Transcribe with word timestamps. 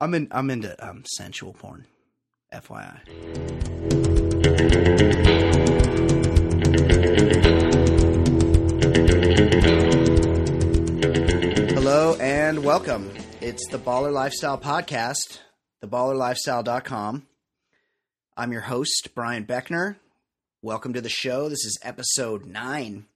I'm 0.00 0.14
in. 0.14 0.28
I'm 0.30 0.48
into 0.50 0.88
um, 0.88 1.02
sensual 1.04 1.52
porn. 1.54 1.86
FYI. 2.52 3.00
Hello 11.74 12.16
and 12.20 12.64
welcome. 12.64 13.12
It's 13.40 13.66
the 13.70 13.78
Baller 13.78 14.12
Lifestyle 14.12 14.56
Podcast, 14.56 15.40
theballerlifestyle.com. 15.84 17.26
I'm 18.36 18.52
your 18.52 18.60
host, 18.62 19.08
Brian 19.16 19.46
Beckner. 19.46 19.96
Welcome 20.62 20.92
to 20.92 21.00
the 21.00 21.08
show. 21.08 21.48
This 21.48 21.64
is 21.64 21.76
episode 21.82 22.46
nine. 22.46 23.06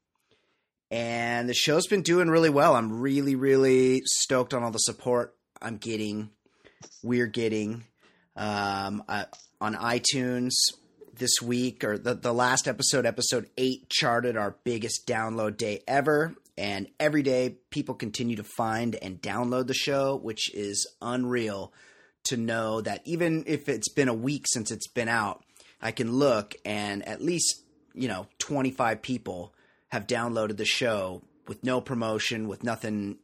And 0.90 1.48
the 1.48 1.54
show's 1.54 1.86
been 1.86 2.02
doing 2.02 2.28
really 2.28 2.50
well. 2.50 2.74
I'm 2.74 3.00
really, 3.00 3.36
really 3.36 4.02
stoked 4.04 4.52
on 4.52 4.64
all 4.64 4.72
the 4.72 4.78
support 4.78 5.34
I'm 5.60 5.76
getting, 5.76 6.30
we're 7.02 7.26
getting 7.26 7.84
um, 8.36 9.02
uh, 9.08 9.24
on 9.60 9.74
iTunes 9.74 10.52
this 11.14 11.42
week, 11.42 11.84
or 11.84 11.98
the, 11.98 12.14
the 12.14 12.32
last 12.32 12.66
episode, 12.66 13.06
episode 13.06 13.48
eight, 13.56 13.88
charted 13.88 14.36
our 14.36 14.56
biggest 14.64 15.06
download 15.06 15.56
day 15.56 15.82
ever. 15.86 16.34
And 16.58 16.88
every 17.00 17.22
day, 17.22 17.56
people 17.70 17.94
continue 17.94 18.36
to 18.36 18.44
find 18.44 18.94
and 18.96 19.20
download 19.20 19.66
the 19.66 19.74
show, 19.74 20.16
which 20.16 20.54
is 20.54 20.86
unreal 21.00 21.72
to 22.24 22.36
know 22.36 22.80
that 22.80 23.02
even 23.04 23.44
if 23.46 23.68
it's 23.68 23.88
been 23.88 24.08
a 24.08 24.14
week 24.14 24.44
since 24.46 24.70
it's 24.70 24.88
been 24.88 25.08
out, 25.08 25.44
I 25.80 25.92
can 25.92 26.12
look 26.12 26.54
and 26.64 27.06
at 27.06 27.22
least, 27.22 27.62
you 27.94 28.08
know, 28.08 28.26
25 28.38 29.02
people 29.02 29.54
have 29.88 30.06
downloaded 30.06 30.56
the 30.56 30.64
show 30.64 31.22
with 31.48 31.64
no 31.64 31.80
promotion, 31.80 32.48
with 32.48 32.62
nothing 32.62 33.18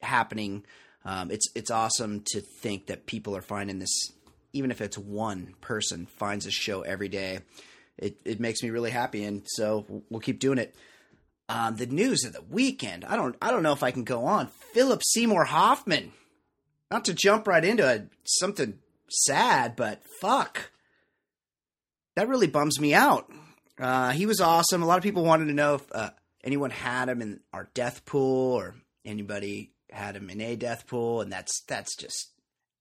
happening. 0.00 0.64
Um, 1.06 1.30
it's 1.30 1.46
it's 1.54 1.70
awesome 1.70 2.24
to 2.32 2.40
think 2.40 2.88
that 2.88 3.06
people 3.06 3.36
are 3.36 3.42
finding 3.42 3.78
this, 3.78 4.12
even 4.52 4.72
if 4.72 4.80
it's 4.80 4.98
one 4.98 5.54
person 5.60 6.06
finds 6.06 6.44
this 6.44 6.54
show 6.54 6.82
every 6.82 7.08
day. 7.08 7.38
It 7.96 8.18
it 8.24 8.40
makes 8.40 8.60
me 8.60 8.70
really 8.70 8.90
happy, 8.90 9.22
and 9.22 9.44
so 9.46 9.86
we'll 10.10 10.20
keep 10.20 10.40
doing 10.40 10.58
it. 10.58 10.74
Um, 11.48 11.76
the 11.76 11.86
news 11.86 12.24
of 12.24 12.32
the 12.32 12.42
weekend. 12.42 13.04
I 13.04 13.14
don't 13.14 13.36
I 13.40 13.52
don't 13.52 13.62
know 13.62 13.72
if 13.72 13.84
I 13.84 13.92
can 13.92 14.02
go 14.02 14.24
on. 14.24 14.48
Philip 14.74 15.00
Seymour 15.04 15.44
Hoffman. 15.44 16.12
Not 16.90 17.04
to 17.06 17.14
jump 17.14 17.46
right 17.46 17.64
into 17.64 17.88
it, 17.88 18.08
something 18.24 18.78
sad, 19.08 19.76
but 19.76 20.02
fuck. 20.20 20.70
That 22.16 22.28
really 22.28 22.46
bums 22.46 22.80
me 22.80 22.94
out. 22.94 23.30
Uh, 23.78 24.10
he 24.10 24.26
was 24.26 24.40
awesome. 24.40 24.82
A 24.82 24.86
lot 24.86 24.98
of 24.98 25.02
people 25.04 25.24
wanted 25.24 25.46
to 25.46 25.52
know 25.52 25.74
if 25.76 25.82
uh, 25.92 26.10
anyone 26.42 26.70
had 26.70 27.08
him 27.08 27.22
in 27.22 27.40
our 27.52 27.68
death 27.74 28.04
pool 28.06 28.54
or 28.54 28.74
anybody 29.04 29.72
had 29.90 30.16
him 30.16 30.30
in 30.30 30.40
a 30.40 30.56
death 30.56 30.86
pool, 30.86 31.20
and 31.20 31.32
that's 31.32 31.62
that's 31.62 31.96
just 31.96 32.30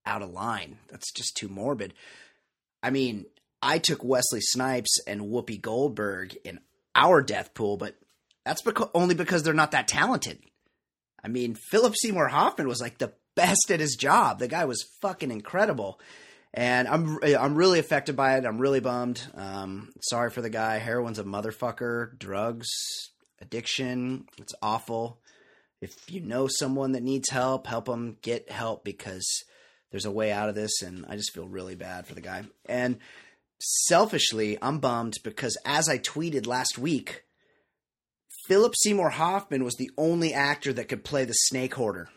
out 0.05 0.21
of 0.21 0.31
line. 0.31 0.77
That's 0.89 1.11
just 1.11 1.35
too 1.35 1.47
morbid. 1.47 1.93
I 2.83 2.89
mean, 2.89 3.25
I 3.61 3.79
took 3.79 4.03
Wesley 4.03 4.41
Snipes 4.41 4.99
and 5.07 5.21
Whoopi 5.21 5.59
Goldberg 5.59 6.37
in 6.43 6.59
our 6.95 7.21
death 7.21 7.53
pool, 7.53 7.77
but 7.77 7.95
that's 8.45 8.61
only 8.93 9.15
because 9.15 9.43
they're 9.43 9.53
not 9.53 9.71
that 9.71 9.87
talented. 9.87 10.39
I 11.23 11.27
mean, 11.27 11.55
Philip 11.55 11.95
Seymour 11.95 12.27
Hoffman 12.27 12.67
was 12.67 12.79
like 12.79 12.99
the 12.99 13.13
best 13.35 13.71
at 13.71 13.79
his 13.79 13.95
job. 13.95 14.39
The 14.39 14.47
guy 14.47 14.65
was 14.65 14.87
fucking 15.01 15.31
incredible. 15.31 15.99
And 16.53 16.87
I'm 16.87 17.19
I'm 17.23 17.55
really 17.55 17.79
affected 17.79 18.15
by 18.15 18.37
it. 18.37 18.45
I'm 18.45 18.59
really 18.59 18.79
bummed. 18.79 19.21
Um, 19.33 19.91
sorry 20.01 20.29
for 20.29 20.41
the 20.41 20.49
guy. 20.49 20.79
Heroin's 20.79 21.19
a 21.19 21.23
motherfucker. 21.25 22.17
Drugs, 22.17 22.69
addiction. 23.41 24.25
It's 24.37 24.55
awful. 24.61 25.19
If 25.81 26.09
you 26.09 26.21
know 26.21 26.47
someone 26.47 26.93
that 26.93 27.03
needs 27.03 27.29
help, 27.29 27.67
help 27.67 27.85
them 27.85 28.17
get 28.21 28.49
help 28.49 28.83
because 28.83 29.25
there's 29.91 30.05
a 30.05 30.11
way 30.11 30.31
out 30.31 30.49
of 30.49 30.55
this. 30.55 30.81
And 30.81 31.05
I 31.07 31.15
just 31.15 31.33
feel 31.33 31.47
really 31.47 31.75
bad 31.75 32.07
for 32.07 32.15
the 32.15 32.21
guy. 32.21 32.45
And 32.65 32.97
selfishly, 33.59 34.57
I'm 34.61 34.79
bummed 34.79 35.15
because 35.23 35.57
as 35.65 35.89
I 35.89 35.97
tweeted 35.97 36.47
last 36.47 36.77
week, 36.77 37.23
Philip 38.47 38.73
Seymour 38.75 39.11
Hoffman 39.11 39.63
was 39.63 39.75
the 39.75 39.91
only 39.97 40.33
actor 40.33 40.71
that 40.73 40.87
could 40.87 41.03
play 41.03 41.25
the 41.25 41.33
snake 41.33 41.73
hoarder. 41.75 42.09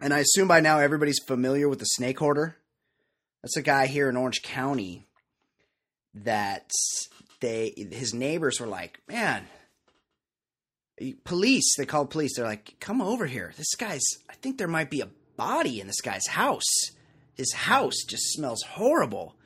And 0.00 0.12
I 0.12 0.18
assume 0.18 0.48
by 0.48 0.60
now 0.60 0.78
everybody's 0.78 1.22
familiar 1.26 1.68
with 1.68 1.78
the 1.80 1.86
snake 1.86 2.18
hoarder. 2.18 2.56
That's 3.42 3.56
a 3.56 3.62
guy 3.62 3.86
here 3.86 4.08
in 4.08 4.16
Orange 4.16 4.42
County 4.42 5.06
that 6.14 6.70
they 7.40 7.72
his 7.92 8.12
neighbors 8.14 8.60
were 8.60 8.66
like, 8.66 9.00
"Man, 9.08 9.48
police." 11.24 11.76
They 11.76 11.86
called 11.86 12.10
police. 12.10 12.36
They're 12.36 12.44
like, 12.44 12.76
"Come 12.80 13.00
over 13.00 13.26
here. 13.26 13.52
This 13.56 13.74
guy's 13.74 14.04
I 14.28 14.34
think 14.34 14.58
there 14.58 14.68
might 14.68 14.90
be 14.90 15.00
a 15.00 15.10
body 15.36 15.80
in 15.80 15.86
this 15.86 16.00
guy's 16.00 16.26
house. 16.28 16.90
His 17.34 17.52
house 17.52 17.96
just 18.06 18.32
smells 18.32 18.62
horrible." 18.62 19.36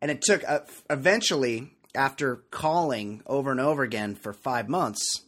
And 0.00 0.10
it 0.10 0.22
took 0.22 0.42
uh, 0.48 0.60
eventually 0.90 1.72
after 1.94 2.36
calling 2.50 3.22
over 3.26 3.50
and 3.50 3.60
over 3.60 3.82
again 3.82 4.14
for 4.14 4.32
5 4.32 4.68
months, 4.68 5.22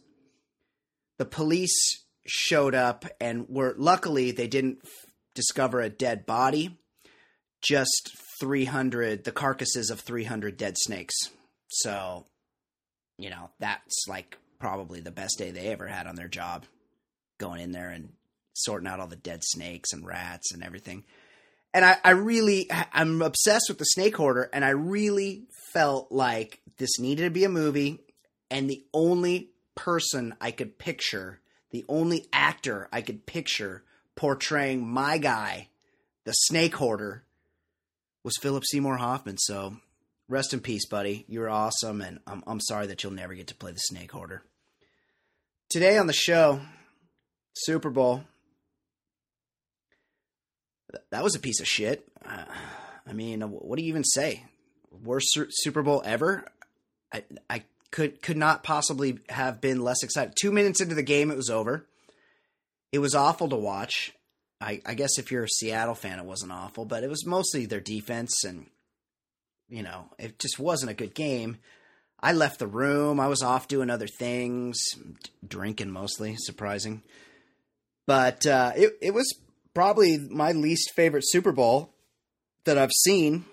the 1.17 1.25
police 1.25 2.05
showed 2.25 2.73
up 2.75 3.05
and 3.21 3.47
were 3.49 3.75
luckily 3.77 4.31
they 4.31 4.47
didn't 4.47 4.79
f- 4.83 5.05
discover 5.35 5.79
a 5.79 5.89
dead 5.89 6.25
body 6.25 6.77
just 7.61 8.11
300 8.39 9.23
the 9.23 9.31
carcasses 9.31 9.89
of 9.89 9.99
300 9.99 10.57
dead 10.57 10.75
snakes 10.77 11.13
so 11.67 12.25
you 13.17 13.29
know 13.29 13.49
that's 13.59 14.05
like 14.07 14.37
probably 14.59 14.99
the 14.99 15.11
best 15.11 15.37
day 15.37 15.51
they 15.51 15.67
ever 15.67 15.87
had 15.87 16.07
on 16.07 16.15
their 16.15 16.27
job 16.27 16.65
going 17.37 17.61
in 17.61 17.71
there 17.71 17.89
and 17.89 18.09
sorting 18.53 18.87
out 18.87 18.99
all 18.99 19.07
the 19.07 19.15
dead 19.15 19.43
snakes 19.43 19.91
and 19.91 20.05
rats 20.05 20.53
and 20.53 20.63
everything 20.63 21.03
and 21.73 21.83
i, 21.83 21.97
I 22.03 22.11
really 22.11 22.69
i'm 22.93 23.21
obsessed 23.21 23.65
with 23.67 23.77
the 23.77 23.85
snake 23.85 24.15
hoarder 24.15 24.49
and 24.53 24.63
i 24.63 24.69
really 24.69 25.43
felt 25.73 26.11
like 26.11 26.61
this 26.77 26.99
needed 26.99 27.23
to 27.23 27.29
be 27.29 27.43
a 27.43 27.49
movie 27.49 27.99
and 28.49 28.69
the 28.69 28.85
only 28.93 29.51
person 29.75 30.33
i 30.39 30.51
could 30.51 30.77
picture 30.77 31.41
the 31.75 31.83
only 31.89 32.25
actor 32.31 32.87
I 32.93 33.01
could 33.01 33.25
picture 33.25 33.83
portraying 34.15 34.87
my 34.87 35.17
guy, 35.17 35.67
the 36.23 36.31
snake 36.31 36.75
hoarder, 36.75 37.25
was 38.23 38.37
Philip 38.41 38.63
Seymour 38.65 38.95
Hoffman. 38.95 39.37
So 39.37 39.75
rest 40.27 40.53
in 40.53 40.59
peace, 40.59 40.85
buddy. 40.85 41.25
You're 41.27 41.49
awesome, 41.49 42.01
and 42.01 42.19
I'm, 42.27 42.43
I'm 42.47 42.59
sorry 42.59 42.87
that 42.87 43.03
you'll 43.03 43.13
never 43.13 43.33
get 43.33 43.47
to 43.47 43.55
play 43.55 43.71
the 43.71 43.79
snake 43.79 44.11
hoarder. 44.11 44.43
Today 45.69 45.97
on 45.97 46.07
the 46.07 46.13
show, 46.13 46.61
Super 47.55 47.89
Bowl. 47.89 48.23
That 51.11 51.23
was 51.23 51.35
a 51.35 51.39
piece 51.39 51.59
of 51.59 51.67
shit. 51.67 52.07
Uh, 52.25 52.45
I 53.07 53.13
mean, 53.13 53.41
what 53.41 53.77
do 53.77 53.83
you 53.83 53.89
even 53.89 54.03
say? 54.03 54.43
Worst 54.91 55.37
Super 55.49 55.83
Bowl 55.83 56.01
ever? 56.05 56.45
I, 57.13 57.23
I 57.49 57.63
could 57.91 58.21
could 58.21 58.37
not 58.37 58.63
possibly 58.63 59.19
have 59.29 59.61
been 59.61 59.81
less 59.81 60.03
excited. 60.03 60.35
Two 60.39 60.51
minutes 60.51 60.81
into 60.81 60.95
the 60.95 61.03
game, 61.03 61.31
it 61.31 61.37
was 61.37 61.49
over. 61.49 61.85
It 62.91 62.99
was 62.99 63.15
awful 63.15 63.49
to 63.49 63.55
watch. 63.55 64.13
I, 64.61 64.81
I 64.85 64.93
guess 64.93 65.17
if 65.17 65.31
you're 65.31 65.43
a 65.43 65.49
Seattle 65.49 65.95
fan, 65.95 66.19
it 66.19 66.25
wasn't 66.25 66.51
awful, 66.53 66.85
but 66.85 67.03
it 67.03 67.09
was 67.09 67.25
mostly 67.25 67.65
their 67.65 67.81
defense, 67.81 68.43
and 68.43 68.67
you 69.69 69.83
know, 69.83 70.05
it 70.17 70.39
just 70.39 70.59
wasn't 70.59 70.91
a 70.91 70.95
good 70.95 71.13
game. 71.13 71.57
I 72.19 72.33
left 72.33 72.59
the 72.59 72.67
room. 72.67 73.19
I 73.19 73.27
was 73.27 73.43
off 73.43 73.67
doing 73.67 73.89
other 73.89 74.07
things, 74.07 74.77
drinking 75.47 75.91
mostly. 75.91 76.35
Surprising, 76.37 77.03
but 78.07 78.45
uh, 78.45 78.71
it 78.75 78.97
it 79.01 79.13
was 79.13 79.33
probably 79.73 80.17
my 80.17 80.51
least 80.51 80.93
favorite 80.95 81.25
Super 81.27 81.51
Bowl 81.51 81.93
that 82.65 82.77
I've 82.77 82.91
seen 83.03 83.45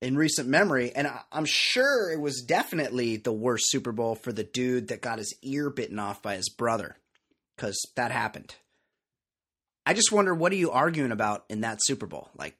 in 0.00 0.16
recent 0.16 0.48
memory, 0.48 0.92
and 0.94 1.06
I, 1.06 1.20
am 1.32 1.46
sure 1.46 2.10
it 2.10 2.20
was 2.20 2.42
definitely 2.42 3.16
the 3.16 3.32
worst 3.32 3.70
Super 3.70 3.92
Bowl 3.92 4.14
for 4.14 4.32
the 4.32 4.44
dude 4.44 4.88
that 4.88 5.02
got 5.02 5.18
his 5.18 5.34
ear 5.42 5.70
bitten 5.70 5.98
off 5.98 6.22
by 6.22 6.36
his 6.36 6.48
brother, 6.48 6.96
because 7.56 7.78
that 7.96 8.10
happened. 8.10 8.54
I 9.84 9.94
just 9.94 10.12
wonder 10.12 10.34
what 10.34 10.52
are 10.52 10.56
you 10.56 10.70
arguing 10.70 11.12
about 11.12 11.44
in 11.48 11.60
that 11.62 11.78
Super 11.82 12.06
Bowl? 12.06 12.30
Like, 12.36 12.56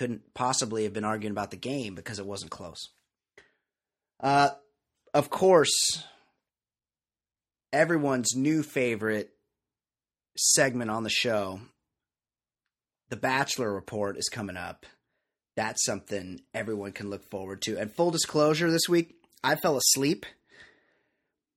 couldn't 0.00 0.32
possibly 0.34 0.84
have 0.84 0.92
been 0.92 1.04
arguing 1.04 1.32
about 1.32 1.50
the 1.50 1.56
game 1.56 1.94
because 1.94 2.18
it 2.18 2.26
wasn't 2.26 2.50
close. 2.50 2.88
Uh, 4.18 4.50
of 5.12 5.28
course, 5.28 6.04
everyone's 7.72 8.34
new 8.34 8.62
favorite 8.62 9.30
segment 10.36 10.90
on 10.90 11.04
the 11.04 11.10
show, 11.10 11.60
the 13.10 13.16
Bachelor 13.16 13.72
Report, 13.72 14.16
is 14.16 14.28
coming 14.28 14.56
up 14.56 14.86
that's 15.60 15.84
something 15.84 16.40
everyone 16.54 16.92
can 16.92 17.10
look 17.10 17.28
forward 17.28 17.60
to. 17.62 17.76
And 17.76 17.92
full 17.92 18.10
disclosure, 18.10 18.70
this 18.70 18.88
week 18.88 19.14
I 19.44 19.56
fell 19.56 19.76
asleep, 19.76 20.24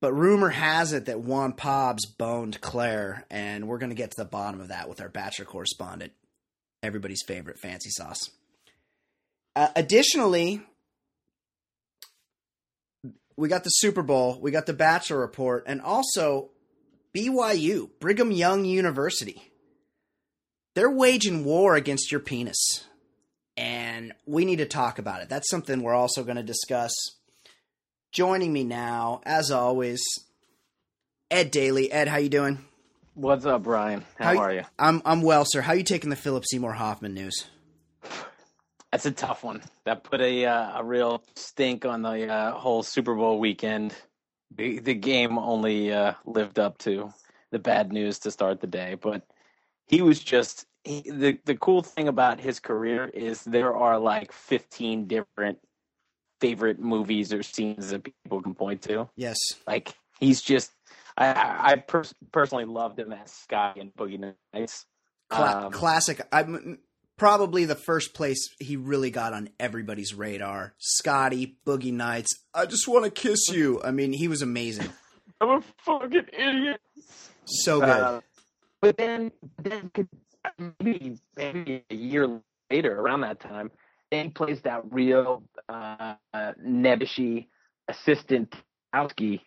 but 0.02 0.14
rumor 0.14 0.50
has 0.50 0.92
it 0.92 1.06
that 1.06 1.22
Juan 1.22 1.54
Pobbs 1.54 2.06
boned 2.06 2.60
Claire, 2.60 3.26
and 3.32 3.66
we're 3.66 3.78
going 3.78 3.92
to 3.92 3.96
get 3.96 4.12
to 4.12 4.18
the 4.18 4.26
bottom 4.26 4.60
of 4.60 4.68
that 4.68 4.90
with 4.90 5.00
our 5.00 5.08
Bachelor 5.08 5.46
correspondent, 5.46 6.12
everybody's 6.84 7.24
favorite 7.26 7.60
FanceeSauce. 7.60 8.30
Uh, 9.56 9.70
additionally, 9.76 10.62
we 13.36 13.48
got 13.48 13.64
the 13.64 13.70
Super 13.70 14.04
Bowl, 14.04 14.40
we 14.40 14.52
got 14.52 14.68
the 14.68 14.74
Bachelor 14.74 15.20
report, 15.20 15.64
and 15.66 15.82
also 15.82 16.52
BYU, 17.16 17.90
Brigham 18.00 18.32
Young 18.32 18.66
University 18.66 19.54
they're 20.76 20.90
waging 20.90 21.46
war 21.46 21.76
against 21.76 22.12
your 22.12 22.20
penis. 22.20 22.86
And 23.56 24.14
we 24.26 24.46
need 24.46 24.58
to 24.58 24.66
talk 24.66 24.98
about 24.98 25.22
it. 25.22 25.30
That's 25.30 25.50
something 25.50 25.82
we're 25.82 25.94
also 25.94 26.24
going 26.24 26.38
to 26.38 26.44
discuss. 26.44 26.94
Joining 28.12 28.52
me 28.52 28.64
now, 28.64 29.22
as 29.26 29.52
always, 29.52 30.02
Ed 31.30 31.52
Daly. 31.52 31.92
Ed, 31.92 32.08
how 32.08 32.18
you 32.18 32.30
doing? 32.30 32.66
What's 33.16 33.46
up, 33.46 33.64
Brian? 33.64 34.04
How, 34.18 34.38
are 34.40 34.54
you? 34.54 34.64
I'm 34.80 35.02
I'm 35.06 35.22
well, 35.22 35.46
sir. 35.46 35.62
How 35.62 35.74
you 35.74 35.84
taking 35.84 36.10
the 36.10 36.16
Philip 36.16 36.46
Seymour 36.48 36.74
Hoffman 36.74 37.14
news? 37.14 37.46
That's 38.92 39.06
a 39.06 39.12
tough 39.12 39.44
one. 39.44 39.62
That 39.86 40.04
put 40.04 40.20
a 40.20 40.46
uh, 40.46 40.80
a 40.80 40.84
real 40.84 41.24
stink 41.36 41.86
on 41.86 42.02
the 42.02 42.28
uh, 42.28 42.52
whole 42.54 42.82
Super 42.82 43.14
Bowl 43.14 43.40
weekend. 43.40 43.94
The, 44.56 44.80
the 44.80 44.96
game 44.96 45.38
only 45.38 45.94
uh, 45.94 46.14
lived 46.26 46.58
up 46.58 46.80
to 46.80 47.14
the 47.52 47.60
bad 47.60 47.92
news 47.92 48.18
to 48.20 48.32
start 48.32 48.62
the 48.62 48.68
day, 48.68 48.96
but 49.00 49.28
he 49.88 50.02
was 50.02 50.20
just 50.20 50.66
he, 50.84 51.02
the 51.02 51.38
the 51.46 51.56
cool 51.56 51.84
thing 51.84 52.08
about 52.08 52.40
his 52.40 52.60
career 52.60 53.06
is 53.06 53.44
there 53.44 53.76
are 53.76 54.00
like 54.00 54.32
15 54.32 55.06
different 55.06 55.60
favorite 56.42 56.80
movies 56.80 57.32
or 57.32 57.44
scenes 57.44 57.92
that 57.92 58.04
people 58.04 58.42
can 58.42 58.56
point 58.56 58.82
to. 58.84 59.08
Yes. 59.16 59.38
Like 59.68 59.94
he's 60.20 60.42
just 60.42 60.72
I 61.18 61.74
I 61.74 61.76
pers- 61.76 62.14
personally 62.32 62.66
loved 62.66 63.00
him 63.00 63.12
as 63.12 63.32
Scotty 63.32 63.82
and 63.82 63.94
Boogie 63.94 64.34
Nights. 64.54 64.86
Cla- 65.30 65.66
um, 65.66 65.72
classic. 65.72 66.22
I'm 66.32 66.80
probably 67.18 67.66
the 67.66 67.76
first 67.76 68.14
place 68.14 68.50
he 68.60 68.76
really 68.76 69.12
got 69.12 69.34
on 69.34 69.50
everybody's 69.60 70.14
radar. 70.14 70.74
Scotty, 70.80 71.58
Boogie 71.66 71.94
Nights. 71.94 72.44
I 72.54 72.66
just 72.66 72.88
want 72.88 73.06
to 73.06 73.12
kiss 73.12 73.50
you. 73.50 73.82
I 73.84 73.92
mean, 73.92 74.14
he 74.14 74.28
was 74.28 74.42
amazing. 74.42 74.90
I'm 75.42 75.50
a 75.50 75.62
fucking 75.86 76.26
idiot. 76.32 76.82
So 77.46 77.80
good. 77.80 77.90
Uh, 77.90 78.22
but 78.82 78.98
then, 78.98 79.32
then 79.62 79.92
maybe 80.80 81.18
maybe 81.36 81.84
a 81.90 81.96
year 81.96 82.42
later, 82.70 83.00
around 83.00 83.22
that 83.22 83.40
time, 83.40 83.72
then 84.12 84.26
he 84.26 84.32
plays 84.32 84.62
that 84.62 84.82
real 84.92 85.44
uh, 85.70 86.16
uh, 86.34 86.52
nebbishy 86.66 87.48
assistant 87.88 88.54
Lebowski 88.94 89.42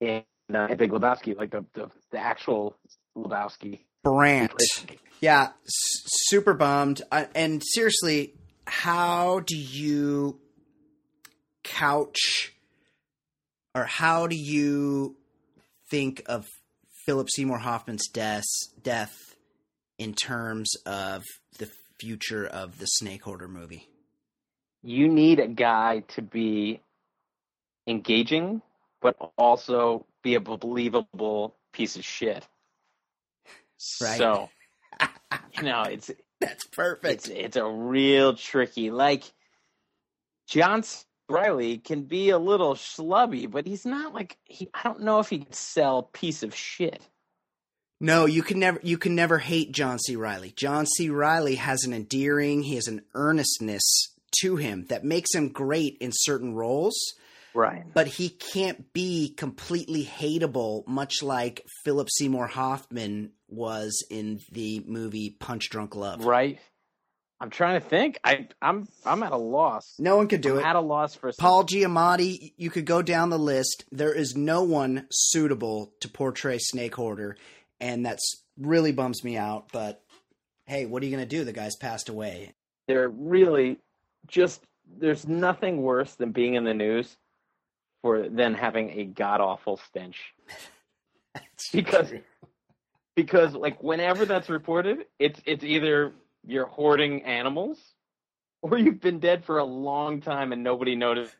in 0.00 0.22
uh, 0.54 0.74
Big 0.74 0.90
Lebowski, 0.90 1.36
like 1.36 1.50
the, 1.50 1.64
the, 1.74 1.90
the 2.10 2.18
actual 2.18 2.76
Lebowski. 3.16 3.80
Brandt. 4.04 4.54
Yeah, 5.20 5.48
s- 5.64 6.02
super 6.26 6.54
bummed. 6.54 7.02
Uh, 7.10 7.24
and 7.34 7.62
seriously, 7.64 8.34
how 8.66 9.40
do 9.40 9.56
you 9.56 10.40
couch 11.64 12.54
or 13.74 13.84
how 13.84 14.26
do 14.26 14.36
you 14.36 15.16
think 15.90 16.22
of 16.26 16.46
Philip 17.04 17.28
Seymour 17.30 17.58
Hoffman's 17.58 18.08
death, 18.08 18.44
death 18.82 19.14
in 19.98 20.14
terms 20.14 20.74
of 20.86 21.24
the 21.58 21.70
future 22.00 22.46
of 22.46 22.78
the 22.78 22.86
Snake 22.86 23.22
Hoarder 23.22 23.48
movie? 23.48 23.88
You 24.82 25.08
need 25.08 25.40
a 25.40 25.48
guy 25.48 26.04
to 26.08 26.22
be 26.22 26.80
engaging, 27.86 28.62
but 29.00 29.16
also 29.36 30.06
be 30.28 30.34
a 30.34 30.40
believable 30.40 31.56
piece 31.72 31.96
of 31.96 32.04
shit. 32.04 32.46
Right. 34.00 34.18
So, 34.18 34.50
you 35.56 35.62
know, 35.62 35.82
it's 35.82 36.10
that's 36.40 36.64
perfect. 36.64 37.14
It's, 37.14 37.28
it's 37.28 37.56
a 37.56 37.66
real 37.66 38.34
tricky. 38.34 38.90
Like 38.90 39.24
John 40.46 40.84
Reilly 41.28 41.78
can 41.78 42.02
be 42.02 42.30
a 42.30 42.38
little 42.38 42.74
schlubby, 42.74 43.50
but 43.50 43.66
he's 43.66 43.86
not 43.86 44.14
like 44.14 44.36
he. 44.44 44.68
I 44.74 44.82
don't 44.82 45.02
know 45.02 45.20
if 45.20 45.28
he 45.28 45.38
could 45.40 45.54
sell 45.54 46.02
piece 46.02 46.42
of 46.42 46.54
shit. 46.54 47.00
No, 48.00 48.26
you 48.26 48.42
can 48.42 48.58
never 48.58 48.80
you 48.82 48.98
can 48.98 49.14
never 49.14 49.38
hate 49.38 49.72
John 49.72 49.98
C. 49.98 50.16
Reilly. 50.16 50.52
John 50.54 50.86
C. 50.86 51.10
Reilly 51.10 51.56
has 51.56 51.84
an 51.84 51.92
endearing, 51.92 52.62
he 52.62 52.74
has 52.74 52.88
an 52.88 53.02
earnestness 53.14 53.82
to 54.40 54.56
him 54.56 54.84
that 54.88 55.04
makes 55.04 55.34
him 55.34 55.48
great 55.48 55.96
in 56.00 56.10
certain 56.12 56.54
roles. 56.54 56.96
Right. 57.58 57.92
But 57.92 58.06
he 58.06 58.28
can't 58.28 58.92
be 58.92 59.34
completely 59.36 60.04
hateable, 60.04 60.86
much 60.86 61.24
like 61.24 61.66
Philip 61.82 62.08
Seymour 62.08 62.46
Hoffman 62.46 63.32
was 63.48 64.06
in 64.08 64.38
the 64.52 64.84
movie 64.86 65.30
Punch 65.30 65.68
Drunk 65.68 65.96
Love. 65.96 66.24
Right. 66.24 66.60
I'm 67.40 67.50
trying 67.50 67.80
to 67.80 67.84
think. 67.84 68.20
I 68.22 68.46
I'm 68.62 68.86
I'm 69.04 69.24
at 69.24 69.32
a 69.32 69.36
loss. 69.36 69.96
No 69.98 70.16
one 70.16 70.28
could 70.28 70.40
do 70.40 70.52
I'm 70.52 70.60
it. 70.60 70.66
At 70.66 70.76
a 70.76 70.80
loss 70.80 71.16
for 71.16 71.32
Paul 71.36 71.64
Giamatti. 71.64 72.52
You 72.56 72.70
could 72.70 72.84
go 72.84 73.02
down 73.02 73.30
the 73.30 73.38
list. 73.40 73.86
There 73.90 74.14
is 74.14 74.36
no 74.36 74.62
one 74.62 75.08
suitable 75.10 75.92
to 76.02 76.08
portray 76.08 76.58
Snake 76.58 76.94
Hoarder, 76.94 77.36
and 77.80 78.06
that's 78.06 78.44
really 78.56 78.92
bums 78.92 79.24
me 79.24 79.36
out. 79.36 79.72
But 79.72 80.00
hey, 80.66 80.86
what 80.86 81.02
are 81.02 81.06
you 81.06 81.16
going 81.16 81.28
to 81.28 81.36
do? 81.36 81.42
The 81.42 81.52
guy's 81.52 81.74
passed 81.74 82.08
away. 82.08 82.54
They're 82.86 83.08
really 83.08 83.78
just. 84.28 84.62
There's 84.96 85.26
nothing 85.26 85.82
worse 85.82 86.14
than 86.14 86.30
being 86.30 86.54
in 86.54 86.62
the 86.62 86.72
news 86.72 87.16
for 88.02 88.28
then 88.28 88.54
having 88.54 88.90
a 88.98 89.04
god 89.04 89.40
awful 89.40 89.78
stench. 89.88 90.34
because 91.72 92.10
true 92.10 92.20
because 93.18 93.52
like 93.52 93.82
whenever 93.82 94.24
that's 94.24 94.48
reported, 94.48 95.04
it's 95.18 95.40
it's 95.44 95.64
either 95.64 96.12
you're 96.46 96.66
hoarding 96.66 97.24
animals 97.24 97.76
or 98.62 98.78
you've 98.78 99.00
been 99.00 99.18
dead 99.18 99.44
for 99.44 99.58
a 99.58 99.64
long 99.64 100.20
time 100.20 100.52
and 100.52 100.62
nobody 100.62 100.94
noticed 100.94 101.34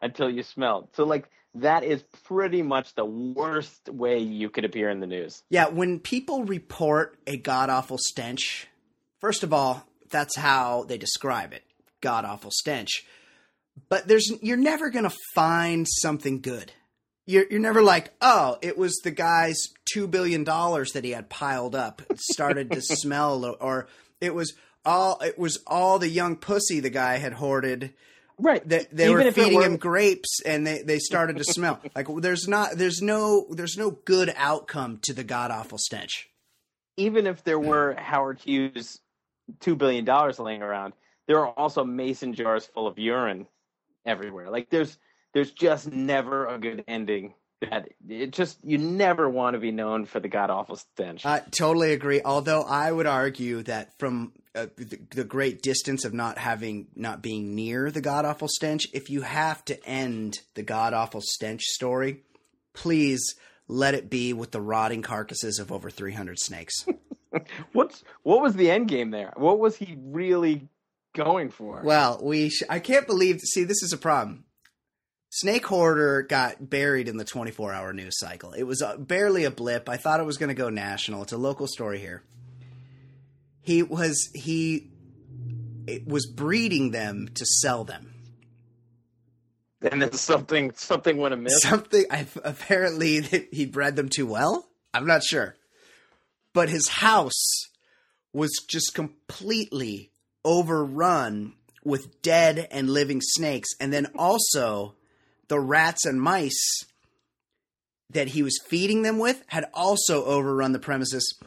until 0.00 0.30
you 0.30 0.44
smelled. 0.44 0.90
So 0.92 1.02
like 1.02 1.28
that 1.56 1.82
is 1.82 2.04
pretty 2.22 2.62
much 2.62 2.94
the 2.94 3.04
worst 3.04 3.88
way 3.88 4.20
you 4.20 4.48
could 4.48 4.64
appear 4.64 4.90
in 4.90 5.00
the 5.00 5.08
news. 5.08 5.42
Yeah, 5.50 5.70
when 5.70 5.98
people 5.98 6.44
report 6.44 7.18
a 7.26 7.36
god 7.36 7.68
awful 7.68 7.98
stench, 7.98 8.68
first 9.20 9.42
of 9.42 9.52
all, 9.52 9.84
that's 10.10 10.36
how 10.36 10.84
they 10.84 10.98
describe 10.98 11.52
it. 11.52 11.64
God 12.00 12.24
awful 12.24 12.52
stench. 12.52 13.04
But 13.88 14.08
there's 14.08 14.30
you're 14.42 14.56
never 14.56 14.90
going 14.90 15.04
to 15.08 15.16
find 15.34 15.86
something 15.88 16.40
good 16.40 16.72
you're, 17.26 17.46
you're 17.50 17.60
never 17.60 17.82
like, 17.82 18.12
oh, 18.20 18.58
it 18.60 18.76
was 18.76 18.96
the 19.02 19.10
guy's 19.10 19.68
two 19.90 20.06
billion 20.06 20.44
dollars 20.44 20.92
that 20.92 21.04
he 21.04 21.10
had 21.10 21.30
piled 21.30 21.74
up 21.74 22.02
started 22.16 22.70
to 22.72 22.80
smell, 22.82 23.56
or 23.60 23.88
it 24.20 24.34
was 24.34 24.54
all 24.84 25.20
it 25.20 25.38
was 25.38 25.58
all 25.66 25.98
the 25.98 26.08
young 26.08 26.36
pussy 26.36 26.80
the 26.80 26.90
guy 26.90 27.16
had 27.16 27.32
hoarded. 27.32 27.94
Right. 28.36 28.66
They, 28.68 28.86
they 28.90 29.10
were 29.10 29.30
feeding 29.30 29.58
were... 29.58 29.64
him 29.64 29.76
grapes, 29.76 30.40
and 30.44 30.66
they, 30.66 30.82
they 30.82 30.98
started 30.98 31.36
to 31.36 31.44
smell. 31.44 31.80
like 31.96 32.08
there's 32.16 32.48
not 32.48 32.72
there's 32.76 33.00
no 33.00 33.46
there's 33.50 33.76
no 33.76 33.92
good 33.92 34.32
outcome 34.36 34.98
to 35.02 35.14
the 35.14 35.24
god 35.24 35.50
awful 35.50 35.78
stench. 35.78 36.28
Even 36.96 37.26
if 37.26 37.42
there 37.44 37.58
mm. 37.58 37.66
were 37.66 37.94
Howard 37.94 38.38
Hughes 38.38 39.00
two 39.60 39.76
billion 39.76 40.04
dollars 40.04 40.38
laying 40.38 40.62
around, 40.62 40.92
there 41.26 41.38
are 41.38 41.48
also 41.48 41.84
mason 41.84 42.34
jars 42.34 42.66
full 42.66 42.86
of 42.86 42.98
urine 42.98 43.46
everywhere. 44.06 44.50
Like 44.50 44.70
there's 44.70 44.98
there's 45.32 45.50
just 45.50 45.90
never 45.90 46.46
a 46.46 46.58
good 46.58 46.84
ending. 46.86 47.34
That 47.60 47.88
it 48.08 48.32
just 48.32 48.58
you 48.62 48.78
never 48.78 49.28
want 49.28 49.54
to 49.54 49.60
be 49.60 49.70
known 49.70 50.04
for 50.04 50.20
the 50.20 50.28
god 50.28 50.50
awful 50.50 50.76
stench. 50.76 51.24
I 51.24 51.40
totally 51.50 51.92
agree. 51.92 52.20
Although 52.22 52.62
I 52.62 52.90
would 52.90 53.06
argue 53.06 53.62
that 53.62 53.98
from 53.98 54.32
uh, 54.54 54.66
the, 54.76 54.98
the, 55.10 55.24
great 55.24 55.62
distance 55.62 56.04
of 56.04 56.12
not 56.12 56.36
having 56.36 56.88
not 56.94 57.22
being 57.22 57.54
near 57.54 57.90
the 57.90 58.00
god 58.00 58.24
awful 58.24 58.48
stench, 58.48 58.86
if 58.92 59.08
you 59.08 59.22
have 59.22 59.64
to 59.66 59.82
end 59.86 60.40
the 60.54 60.62
god 60.62 60.92
awful 60.92 61.22
stench 61.22 61.62
story, 61.62 62.22
please 62.74 63.34
let 63.66 63.94
it 63.94 64.10
be 64.10 64.32
with 64.32 64.50
the 64.50 64.60
rotting 64.60 65.02
carcasses 65.02 65.58
of 65.58 65.72
over 65.72 65.90
300 65.90 66.38
snakes. 66.38 66.84
What's 67.72 68.04
what 68.22 68.42
was 68.42 68.54
the 68.54 68.70
end 68.70 68.88
game 68.88 69.10
there? 69.10 69.32
What 69.36 69.58
was 69.58 69.76
he 69.76 69.96
really 70.00 70.68
going 71.14 71.50
for? 71.50 71.80
Well, 71.82 72.20
we 72.22 72.50
sh- 72.50 72.62
I 72.68 72.78
can't 72.78 73.06
believe 73.06 73.40
see 73.40 73.64
this 73.64 73.82
is 73.82 73.92
a 73.92 73.98
problem. 73.98 74.44
Snake 75.30 75.66
Hoarder 75.66 76.22
got 76.22 76.70
buried 76.70 77.08
in 77.08 77.16
the 77.16 77.24
24 77.24 77.72
hour 77.72 77.92
news 77.92 78.18
cycle. 78.18 78.52
It 78.52 78.62
was 78.62 78.82
a, 78.82 78.96
barely 78.96 79.44
a 79.44 79.50
blip. 79.50 79.88
I 79.88 79.96
thought 79.96 80.20
it 80.20 80.26
was 80.26 80.36
going 80.36 80.50
to 80.50 80.54
go 80.54 80.68
national. 80.68 81.22
It's 81.22 81.32
a 81.32 81.38
local 81.38 81.66
story 81.66 81.98
here. 81.98 82.22
He 83.60 83.82
was 83.82 84.30
he 84.34 84.90
it 85.86 86.06
was 86.06 86.26
breeding 86.26 86.90
them 86.90 87.28
to 87.34 87.44
sell 87.44 87.84
them. 87.84 88.14
And 89.82 90.00
then 90.00 90.12
something 90.12 90.72
something 90.76 91.16
went 91.16 91.34
amiss. 91.34 91.62
Something 91.62 92.04
I, 92.10 92.26
apparently 92.44 93.20
he 93.52 93.66
bred 93.66 93.96
them 93.96 94.08
too 94.08 94.26
well. 94.26 94.68
I'm 94.92 95.06
not 95.06 95.24
sure, 95.24 95.56
but 96.52 96.68
his 96.68 96.88
house 96.88 97.68
was 98.32 98.52
just 98.68 98.94
completely 98.94 100.12
overrun 100.44 101.54
with 101.84 102.22
dead 102.22 102.68
and 102.70 102.90
living 102.90 103.20
snakes, 103.20 103.68
and 103.80 103.92
then 103.92 104.06
also 104.16 104.94
the 105.48 105.60
rats 105.60 106.06
and 106.06 106.20
mice 106.20 106.84
that 108.10 108.28
he 108.28 108.42
was 108.42 108.58
feeding 108.66 109.02
them 109.02 109.18
with 109.18 109.42
had 109.48 109.66
also 109.74 110.24
overrun 110.24 110.72
the 110.72 110.78
premises 110.78 111.38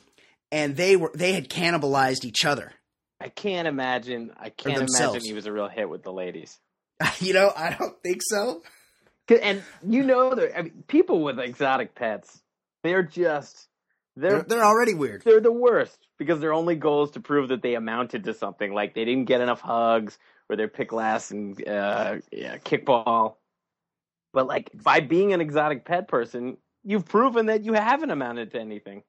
and 0.51 0.75
they 0.75 0.95
were 0.95 1.11
they 1.13 1.33
had 1.33 1.49
cannibalized 1.49 2.25
each 2.25 2.45
other. 2.45 2.73
I 3.19 3.29
can't 3.29 3.67
imagine 3.67 4.31
I 4.37 4.49
can't 4.49 4.87
imagine 4.89 5.21
he 5.23 5.33
was 5.33 5.45
a 5.45 5.51
real 5.51 5.67
hit 5.67 5.89
with 5.89 6.03
the 6.03 6.13
ladies. 6.13 6.57
you 7.19 7.33
know, 7.33 7.51
I 7.55 7.75
don't 7.77 8.01
think 8.03 8.21
so. 8.23 8.63
And 9.41 9.61
you 9.85 10.03
know 10.03 10.33
I 10.55 10.61
mean, 10.61 10.83
people 10.87 11.21
with 11.21 11.39
exotic 11.39 11.95
pets, 11.95 12.41
they're 12.83 13.03
just 13.03 13.67
they're, 14.15 14.31
they're, 14.31 14.43
they're 14.43 14.65
already 14.65 14.93
weird. 14.93 15.23
They're 15.23 15.41
the 15.41 15.51
worst. 15.51 16.06
Because 16.17 16.39
their 16.39 16.53
only 16.53 16.75
goal 16.75 17.03
is 17.03 17.12
to 17.12 17.19
prove 17.19 17.50
that 17.50 17.62
they 17.62 17.75
amounted 17.75 18.24
to 18.25 18.33
something. 18.33 18.74
Like 18.74 18.93
they 18.93 19.05
didn't 19.05 19.25
get 19.25 19.41
enough 19.41 19.62
hugs, 19.62 20.17
or 20.50 20.55
they're 20.55 20.67
pick 20.67 20.91
last 20.91 21.31
and 21.31 21.55
uh, 21.67 22.17
yeah, 22.31 22.57
kickball. 22.57 23.36
But 24.33 24.47
like 24.47 24.71
by 24.74 25.00
being 25.00 25.33
an 25.33 25.41
exotic 25.41 25.86
pet 25.86 26.07
person, 26.07 26.57
you've 26.83 27.05
proven 27.05 27.47
that 27.47 27.63
you 27.63 27.74
haven't 27.74 28.12
amounted 28.12 28.51
to 28.51 28.59
anything. 28.59 29.03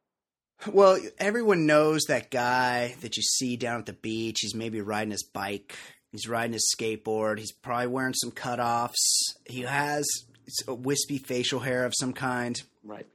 Well, 0.67 0.99
everyone 1.19 1.67
knows 1.67 2.03
that 2.09 2.31
guy 2.31 2.97
that 3.00 3.17
you 3.17 3.23
see 3.23 3.57
down 3.57 3.81
at 3.81 3.87
the 3.87 3.93
beach. 3.93 4.38
He's 4.41 4.55
maybe 4.55 4.81
riding 4.81 5.12
his 5.12 5.23
bike. 5.23 5.77
He's 6.11 6.29
riding 6.29 6.55
his 6.55 6.75
skateboard. 6.77 7.38
He's 7.38 7.53
probably 7.53 7.87
wearing 7.88 8.15
some 8.15 8.33
cutoffs. 8.33 8.97
He 9.45 9.61
has 9.62 10.05
a 10.67 10.75
wispy 10.75 11.19
facial 11.19 11.61
hair 11.61 11.85
of 11.85 11.93
some 11.97 12.12
kind. 12.12 12.61
Right. 12.83 13.07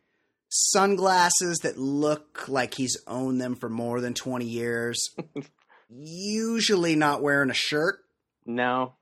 Sunglasses 0.55 1.59
that 1.63 1.77
look 1.79 2.47
like 2.47 2.75
he's 2.75 2.95
owned 3.07 3.41
them 3.41 3.55
for 3.55 3.69
more 3.69 3.99
than 4.01 4.13
20 4.13 4.45
years. 4.45 4.99
Usually 5.89 6.95
not 6.95 7.21
wearing 7.21 7.49
a 7.49 7.53
shirt. 7.55 7.99
No. 8.45 8.93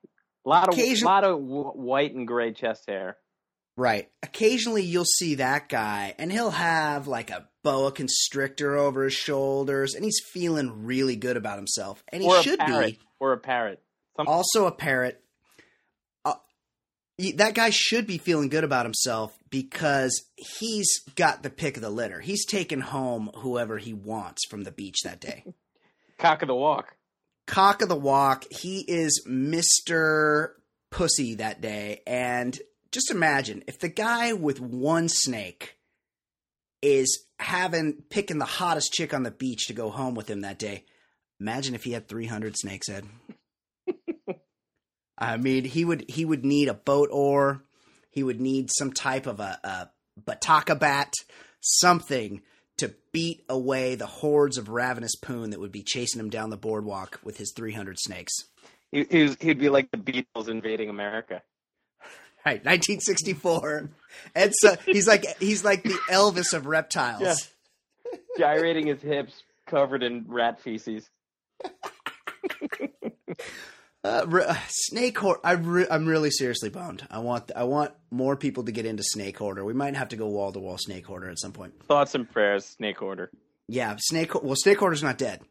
A 0.46 0.50
lot 0.50 0.68
of, 0.70 0.74
Occasion- 0.76 1.06
lot 1.06 1.24
of 1.24 1.40
w- 1.40 1.72
white 1.72 2.14
and 2.14 2.28
gray 2.28 2.54
chest 2.54 2.86
hair. 2.88 3.18
Right. 3.78 4.10
Occasionally 4.24 4.84
you'll 4.84 5.06
see 5.06 5.36
that 5.36 5.70
guy 5.70 6.14
and 6.20 6.32
he'll 6.32 6.52
have 6.52 7.08
like 7.08 7.30
a 7.32 7.48
boa 7.64 7.92
constrictor 7.92 8.76
over 8.78 9.04
his 9.04 9.14
shoulders 9.14 9.94
and 9.94 10.04
he's 10.04 10.20
feeling 10.34 10.86
really 10.86 11.16
good 11.16 11.38
about 11.38 11.58
himself. 11.58 12.04
And 12.10 12.22
he 12.24 12.30
or 12.30 12.42
should 12.44 12.60
be. 12.66 13.00
Or 13.20 13.34
a 13.34 13.38
parrot. 13.38 13.82
Some, 14.18 14.28
Also 14.28 14.66
a 14.66 14.72
parrot. 14.72 15.22
Y- 17.22 17.34
that 17.38 17.54
guy 17.54 17.70
should 17.70 18.08
be 18.08 18.18
feeling 18.18 18.50
good 18.50 18.64
about 18.64 18.86
himself 18.86 19.38
because 19.50 20.26
he's 20.36 20.90
got 21.16 21.44
the 21.44 21.50
pick 21.50 21.76
of 21.76 21.84
the 21.84 21.90
litter. 21.90 22.20
He's 22.20 22.46
taken 22.46 22.82
home 22.82 23.30
whoever 23.36 23.78
he 23.78 23.94
wants 23.94 24.46
from 24.50 24.64
the 24.64 24.72
beach 24.72 25.02
that 25.04 25.20
day. 25.20 25.44
cock 26.18 26.42
of 26.42 26.48
the 26.48 26.56
walk. 26.56 26.96
Cock 27.46 27.82
of 27.82 27.90
the 27.90 27.96
walk. 27.96 28.46
He 28.50 28.80
is 28.88 29.24
Mr. 29.28 30.54
Pussy 30.90 31.36
that 31.36 31.62
day. 31.62 32.02
And 32.08 32.58
just 32.92 33.12
imagine 33.12 33.64
if 33.68 33.80
the 33.80 33.90
guy 33.90 34.34
with 34.34 34.60
one 34.60 35.08
snake 35.10 35.78
is 36.82 37.26
having 37.40 38.04
picking 38.10 38.40
the 38.40 38.46
hottest 38.46 38.94
chick 38.94 39.14
on 39.14 39.24
the 39.24 39.32
beach 39.32 39.68
to 39.68 39.74
go 39.74 39.90
home 39.90 40.16
with 40.16 40.30
him 40.30 40.42
that 40.42 40.60
day. 40.60 40.86
Imagine 41.40 41.76
if 41.76 41.84
he 41.84 41.92
had 41.92 42.08
300 42.08 42.56
snakes, 42.58 42.90
Ed. 42.90 43.06
I 45.22 45.38
mean, 45.38 45.66
he 45.66 45.86
would 45.86 46.10
he 46.10 46.26
would 46.26 46.44
need 46.44 46.68
a 46.68 46.74
boat 46.74 47.10
oar. 47.12 47.62
He 48.10 48.24
would 48.24 48.42
need 48.42 48.70
some 48.76 48.92
type 48.92 49.28
of 49.28 49.40
a, 49.40 49.60
a 49.64 49.90
bataka 50.20 50.78
bat, 50.78 51.14
something 51.62 52.42
to 52.78 52.94
beat 53.12 53.46
away 53.48 53.94
the 53.94 54.08
hordes 54.08 54.58
of 54.58 54.68
ravenous 54.68 55.16
poon 55.16 55.52
that 55.52 55.60
would 55.60 55.72
be 55.72 55.84
chasing 55.84 56.20
him 56.20 56.32
down 56.32 56.50
the 56.50 56.58
boardwalk 56.58 57.20
with 57.24 57.38
his 57.38 57.54
300 57.56 57.98
snakes. 58.00 58.34
He, 58.92 59.06
he'd 59.40 59.60
be 59.60 59.70
like 59.70 59.92
the 59.92 59.98
Beatles 59.98 60.50
invading 60.50 60.90
America. 60.90 61.44
Right, 62.44 62.66
1964. 62.66 63.92
And 64.34 64.52
so 64.56 64.76
he's 64.88 65.08
like 65.08 65.24
he's 65.40 65.64
like 65.64 65.84
the 65.84 66.00
Elvis 66.10 66.56
of 66.56 66.66
reptiles. 66.66 67.22
Yeah. 67.22 68.18
Gyrating 68.36 68.88
his 68.88 69.00
hips, 69.00 69.44
covered 69.68 70.02
in 70.02 70.26
rat 70.28 70.60
feces. 70.60 71.08
Uh, 74.04 74.26
re- 74.28 74.46
uh, 74.46 74.56
snake 74.68 75.18
hoarder. 75.20 75.40
I 75.44 75.52
re- 75.52 75.88
I'm 75.90 76.08
really 76.08 76.32
seriously 76.32 76.70
bummed. 76.70 77.06
I 77.12 77.20
want 77.20 77.52
I 77.56 77.64
want 77.66 77.92
more 78.10 78.36
people 78.36 78.64
to 78.64 78.72
get 78.72 78.86
into 78.88 79.04
snake 79.04 79.38
hoarder. 79.38 79.64
We 79.64 79.74
might 79.74 79.96
have 79.96 80.10
to 80.10 80.16
go 80.16 80.28
wall 80.28 80.52
to 80.52 80.60
wall 80.60 80.78
snake 80.80 81.06
hoarder 81.06 81.30
at 81.30 81.40
some 81.40 81.52
point. 81.52 81.84
Thoughts 81.84 82.16
and 82.16 82.30
prayers, 82.30 82.66
snake 82.66 83.02
order. 83.02 83.30
Yeah, 83.68 83.96
snake. 84.00 84.34
Well, 84.44 84.56
snake 84.56 84.80
hoarder's 84.80 85.04
not 85.04 85.18
dead. 85.20 85.42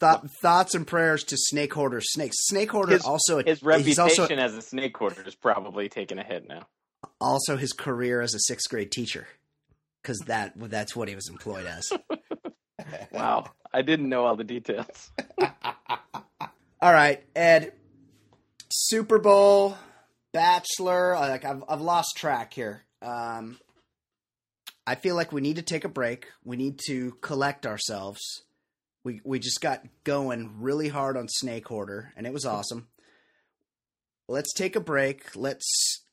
Thought, 0.00 0.28
thoughts 0.40 0.74
and 0.74 0.86
prayers 0.86 1.22
to 1.24 1.36
snake 1.36 1.72
hoarder 1.74 2.00
snakes. 2.00 2.36
Snake 2.46 2.70
hoarder 2.70 2.92
His- 2.92 3.04
also 3.04 3.42
His 3.44 3.62
reputation 3.62 4.02
also 4.02 4.26
as 4.26 4.54
a 4.54 4.62
snake 4.62 4.96
hoarder 4.96 5.22
is 5.26 5.34
probably 5.34 5.88
taking 5.88 6.18
a 6.18 6.24
hit 6.24 6.48
now. 6.48 6.66
also 7.20 7.56
his 7.56 7.72
career 7.72 8.20
as 8.20 8.34
a 8.34 8.40
sixth 8.40 8.68
grade 8.70 8.90
teacher 8.92 9.26
because 10.02 10.18
that 10.26 10.52
that's 10.56 10.94
what 10.96 11.08
he 11.08 11.14
was 11.16 11.28
employed 11.28 11.66
as. 11.66 11.90
Wow, 13.12 13.46
I 13.72 13.82
didn't 13.82 14.08
know 14.08 14.24
all 14.26 14.36
the 14.36 14.44
details. 14.44 15.10
All 16.84 16.92
right, 16.92 17.24
Ed. 17.34 17.72
Super 18.70 19.18
Bowl, 19.18 19.74
Bachelor. 20.34 21.14
uh, 21.16 21.30
Like 21.30 21.46
I've 21.46 21.64
I've 21.66 21.80
lost 21.80 22.14
track 22.18 22.52
here. 22.52 22.82
Um, 23.00 23.58
I 24.86 24.94
feel 24.94 25.14
like 25.16 25.32
we 25.32 25.40
need 25.40 25.56
to 25.56 25.62
take 25.62 25.86
a 25.86 25.88
break. 25.88 26.26
We 26.44 26.58
need 26.58 26.78
to 26.88 27.12
collect 27.22 27.64
ourselves. 27.64 28.20
We 29.02 29.22
we 29.24 29.38
just 29.38 29.62
got 29.62 29.82
going 30.04 30.60
really 30.60 30.88
hard 30.90 31.16
on 31.16 31.26
Snake 31.26 31.68
Hoarder, 31.68 32.12
and 32.18 32.26
it 32.26 32.34
was 32.34 32.44
awesome. 32.44 32.88
Let's 34.28 34.52
take 34.52 34.76
a 34.76 34.80
break. 34.80 35.34
Let's 35.34 36.04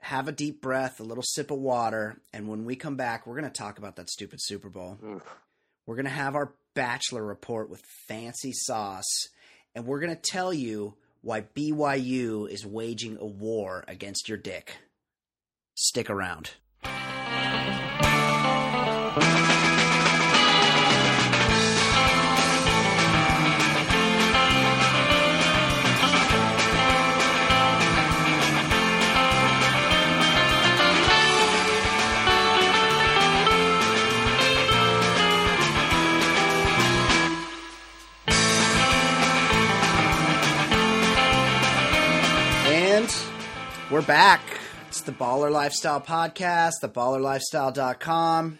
have 0.00 0.28
a 0.28 0.32
deep 0.32 0.62
breath, 0.62 0.98
a 0.98 1.04
little 1.04 1.24
sip 1.26 1.50
of 1.50 1.58
water, 1.58 2.22
and 2.32 2.48
when 2.48 2.64
we 2.64 2.74
come 2.74 2.96
back, 2.96 3.26
we're 3.26 3.38
going 3.38 3.52
to 3.52 3.58
talk 3.58 3.76
about 3.76 3.96
that 3.96 4.08
stupid 4.08 4.38
Super 4.40 4.70
Bowl. 4.70 4.96
Oof. 5.04 5.22
We're 5.86 5.96
going 5.96 6.06
to 6.06 6.10
have 6.10 6.34
our 6.34 6.54
bachelor 6.74 7.22
report 7.22 7.68
with 7.68 7.82
FanceeSauce, 8.10 9.02
and 9.76 9.84
we're 9.84 10.00
going 10.00 10.16
to 10.16 10.20
tell 10.20 10.54
you 10.54 10.94
why 11.20 11.42
BYU 11.42 12.48
is 12.48 12.64
waging 12.64 13.18
a 13.20 13.26
war 13.26 13.84
against 13.86 14.26
your 14.26 14.38
dick. 14.38 14.78
Stick 15.74 16.08
around. 16.08 16.52
We're 43.90 44.02
back. 44.02 44.40
It's 44.88 45.02
the 45.02 45.12
Baller 45.12 45.50
Lifestyle 45.50 46.00
Podcast, 46.00 46.72
theballerlifestyle.com. 46.82 48.58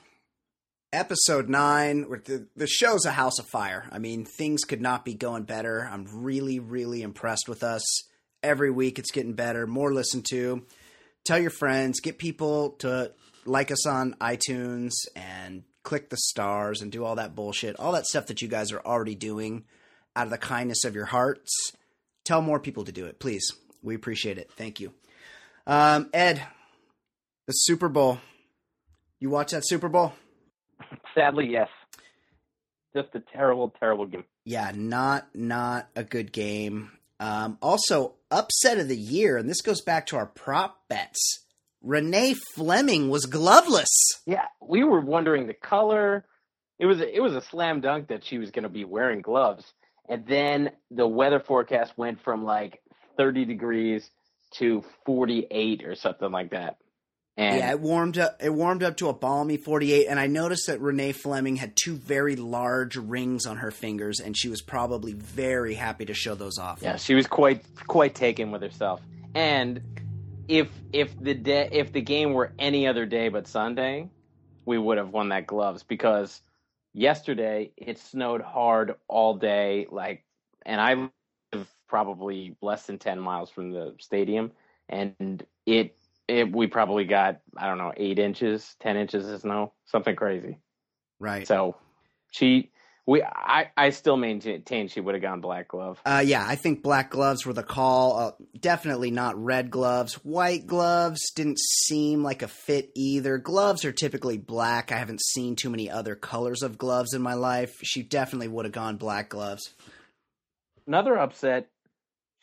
Episode 0.92 1.48
9. 1.48 2.02
The, 2.24 2.46
the 2.54 2.66
show's 2.66 3.04
a 3.04 3.12
house 3.12 3.38
of 3.38 3.46
fire. 3.46 3.88
I 3.90 3.98
mean, 3.98 4.24
things 4.24 4.64
could 4.64 4.80
not 4.80 5.04
be 5.04 5.14
going 5.14 5.44
better. 5.44 5.88
I'm 5.90 6.06
really, 6.12 6.58
really 6.58 7.02
impressed 7.02 7.48
with 7.48 7.62
us. 7.62 7.82
Every 8.42 8.70
week 8.70 8.98
it's 8.98 9.10
getting 9.10 9.34
better, 9.34 9.66
more 9.66 9.92
listened 9.92 10.26
to. 10.30 10.64
Tell 11.24 11.38
your 11.38 11.50
friends, 11.50 12.00
get 12.00 12.18
people 12.18 12.70
to 12.78 13.12
like 13.44 13.70
us 13.70 13.86
on 13.86 14.14
iTunes 14.20 14.92
and 15.14 15.64
click 15.82 16.10
the 16.10 16.16
stars 16.16 16.82
and 16.82 16.92
do 16.92 17.04
all 17.04 17.16
that 17.16 17.34
bullshit. 17.34 17.78
All 17.78 17.92
that 17.92 18.06
stuff 18.06 18.26
that 18.26 18.42
you 18.42 18.48
guys 18.48 18.72
are 18.72 18.80
already 18.80 19.14
doing 19.14 19.64
out 20.14 20.26
of 20.26 20.30
the 20.30 20.38
kindness 20.38 20.84
of 20.84 20.94
your 20.94 21.06
hearts 21.06 21.72
tell 22.26 22.42
more 22.42 22.60
people 22.60 22.84
to 22.84 22.92
do 22.92 23.06
it, 23.06 23.18
please. 23.18 23.52
We 23.82 23.94
appreciate 23.94 24.36
it. 24.36 24.50
Thank 24.56 24.80
you. 24.80 24.92
Um, 25.66 26.10
Ed, 26.12 26.42
the 27.46 27.52
Super 27.52 27.88
Bowl. 27.88 28.18
You 29.20 29.30
watch 29.30 29.52
that 29.52 29.66
Super 29.66 29.88
Bowl? 29.88 30.12
Sadly, 31.14 31.48
yes. 31.50 31.68
Just 32.94 33.14
a 33.14 33.22
terrible, 33.32 33.74
terrible 33.80 34.06
game. 34.06 34.24
Yeah, 34.44 34.72
not 34.74 35.28
not 35.34 35.88
a 35.96 36.04
good 36.04 36.32
game. 36.32 36.92
Um, 37.18 37.58
also, 37.60 38.14
upset 38.30 38.78
of 38.78 38.88
the 38.88 38.96
year, 38.96 39.36
and 39.36 39.48
this 39.48 39.60
goes 39.60 39.80
back 39.80 40.06
to 40.06 40.16
our 40.16 40.26
prop 40.26 40.88
bets. 40.88 41.44
Renee 41.82 42.34
Fleming 42.54 43.08
was 43.10 43.26
gloveless. 43.26 43.88
Yeah, 44.26 44.46
we 44.60 44.84
were 44.84 45.00
wondering 45.00 45.46
the 45.46 45.54
color. 45.54 46.24
It 46.78 46.86
was 46.86 47.00
a, 47.00 47.14
it 47.14 47.20
was 47.20 47.34
a 47.34 47.40
slam 47.40 47.80
dunk 47.80 48.08
that 48.08 48.24
she 48.24 48.38
was 48.38 48.50
going 48.50 48.64
to 48.64 48.68
be 48.68 48.84
wearing 48.84 49.20
gloves, 49.20 49.64
and 50.08 50.26
then 50.26 50.70
the 50.90 51.06
weather 51.06 51.40
forecast 51.40 51.96
went 51.96 52.22
from 52.22 52.44
like 52.44 52.80
30 53.16 53.44
degrees 53.46 54.10
to 54.54 54.84
48 55.04 55.84
or 55.84 55.94
something 55.94 56.30
like 56.30 56.50
that. 56.50 56.78
And 57.38 57.58
yeah, 57.58 57.70
it 57.70 57.80
warmed 57.80 58.16
up. 58.16 58.42
It 58.42 58.52
warmed 58.52 58.82
up 58.82 58.96
to 58.98 59.08
a 59.08 59.12
balmy 59.12 59.58
48, 59.58 60.06
and 60.06 60.18
I 60.18 60.26
noticed 60.26 60.68
that 60.68 60.80
Renee 60.80 61.12
Fleming 61.12 61.56
had 61.56 61.76
two 61.76 61.96
very 61.96 62.34
large 62.34 62.96
rings 62.96 63.44
on 63.44 63.58
her 63.58 63.70
fingers, 63.70 64.20
and 64.20 64.34
she 64.34 64.48
was 64.48 64.62
probably 64.62 65.12
very 65.12 65.74
happy 65.74 66.06
to 66.06 66.14
show 66.14 66.34
those 66.34 66.58
off. 66.58 66.80
Yeah, 66.80 66.96
she 66.96 67.14
was 67.14 67.26
quite 67.26 67.62
quite 67.86 68.14
taken 68.14 68.52
with 68.52 68.62
herself. 68.62 69.02
And 69.34 69.82
if 70.48 70.70
if 70.94 71.18
the 71.20 71.34
day 71.34 71.68
if 71.72 71.92
the 71.92 72.00
game 72.00 72.32
were 72.32 72.52
any 72.58 72.86
other 72.86 73.04
day 73.04 73.28
but 73.28 73.46
Sunday, 73.46 74.08
we 74.64 74.78
would 74.78 74.96
have 74.96 75.10
won 75.10 75.28
that 75.28 75.46
gloves 75.46 75.82
because 75.82 76.40
yesterday 76.94 77.70
it 77.76 77.98
snowed 77.98 78.40
hard 78.40 78.94
all 79.08 79.34
day. 79.34 79.86
Like, 79.90 80.24
and 80.64 80.80
I 80.80 81.10
probably 81.88 82.56
less 82.60 82.86
than 82.86 82.98
ten 82.98 83.18
miles 83.20 83.50
from 83.50 83.72
the 83.72 83.94
stadium, 83.98 84.52
and 84.88 85.44
it 85.66 85.96
it 86.28 86.50
we 86.52 86.66
probably 86.66 87.04
got 87.04 87.40
I 87.56 87.66
don't 87.66 87.78
know 87.78 87.92
eight 87.96 88.18
inches, 88.18 88.76
ten 88.80 88.96
inches 88.96 89.28
of 89.28 89.40
snow, 89.40 89.72
something 89.86 90.16
crazy. 90.16 90.58
Right. 91.18 91.46
So 91.46 91.76
she 92.30 92.70
We, 93.06 93.22
I, 93.22 93.70
I 93.76 93.90
still 93.90 94.16
maintain 94.16 94.88
she 94.88 95.00
would 95.00 95.14
have 95.14 95.22
gone 95.22 95.40
black 95.40 95.68
glove. 95.68 96.00
Uh, 96.04 96.24
yeah, 96.26 96.44
I 96.44 96.56
think 96.56 96.82
black 96.82 97.10
gloves 97.10 97.46
were 97.46 97.52
the 97.52 97.62
call. 97.62 98.18
Uh, 98.18 98.32
definitely 98.58 99.12
not 99.12 99.40
red 99.40 99.70
gloves. 99.70 100.14
White 100.24 100.66
gloves 100.66 101.30
didn't 101.30 101.60
seem 101.60 102.24
like 102.24 102.42
a 102.42 102.48
fit 102.48 102.90
either. 102.96 103.38
Gloves 103.38 103.84
are 103.84 103.92
typically 103.92 104.38
black. 104.38 104.90
I 104.90 104.98
haven't 104.98 105.22
seen 105.22 105.54
too 105.54 105.70
many 105.70 105.88
other 105.88 106.16
colors 106.16 106.62
of 106.62 106.78
gloves 106.78 107.14
in 107.14 107.22
my 107.22 107.34
life. 107.34 107.76
She 107.84 108.02
definitely 108.02 108.48
would 108.48 108.64
have 108.64 108.74
gone 108.74 108.96
black 108.96 109.28
gloves. 109.28 109.72
Another 110.88 111.16
upset. 111.16 111.68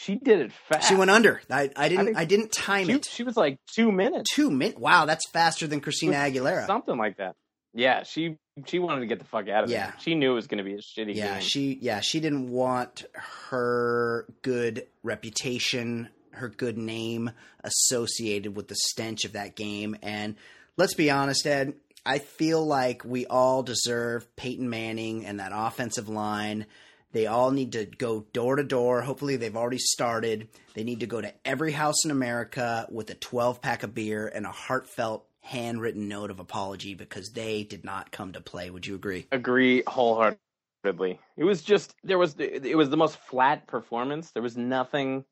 She 0.04 0.16
did 0.16 0.42
it 0.42 0.52
fast. 0.52 0.90
She 0.90 0.96
went 0.96 1.12
under. 1.12 1.42
I, 1.50 1.70
I 1.76 1.88
didn't. 1.88 2.18
I, 2.18 2.22
I 2.22 2.26
didn't 2.26 2.52
time 2.52 2.88
she, 2.88 2.94
it. 2.94 3.06
She 3.06 3.24
was 3.24 3.38
like 3.38 3.58
two 3.74 3.92
minutes. 3.92 4.34
Two 4.34 4.52
minutes. 4.52 4.78
Wow, 4.78 5.06
that's 5.06 5.30
faster 5.30 5.66
than 5.66 5.80
Christina 5.80 6.16
Aguilera. 6.16 6.68
Something 6.68 6.98
like 6.98 7.18
that. 7.18 7.36
Yeah, 7.74 8.04
she 8.04 8.38
she 8.68 8.80
wanted 8.80 9.02
to 9.02 9.08
get 9.08 9.20
the 9.20 9.26
fuck 9.26 9.48
out 9.48 9.64
of 9.64 9.70
yeah. 9.70 9.88
there. 9.88 9.96
She 10.00 10.16
knew 10.16 10.32
it 10.32 10.36
was 10.36 10.48
going 10.48 10.60
to 10.60 10.64
be 10.64 10.74
a 10.74 10.78
shitty 10.78 11.16
yeah, 11.16 11.34
game. 11.34 11.42
she 11.42 11.78
yeah 11.82 12.02
she 12.02 12.20
didn't 12.20 12.50
want 12.50 13.06
her 13.50 14.28
good 14.42 14.88
reputation, 15.02 16.10
her 16.32 16.50
good 16.50 16.78
name 16.78 17.32
associated 17.64 18.56
with 18.56 18.68
the 18.68 18.76
stench 18.76 19.26
of 19.26 19.34
that 19.34 19.56
game. 19.56 19.96
And 20.04 20.36
let's 20.78 20.94
be 20.94 21.10
honest, 21.10 21.48
Ed, 21.48 21.74
I 22.06 22.20
feel 22.20 22.64
like 22.66 23.04
we 23.06 23.26
all 23.26 23.64
deserve 23.64 24.36
Peyton 24.36 24.70
Manning 24.70 25.26
and 25.26 25.40
that 25.40 25.52
offensive 25.54 26.10
line. 26.10 26.66
They 27.14 27.28
all 27.28 27.52
need 27.52 27.72
to 27.74 27.86
go 27.86 28.26
door 28.34 28.58
to 28.58 28.64
door. 28.64 29.02
Hopefully, 29.02 29.38
they've 29.38 29.56
already 29.56 29.78
started. 29.78 30.50
They 30.74 30.84
need 30.84 31.00
to 31.00 31.08
go 31.08 31.22
to 31.22 31.34
every 31.46 31.72
house 31.72 32.04
in 32.04 32.12
America 32.12 32.88
with 32.92 33.10
a 33.12 33.16
12 33.16 33.62
pack 33.62 33.84
of 33.84 33.94
beer 33.94 34.28
and 34.28 34.46
a 34.46 34.52
heartfelt 34.52 35.26
handwritten 35.42 36.08
note 36.08 36.32
of 36.32 36.40
apology 36.40 36.96
because 36.96 37.30
they 37.32 37.64
did 37.64 37.84
not 37.84 38.12
come 38.12 38.34
to 38.34 38.42
play. 38.42 38.70
Would 38.70 38.88
you 38.88 38.96
agree? 38.96 39.28
Agree 39.32 39.84
wholeheartedly. 39.86 41.20
It 41.38 41.44
was 41.44 41.62
just 41.62 41.94
there 42.04 42.18
was 42.18 42.36
it 42.40 42.76
was 42.76 42.90
the 42.90 42.98
most 42.98 43.18
flat 43.18 43.68
performance. 43.68 44.32
There 44.32 44.44
was 44.44 44.58
nothing 44.58 45.24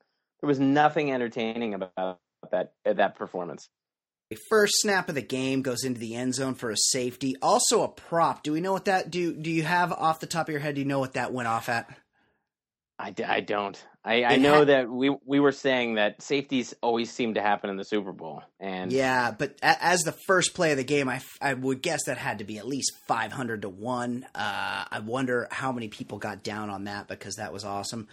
there 0.42 0.48
was 0.48 0.60
nothing 0.60 1.12
entertaining 1.12 1.74
about 1.74 2.20
that 2.52 2.74
that 2.86 3.16
performance. 3.16 3.70
First 4.50 4.74
snap 4.78 5.10
of 5.10 5.16
the 5.16 5.22
game 5.22 5.62
goes 5.62 5.84
into 5.84 6.00
the 6.00 6.16
end 6.16 6.36
zone 6.36 6.56
for 6.56 6.70
a 6.70 6.78
safety. 6.78 7.36
Also 7.42 7.84
a 7.84 7.88
prop. 7.88 8.44
Do 8.44 8.54
we 8.54 8.62
know 8.62 8.74
what 8.74 8.86
that 8.86 9.12
do? 9.12 9.34
Do 9.34 9.52
you 9.52 9.64
have 9.64 9.92
off 9.92 10.20
the 10.20 10.28
top 10.28 10.48
of 10.48 10.52
your 10.52 10.62
head? 10.62 10.76
Do 10.76 10.82
you 10.82 10.88
know 10.88 11.00
what 11.00 11.14
that 11.14 11.34
went 11.34 11.48
off 11.48 11.70
at? 11.70 11.90
I, 12.98 13.14
I 13.28 13.40
don't. 13.42 13.84
I, 14.04 14.24
I 14.24 14.36
know 14.38 14.60
ha- 14.60 14.66
that 14.66 14.90
we 14.90 15.16
we 15.26 15.40
were 15.40 15.52
saying 15.52 15.96
that 15.96 16.22
safeties 16.24 16.74
always 16.82 17.12
seem 17.12 17.36
to 17.36 17.42
happen 17.42 17.70
in 17.70 17.78
the 17.78 17.84
Super 17.84 18.12
Bowl, 18.12 18.42
and 18.60 18.92
yeah, 18.92 19.32
but 19.32 19.58
as 19.62 20.02
the 20.02 20.12
first 20.12 20.56
play 20.56 20.72
of 20.72 20.78
the 20.78 20.84
game, 20.84 21.08
I, 21.08 21.22
I 21.40 21.54
would 21.54 21.84
guess 21.84 22.06
that 22.08 22.18
had 22.18 22.40
to 22.40 22.44
be 22.44 22.58
at 22.58 22.68
least 22.68 22.94
five 23.08 23.32
hundred 23.32 23.62
to 23.62 23.70
one. 23.70 24.26
Uh, 24.34 24.86
I 24.90 25.02
wonder 25.06 25.48
how 25.52 25.72
many 25.72 25.88
people 25.88 26.18
got 26.18 26.42
down 26.42 26.72
on 26.72 26.86
that 26.86 27.08
because 27.08 27.36
that 27.36 27.54
was 27.54 27.64
awesome. 27.64 28.08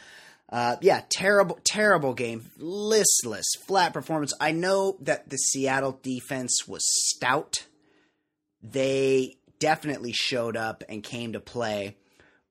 Uh, 0.51 0.77
yeah, 0.81 1.03
terrible, 1.11 1.59
terrible 1.65 2.15
game, 2.15 2.51
listless, 2.57 3.47
flat 3.67 3.93
performance. 3.93 4.33
I 4.41 4.53
know 4.53 4.97
that 5.01 5.29
the 5.29 5.37
Seattle 5.37 5.99
defense 6.03 6.67
was 6.67 6.83
stout. 6.85 7.67
They 8.63 9.37
definitely 9.59 10.13
showed 10.13 10.57
up 10.57 10.85
and 10.89 11.03
came 11.03 11.35
to 11.35 11.41
play 11.41 11.97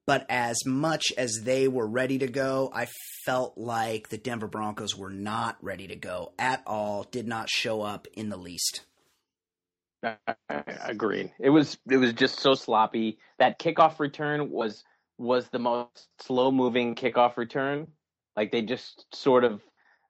but 0.08 0.26
as 0.30 0.66
much 0.66 1.12
as 1.18 1.42
they 1.44 1.68
were 1.68 1.86
ready 1.86 2.18
to 2.20 2.28
go, 2.28 2.72
I 2.74 2.88
felt 3.26 3.58
like 3.58 4.08
the 4.08 4.18
Denver 4.18 4.48
Broncos 4.48 4.96
were 4.96 5.10
not 5.10 5.58
ready 5.62 5.86
to 5.88 5.98
go 5.98 6.32
at 6.40 6.64
all, 6.66 7.04
did 7.04 7.28
not 7.28 7.50
show 7.50 7.82
up 7.82 8.08
in 8.14 8.30
the 8.30 8.38
least. 8.38 8.86
I 10.02 10.36
Agreed. 10.86 11.34
It 11.40 11.50
was 11.50 11.78
it 11.90 11.98
was 11.98 12.14
just 12.14 12.40
so 12.40 12.54
sloppy. 12.54 13.18
That 13.38 13.60
kickoff 13.60 14.00
return 14.00 14.50
was 14.50 14.86
was 15.18 15.48
the 15.50 15.60
most 15.60 16.08
slow 16.20 16.52
moving 16.52 16.96
kickoff 16.96 17.38
return. 17.38 17.88
Like 18.36 18.52
they 18.52 18.62
just 18.62 19.06
sort 19.16 19.44
of 19.44 19.62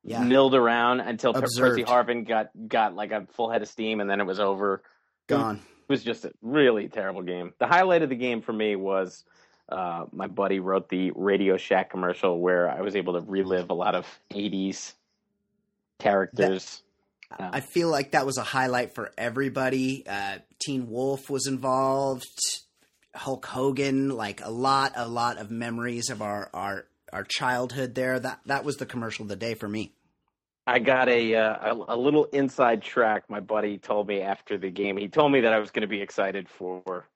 yeah. 0.03 0.23
milled 0.23 0.55
around 0.55 1.01
until 1.01 1.31
Observed. 1.31 1.77
Percy 1.77 1.83
Harvin 1.83 2.27
got 2.27 2.49
got 2.67 2.95
like 2.95 3.11
a 3.11 3.27
full 3.33 3.49
head 3.49 3.61
of 3.61 3.67
steam, 3.67 4.01
and 4.01 4.09
then 4.09 4.19
it 4.19 4.25
was 4.25 4.39
over. 4.39 4.83
Gone. 5.27 5.57
It 5.57 5.89
was 5.89 6.03
just 6.03 6.25
a 6.25 6.31
really 6.41 6.87
terrible 6.89 7.21
game. 7.21 7.53
The 7.59 7.67
highlight 7.67 8.01
of 8.01 8.09
the 8.09 8.15
game 8.15 8.41
for 8.41 8.53
me 8.53 8.75
was 8.75 9.23
uh, 9.69 10.05
my 10.11 10.27
buddy 10.27 10.59
wrote 10.59 10.89
the 10.89 11.11
Radio 11.15 11.57
Shack 11.57 11.89
commercial 11.89 12.39
where 12.39 12.69
I 12.69 12.81
was 12.81 12.95
able 12.95 13.13
to 13.13 13.21
relive 13.21 13.69
a 13.69 13.73
lot 13.73 13.95
of 13.95 14.05
80s 14.31 14.93
characters. 15.99 16.81
That, 17.29 17.41
uh, 17.41 17.49
I 17.53 17.59
feel 17.59 17.89
like 17.89 18.11
that 18.11 18.25
was 18.25 18.37
a 18.37 18.43
highlight 18.43 18.95
for 18.95 19.11
everybody. 19.17 20.05
Uh, 20.07 20.39
Teen 20.59 20.89
Wolf 20.89 21.29
was 21.29 21.47
involved, 21.47 22.23
Hulk 23.17 23.45
Hogan, 23.45 24.09
like 24.09 24.41
a 24.43 24.49
lot, 24.49 24.93
a 24.95 25.07
lot 25.07 25.37
of 25.37 25.51
memories 25.51 26.09
of 26.09 26.21
our, 26.21 26.49
our, 26.53 26.85
our 27.11 27.23
childhood 27.23 27.95
there. 27.95 28.19
That, 28.19 28.39
that 28.45 28.63
was 28.63 28.77
the 28.77 28.85
commercial 28.85 29.23
of 29.23 29.29
the 29.29 29.35
day 29.35 29.53
for 29.53 29.67
me. 29.67 29.93
I 30.65 30.79
got 30.79 31.07
a, 31.07 31.35
uh, 31.35 31.75
a, 31.75 31.95
a 31.95 31.97
little 31.97 32.25
inside 32.25 32.81
track. 32.81 33.23
My 33.29 33.39
buddy 33.39 33.77
told 33.77 34.07
me 34.07 34.21
after 34.21 34.57
the 34.57 34.69
game. 34.69 34.97
He 34.97 35.07
told 35.07 35.31
me 35.31 35.41
that 35.41 35.53
I 35.53 35.59
was 35.59 35.71
going 35.71 35.81
to 35.81 35.87
be 35.87 36.01
excited 36.01 36.49
for 36.49 37.07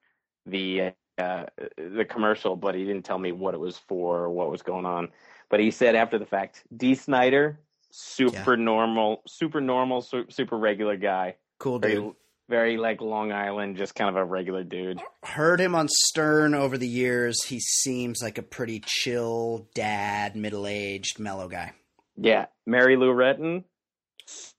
the 0.46 0.94
uh, 1.18 1.46
the 1.78 2.06
commercial, 2.06 2.56
but 2.56 2.76
he 2.76 2.86
didn't 2.86 3.04
tell 3.04 3.20
me 3.20 3.32
what 3.32 3.54
it 3.54 3.60
was 3.60 3.78
for 3.78 4.20
or 4.20 4.30
what 4.30 4.50
was 4.50 4.62
going 4.62 4.86
on. 4.86 5.10
But 5.50 5.60
he 5.60 5.70
said 5.70 5.96
after 5.96 6.18
the 6.18 6.26
fact, 6.26 6.64
Dee 6.76 6.96
Snider, 6.96 7.60
super 7.92 8.56
yeah. 8.56 8.64
normal, 8.64 9.22
super 9.28 9.62
normal, 9.62 10.02
super 10.02 10.58
regular 10.58 10.96
guy. 10.96 11.36
Cool 11.60 11.80
dude. 11.80 11.92
Very, 11.92 12.12
very 12.52 12.78
like 12.78 13.02
Long 13.02 13.32
Island, 13.32 13.78
just 13.78 13.96
kind 13.96 14.10
of 14.10 14.16
a 14.16 14.24
regular 14.24 14.64
dude. 14.64 15.02
Heard 15.24 15.60
him 15.60 15.74
on 15.74 15.88
Stern 15.90 16.54
over 16.54 16.78
the 16.78 16.88
years. 16.88 17.44
He 17.46 17.60
seems 17.60 18.22
like 18.22 18.38
a 18.38 18.44
pretty 18.44 18.84
chill 18.86 19.68
dad, 19.74 20.36
middle 20.36 20.68
aged, 20.68 21.18
mellow 21.18 21.48
guy. 21.48 21.72
Yeah. 22.16 22.46
Mary 22.68 22.96
Lou 22.96 23.12
Retton. 23.12 23.64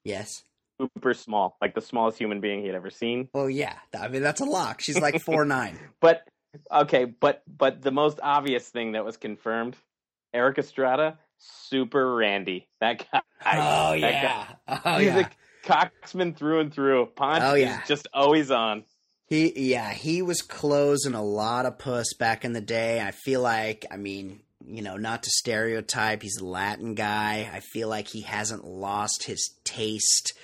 Yes 0.04 0.42
super 0.80 1.14
small, 1.14 1.56
like 1.60 1.76
the 1.76 1.80
smallest 1.80 2.18
human 2.18 2.40
being 2.40 2.60
he 2.60 2.66
had 2.66 2.74
ever 2.74 2.90
seen. 2.90 3.28
Oh 3.34 3.46
yeah, 3.46 3.74
I 3.96 4.08
mean 4.08 4.20
that's 4.20 4.40
a 4.40 4.44
lock. 4.44 4.80
She's 4.80 4.98
like 4.98 5.20
four 5.24 5.44
nine. 5.44 5.78
but 6.00 6.26
Okay, 6.70 7.04
but 7.04 7.42
but 7.46 7.82
the 7.82 7.90
most 7.90 8.20
obvious 8.22 8.68
thing 8.68 8.92
that 8.92 9.04
was 9.04 9.16
confirmed, 9.16 9.76
Erik 10.34 10.58
Estrada, 10.58 11.18
super 11.38 12.14
Randy. 12.14 12.68
That 12.80 13.06
guy. 13.10 13.22
Oh 13.44 13.92
yeah. 13.94 14.46
Guy, 14.68 14.80
oh 14.84 14.98
he's 14.98 15.06
yeah. 15.08 15.18
a 15.20 15.30
coxman 15.64 16.36
through 16.36 16.60
and 16.60 16.72
through. 16.72 17.06
Ponch 17.14 17.42
oh, 17.44 17.54
yeah. 17.54 17.80
is 17.80 17.88
just 17.88 18.08
always 18.12 18.50
on. 18.50 18.84
He 19.26 19.70
yeah, 19.72 19.92
he 19.92 20.20
was 20.20 20.42
closing 20.42 21.14
a 21.14 21.22
lot 21.22 21.64
of 21.64 21.78
puss 21.78 22.12
back 22.14 22.44
in 22.44 22.52
the 22.52 22.60
day. 22.60 23.00
I 23.00 23.12
feel 23.12 23.40
like 23.40 23.86
I 23.90 23.96
mean, 23.96 24.40
you 24.66 24.82
know, 24.82 24.96
not 24.96 25.22
to 25.22 25.30
stereotype, 25.30 26.22
he's 26.22 26.38
a 26.38 26.44
Latin 26.44 26.94
guy. 26.94 27.50
I 27.52 27.60
feel 27.60 27.88
like 27.88 28.08
he 28.08 28.22
hasn't 28.22 28.64
lost 28.64 29.24
his 29.24 29.54
taste 29.64 30.34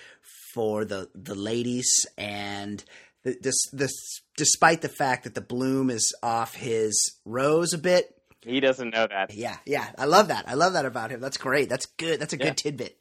for 0.55 0.85
the 0.85 1.09
the 1.15 1.35
ladies 1.35 2.07
and 2.17 2.83
this 3.23 3.57
this 3.73 3.93
despite 4.37 4.81
the 4.81 4.89
fact 4.89 5.25
that 5.25 5.35
the 5.35 5.41
bloom 5.41 5.91
is 5.91 6.15
off 6.23 6.55
his 6.55 7.17
rose 7.25 7.73
a 7.73 7.79
bit. 7.79 8.15
He 8.41 8.61
doesn't 8.61 8.95
know 8.95 9.07
that. 9.07 9.35
Yeah, 9.35 9.57
yeah. 9.67 9.89
I 9.99 10.07
love 10.07 10.29
that. 10.29 10.49
I 10.49 10.55
love 10.55 10.73
that 10.75 10.87
about 10.87 11.11
him. 11.11 11.21
That's 11.21 11.37
great. 11.37 11.69
That's 11.69 11.87
good. 11.87 12.21
That's 12.21 12.33
a 12.33 12.39
yeah. 12.39 12.45
good 12.47 12.57
tidbit. 12.57 12.98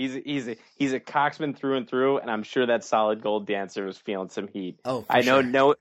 He's 0.00 0.14
he's 0.24 0.48
a, 0.48 0.56
he's 0.76 0.92
a 0.94 1.00
coxman 1.00 1.54
through 1.54 1.76
and 1.76 1.86
through, 1.86 2.18
and 2.18 2.30
I'm 2.30 2.42
sure 2.42 2.64
that 2.64 2.84
solid 2.84 3.22
gold 3.22 3.46
dancer 3.46 3.84
was 3.84 3.98
feeling 3.98 4.30
some 4.30 4.48
heat. 4.48 4.80
Oh, 4.82 5.04
I 5.10 5.20
know 5.20 5.42
sure. 5.42 5.50
no, 5.50 5.74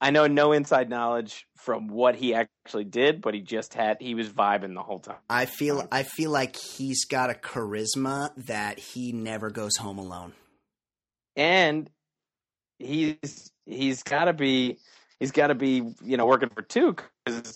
I 0.00 0.10
know 0.10 0.28
no 0.28 0.52
inside 0.52 0.88
knowledge 0.88 1.48
from 1.56 1.88
what 1.88 2.14
he 2.14 2.34
actually 2.34 2.84
did, 2.84 3.20
but 3.20 3.34
he 3.34 3.40
just 3.40 3.74
had 3.74 3.96
he 4.00 4.14
was 4.14 4.28
vibing 4.28 4.74
the 4.74 4.82
whole 4.82 5.00
time. 5.00 5.16
I 5.28 5.46
feel 5.46 5.88
I 5.90 6.04
feel 6.04 6.30
like 6.30 6.54
he's 6.54 7.04
got 7.04 7.30
a 7.30 7.34
charisma 7.34 8.30
that 8.46 8.78
he 8.78 9.10
never 9.10 9.50
goes 9.50 9.76
home 9.76 9.98
alone. 9.98 10.34
And 11.34 11.90
he's 12.78 13.50
he's 13.66 14.04
got 14.04 14.26
to 14.26 14.32
be 14.32 14.78
he's 15.18 15.32
got 15.32 15.48
to 15.48 15.56
be 15.56 15.82
you 16.00 16.16
know 16.16 16.26
working 16.26 16.50
for 16.50 16.62
two 16.62 16.94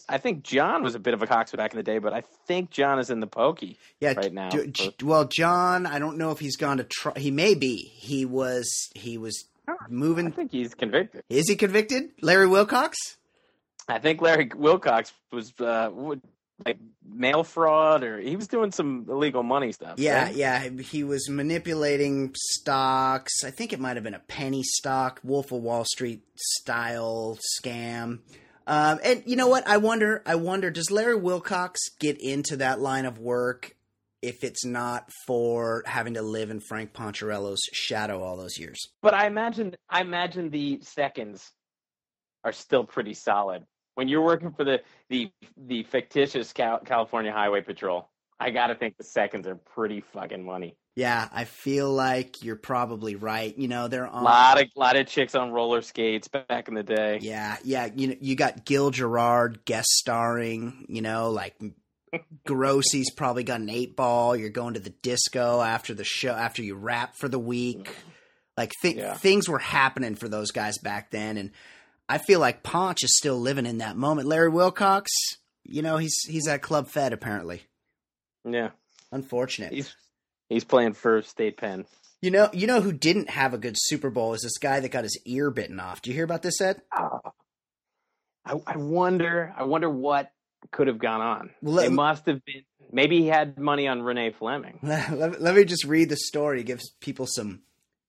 I 0.09 0.17
think 0.17 0.45
John 0.45 0.83
was 0.83 0.95
a 0.95 0.99
bit 0.99 1.13
of 1.13 1.23
a 1.23 1.27
coxer 1.27 1.59
back 1.59 1.75
in 1.75 1.77
the 1.77 1.83
day, 1.83 1.99
but 1.99 2.15
I 2.15 2.23
think 2.47 2.71
John 2.71 2.99
is 2.99 3.11
in 3.11 3.21
the 3.21 3.27
pokey 3.27 3.79
yeah, 4.01 4.15
right 4.15 4.33
now. 4.33 4.49
D- 4.49 4.95
well, 5.03 5.27
John, 5.27 5.85
I 5.85 5.99
don't 5.99 6.17
know 6.17 6.31
if 6.31 6.39
he's 6.39 6.57
gone 6.57 6.79
to 6.79 6.85
try. 6.85 7.13
He 7.17 7.31
may 7.31 7.55
be. 7.55 7.77
He 7.77 8.25
was 8.25 8.89
he 8.95 9.19
was 9.19 9.45
moving. 9.91 10.29
I 10.29 10.31
think 10.31 10.53
he's 10.53 10.75
convicted. 10.75 11.23
Is 11.29 11.49
he 11.49 11.57
convicted? 11.57 12.11
Larry 12.23 12.47
Wilcox. 12.47 12.97
I 13.89 13.99
think 13.99 14.23
Larry 14.23 14.51
Wilcox 14.55 15.13
was 15.31 15.53
uh, 15.61 15.91
like 16.65 16.79
mail 17.07 17.45
fraud 17.45 18.03
or 18.05 18.19
he 18.19 18.37
was 18.37 18.49
doing 18.49 18.73
some 18.73 19.07
illegal 19.09 19.43
money 19.43 19.73
stuff. 19.73 19.99
Yeah, 19.99 20.25
right? 20.25 20.35
yeah. 20.35 20.69
He 20.81 21.05
was 21.05 21.29
manipulating 21.29 22.35
stocks. 22.35 23.45
I 23.45 23.51
think 23.51 23.75
it 23.75 23.81
might 23.81 23.97
have 23.97 24.05
been 24.05 24.15
a 24.15 24.21
penny 24.21 24.63
stock, 24.63 25.21
Wolf 25.23 25.53
of 25.53 25.63
Wall 25.63 25.85
Street 25.85 26.23
style 26.37 27.39
scam. 27.63 28.21
Um, 28.69 29.01
and 29.03 29.23
you 29.27 29.35
know 29.35 29.49
what? 29.49 29.67
I 29.67 29.79
wonder. 29.79 30.23
I 30.25 30.37
wonder. 30.37 30.71
Does 30.71 30.91
Larry 30.91 31.17
Wilcox 31.17 31.81
get 31.99 32.21
into 32.21 32.59
that 32.59 32.81
line 32.81 33.07
of 33.07 33.19
work 33.19 33.75
if 34.23 34.45
it's 34.45 34.65
not 34.65 35.11
for 35.27 35.83
having 35.87 36.15
to 36.15 36.23
live 36.23 36.51
in 36.51 36.61
Frank 36.61 36.93
Poncherello's 36.93 37.63
shadow 37.73 38.23
all 38.23 38.37
those 38.37 38.59
years? 38.59 38.79
But 39.03 39.15
I 39.15 39.27
imagine. 39.27 39.75
I 39.89 40.03
imagine 40.03 40.51
the 40.51 40.81
seconds 40.83 41.51
are 42.45 42.53
still 42.53 42.85
pretty 42.85 43.15
solid 43.15 43.65
when 43.99 44.07
you're 44.07 44.23
working 44.23 44.53
for 44.53 44.63
the 44.63 44.81
the 45.09 45.29
the 45.57 45.83
fictitious 45.83 46.53
Cal- 46.53 46.79
California 46.79 47.33
Highway 47.33 47.63
Patrol, 47.63 48.09
I 48.39 48.51
got 48.51 48.69
to 48.69 48.77
think 48.77 48.97
the 48.97 49.03
seconds 49.03 49.49
are 49.49 49.57
pretty 49.57 50.03
fucking 50.13 50.45
money. 50.45 50.77
Yeah, 50.99 51.29
I 51.33 51.45
feel 51.45 51.93
like 51.93 52.43
you're 52.43 52.57
probably 52.57 53.15
right. 53.15 53.57
You 53.57 53.69
know, 53.69 53.87
they're 53.87 54.07
on 54.07 54.23
A 54.23 54.25
lot 54.25 54.61
of 54.61 54.69
lot 54.75 54.97
of 54.97 55.07
chicks 55.07 55.37
on 55.37 55.53
roller 55.53 55.81
skates 55.81 56.27
back 56.27 56.67
in 56.67 56.75
the 56.75 56.83
day. 56.83 57.19
Yeah, 57.23 57.57
yeah. 57.63 57.89
You 57.95 58.09
know, 58.09 58.15
you 58.21 58.35
got 58.35 58.65
Gil 58.65 58.91
Gerard 58.91 59.65
guest 59.65 59.87
starring. 59.91 60.87
You 60.89 61.03
know, 61.03 61.31
like 61.31 61.55
Grossi's 62.47 63.11
probably 63.13 63.45
got 63.45 63.61
an 63.61 63.71
eight 63.71 63.95
ball. 63.97 64.35
You're 64.35 64.51
going 64.51 64.75
to 64.75 64.81
the 64.81 64.91
disco 64.91 65.61
after 65.61 65.95
the 65.95 66.05
show 66.05 66.33
after 66.33 66.63
you 66.63 66.75
rap 66.75 67.15
for 67.17 67.29
the 67.29 67.39
week. 67.39 67.95
Like 68.57 68.73
th- 68.83 68.97
Yeah. 68.97 69.15
things 69.15 69.49
were 69.49 69.59
happening 69.61 70.15
for 70.17 70.29
those 70.29 70.51
guys 70.51 70.79
back 70.79 71.11
then, 71.13 71.37
and 71.37 71.53
I 72.09 72.19
feel 72.19 72.41
like 72.41 72.63
Ponch 72.65 73.05
is 73.05 73.17
still 73.17 73.39
living 73.39 73.67
in 73.67 73.79
that 73.79 73.97
moment. 73.97 74.27
Larry 74.27 74.49
Wilcox, 74.49 75.13
you 75.65 75.83
know, 75.83 75.99
he's 75.99 76.17
he's 76.27 76.49
at 76.49 76.61
Club 76.63 76.89
Fed 76.89 77.13
apparently. 77.13 77.63
Yeah, 78.45 78.71
Unfortunate. 79.13 79.73
he's 79.73 79.95
he's 80.49 80.65
playing 80.65 80.95
for 80.95 81.23
State 81.23 81.57
Penn. 81.57 81.87
you 82.21 82.31
know, 82.31 82.49
you 82.53 82.67
know 82.67 82.81
who 82.81 82.93
didn't 82.93 83.31
have 83.31 83.55
a 83.55 83.59
good 83.59 83.77
Super 83.77 84.11
Bowl 84.11 84.35
is 84.35 84.43
this 84.43 84.59
guy 84.59 84.81
that 84.81 84.91
got 84.91 85.05
his 85.05 85.19
ear 85.25 85.51
bitten 85.51 85.79
off. 85.81 86.03
Do 86.03 86.11
you 86.11 86.15
hear 86.17 86.25
about 86.25 86.43
this, 86.43 86.61
Ed? 86.61 86.81
Oh. 86.97 87.21
I, 88.45 88.55
I 88.67 88.77
wonder. 88.77 89.55
I 89.57 89.65
wonder 89.65 89.91
what 89.91 90.33
could 90.71 90.87
have 90.87 90.99
gone 90.99 91.21
on. 91.21 91.51
Well, 91.63 91.79
it 91.81 91.93
must 91.93 92.27
have 92.27 92.45
been. 92.45 92.63
Maybe 92.91 93.21
he 93.21 93.27
had 93.27 93.59
money 93.59 93.87
on 93.87 94.01
Renee 94.01 94.31
Fleming. 94.31 94.79
let, 94.83 95.41
let 95.41 95.55
me 95.55 95.65
just 95.65 95.85
read 95.85 96.09
the 96.09 96.17
story, 96.17 96.63
give 96.63 96.81
people 97.01 97.27
some 97.29 97.61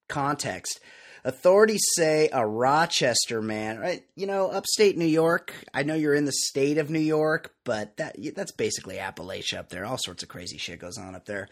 context. 0.08 0.80
Authorities 1.26 1.84
say 1.98 2.30
a 2.32 2.48
Rochester 2.48 3.42
man, 3.42 3.78
right? 3.78 4.04
You 4.16 4.26
know, 4.26 4.50
upstate 4.50 4.98
New 4.98 5.04
York. 5.04 5.54
I 5.74 5.84
know 5.84 5.96
you're 5.96 6.16
in 6.16 6.24
the 6.24 6.32
state 6.32 6.78
of 6.78 6.90
New 6.90 7.00
York, 7.00 7.54
but 7.66 7.98
that 7.98 8.16
that's 8.36 8.54
basically 8.54 8.96
Appalachia 8.96 9.58
up 9.58 9.70
there. 9.70 9.86
All 9.86 9.98
sorts 9.98 10.24
of 10.24 10.30
crazy 10.30 10.58
shit 10.58 10.80
goes 10.80 10.98
on 10.98 11.16
up 11.16 11.26
there. 11.26 11.50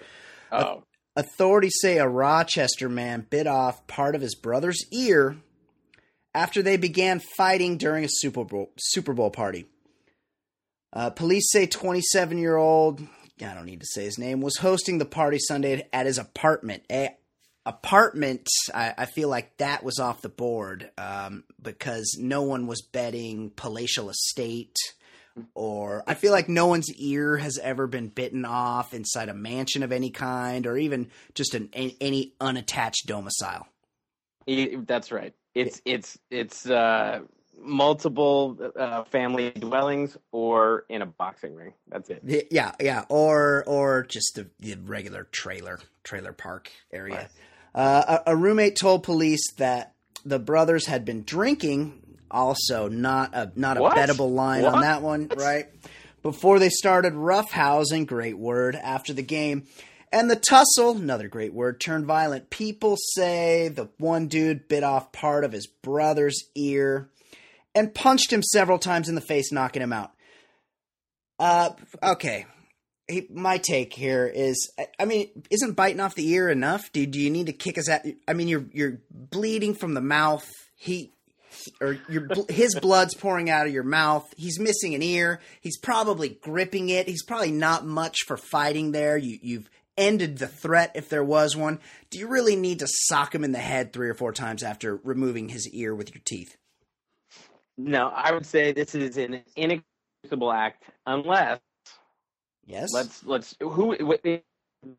Oh, 0.52 0.84
Authorities 1.18 1.80
say 1.82 1.98
a 1.98 2.08
Rochester 2.08 2.88
man 2.88 3.26
bit 3.28 3.48
off 3.48 3.88
part 3.88 4.14
of 4.14 4.22
his 4.22 4.36
brother's 4.36 4.86
ear 4.92 5.38
after 6.36 6.62
they 6.62 6.78
began 6.78 7.20
fighting 7.36 7.78
during 7.78 8.04
a 8.06 8.10
Super 8.10 8.44
Bowl 8.44 8.72
Super 8.78 9.14
Bowl 9.14 9.32
party. 9.32 9.66
Uh, 10.94 11.10
police 11.10 11.52
say 11.52 11.66
27 11.66 12.38
year 12.38 12.56
old, 12.56 13.02
I 13.42 13.56
don't 13.56 13.66
need 13.66 13.80
to 13.80 13.88
say 13.88 14.04
his 14.04 14.20
name, 14.20 14.42
was 14.42 14.58
hosting 14.58 15.00
the 15.00 15.06
party 15.06 15.40
Sunday 15.40 15.88
at 15.92 16.06
his 16.06 16.20
apartment. 16.20 16.84
A 16.92 17.10
apartment, 17.66 18.48
I, 18.74 18.94
I 19.00 19.06
feel 19.06 19.28
like 19.28 19.58
that 19.58 19.84
was 19.84 19.98
off 19.98 20.22
the 20.22 20.30
board 20.30 20.92
um, 21.00 21.46
because 21.60 22.16
no 22.20 22.44
one 22.44 22.68
was 22.68 22.84
betting 22.84 23.52
palatial 23.56 24.12
estate. 24.12 24.76
Or 25.56 26.04
I 26.08 26.14
feel 26.14 26.32
like 26.32 26.50
no 26.50 26.68
one's 26.68 26.92
ear 26.94 27.38
has 27.38 27.60
ever 27.62 27.88
been 27.88 28.08
bitten 28.08 28.46
off 28.46 28.94
inside 28.94 29.30
a 29.30 29.34
mansion 29.34 29.84
of 29.84 29.92
any 29.92 30.10
kind, 30.10 30.66
or 30.66 30.78
even 30.78 31.10
just 31.36 31.54
an 31.54 31.70
any 31.74 32.34
unattached 32.42 33.06
domicile. 33.08 33.68
he- 34.46 34.78
that's 34.78 35.12
right. 35.12 35.34
It's 35.54 35.82
it's 35.86 36.18
it's 36.30 36.70
uh, 36.70 37.22
multiple 37.60 38.58
uh, 38.78 39.04
family 39.06 39.50
dwellings 39.52 40.16
or 40.32 40.86
in 40.90 41.02
a 41.02 41.06
boxing 41.06 41.56
ring. 41.56 41.74
That's 41.88 42.10
it. 42.10 42.48
Yeah, 42.52 42.74
yeah, 42.80 43.06
or 43.10 43.64
or 43.66 44.04
just 44.04 44.34
the, 44.36 44.50
the 44.60 44.76
regular 44.76 45.24
trailer 45.32 45.80
trailer 46.04 46.34
park 46.34 46.72
area. 46.92 47.30
Uh, 47.74 48.20
a, 48.26 48.32
a 48.32 48.36
roommate 48.36 48.76
told 48.80 49.04
police 49.04 49.52
that 49.58 49.94
the 50.26 50.40
brothers 50.40 50.86
had 50.88 51.06
been 51.06 51.24
drinking. 51.24 52.02
Also, 52.30 52.88
not 52.88 53.34
a 53.34 53.52
not 53.56 53.78
a 53.78 53.82
What? 53.82 53.96
bettable 53.98 54.34
line 54.34 54.66
on 54.66 54.82
that 54.82 55.02
one, 55.02 55.30
right? 55.38 55.68
Before 56.24 56.60
they 56.60 56.70
started 56.70 57.14
roughhousing, 57.14 58.06
great 58.06 58.38
word 58.38 58.76
after 58.76 59.14
the 59.14 59.22
game, 59.22 59.64
and 60.12 60.30
the 60.30 60.36
tussle, 60.36 60.98
another 60.98 61.28
great 61.30 61.54
word, 61.54 61.80
turned 61.80 62.06
violent. 62.06 62.50
People 62.50 62.98
say 63.16 63.70
the 63.70 63.88
one 63.98 64.28
dude 64.28 64.68
bit 64.68 64.84
off 64.84 65.12
part 65.12 65.44
of 65.44 65.52
his 65.54 65.68
brother's 65.68 66.44
ear 66.56 67.10
and 67.74 67.94
punched 67.96 68.32
him 68.34 68.44
several 68.44 68.80
times 68.80 69.08
in 69.08 69.16
the 69.16 69.22
face, 69.22 69.52
knocking 69.52 69.82
him 69.82 69.94
out. 69.94 70.12
Uh, 71.40 71.70
okay. 72.02 72.46
He, 73.08 73.26
my 73.32 73.58
take 73.58 73.94
here 73.94 74.26
is, 74.28 74.70
I- 74.78 74.88
I 75.00 75.06
mean, 75.06 75.30
isn't 75.50 75.74
biting 75.78 76.02
off 76.02 76.16
the 76.16 76.28
ear 76.30 76.50
enough? 76.50 76.92
Do, 76.92 77.06
do 77.06 77.20
you 77.20 77.30
need 77.30 77.46
to 77.46 77.54
kick 77.54 77.78
his 77.78 77.88
at? 77.88 78.06
I 78.28 78.34
mean, 78.34 78.48
you're 78.50 78.66
you're 78.74 79.00
bleeding 79.12 79.76
from 79.76 79.94
the 79.94 80.02
mouth. 80.02 80.46
He- 80.76 81.14
or 81.82 81.98
your 82.10 82.28
his 82.50 82.76
blood's 82.80 83.14
pouring 83.16 83.50
out 83.50 83.68
of 83.68 83.74
your 83.74 83.84
mouth. 83.84 84.32
He's 84.38 84.60
missing 84.60 84.96
an 84.96 85.02
ear. 85.04 85.40
He's 85.62 85.78
probably 85.78 86.30
gripping 86.30 86.90
it. 86.90 87.08
He's 87.08 87.24
probably 87.24 87.52
not 87.52 87.86
much 87.86 88.18
for 88.28 88.38
fighting 88.38 88.92
there. 88.92 89.18
You 89.18 89.38
you've 89.42 89.70
ended 89.98 90.38
the 90.38 90.48
threat 90.48 90.92
if 90.96 91.10
there 91.10 91.24
was 91.24 91.56
one. 91.56 91.80
Do 92.12 92.20
you 92.20 92.28
really 92.28 92.56
need 92.56 92.80
to 92.80 92.88
sock 92.88 93.34
him 93.34 93.44
in 93.44 93.52
the 93.52 93.58
head 93.60 93.94
three 93.94 94.10
or 94.10 94.14
four 94.14 94.32
times 94.32 94.64
after 94.64 94.96
removing 94.98 95.50
his 95.50 95.68
ear 95.70 95.96
with 95.96 96.14
your 96.14 96.22
teeth? 96.26 96.56
No, 97.78 98.08
I 98.14 98.32
would 98.32 98.46
say 98.46 98.72
this 98.72 98.96
is 98.96 99.18
an 99.18 99.42
inexcusable 99.56 100.52
act 100.52 100.84
unless 101.06 101.60
Yes. 102.66 102.90
let's 102.94 103.24
let's 103.24 103.56
who 103.62 103.96
wh- 103.96 104.46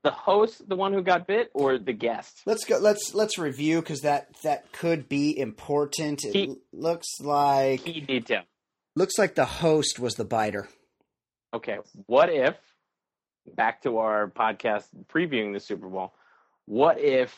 the 0.03 0.11
host 0.11 0.69
the 0.69 0.77
one 0.77 0.93
who 0.93 1.03
got 1.03 1.27
bit 1.27 1.51
or 1.55 1.79
the 1.79 1.93
guest. 1.93 2.43
Let's 2.47 2.65
go. 2.65 2.79
Let's 2.79 3.15
let's 3.15 3.39
review 3.39 3.81
because 3.81 4.01
that 4.03 4.29
that 4.43 4.73
could 4.73 5.09
be 5.09 5.39
important. 5.39 6.25
It 6.25 6.49
l- 6.49 6.57
looks 6.73 7.07
like 7.21 7.85
Key 7.85 8.01
detail. 8.01 8.43
looks 8.97 9.19
like 9.19 9.35
the 9.35 9.45
host 9.45 9.99
was 9.99 10.15
the 10.15 10.25
biter. 10.25 10.69
Okay, 11.55 11.79
what 12.07 12.29
if 12.31 12.57
back 13.55 13.83
to 13.83 13.99
our 13.99 14.29
podcast 14.29 14.85
previewing 15.13 15.53
the 15.55 15.61
Super 15.61 15.89
Bowl? 15.89 16.13
What 16.67 16.99
if 17.01 17.35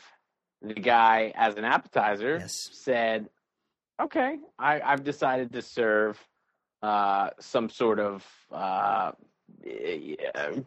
the 0.63 0.75
guy, 0.75 1.33
as 1.37 1.55
an 1.55 1.65
appetizer, 1.65 2.39
Yes. 2.41 2.53
said, 2.73 3.29
"Okay, 4.01 4.37
I, 4.59 4.81
I've 4.81 5.05
decided 5.05 5.53
to 5.53 5.63
serve 5.63 6.19
uh, 6.83 7.31
some 7.39 7.69
sort 7.71 8.01
of 8.01 8.27
uh, 8.51 9.13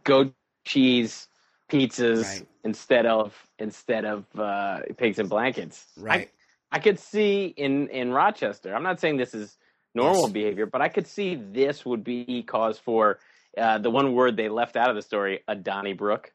goat 0.04 0.34
cheese 0.66 1.28
pizzas 1.70 2.24
Right. 2.24 2.48
instead 2.64 3.06
of 3.06 3.36
instead 3.60 4.06
of 4.06 4.26
uh, 4.38 4.80
pigs 4.98 5.20
and 5.20 5.30
blankets." 5.30 5.86
Right. 5.98 6.30
I 6.72 6.80
could 6.80 7.00
see 7.00 7.46
in 7.46 7.90
in 7.90 8.12
Rochester. 8.12 8.74
I'm 8.76 8.84
not 8.84 9.00
saying 9.00 9.18
this 9.18 9.34
is 9.34 9.58
normal 9.96 10.24
Yes. 10.24 10.32
behavior, 10.32 10.66
but 10.66 10.82
I 10.82 10.90
could 10.90 11.06
see 11.08 11.36
this 11.36 11.86
would 11.86 12.04
be 12.04 12.44
cause 12.44 12.80
for 12.80 13.20
uh, 13.58 13.78
the 13.78 13.92
one 13.92 14.14
word 14.16 14.36
they 14.38 14.50
left 14.50 14.76
out 14.76 14.90
of 14.90 14.96
the 14.96 15.02
story, 15.04 15.42
a 15.48 15.56
Donnybrook. 15.56 16.32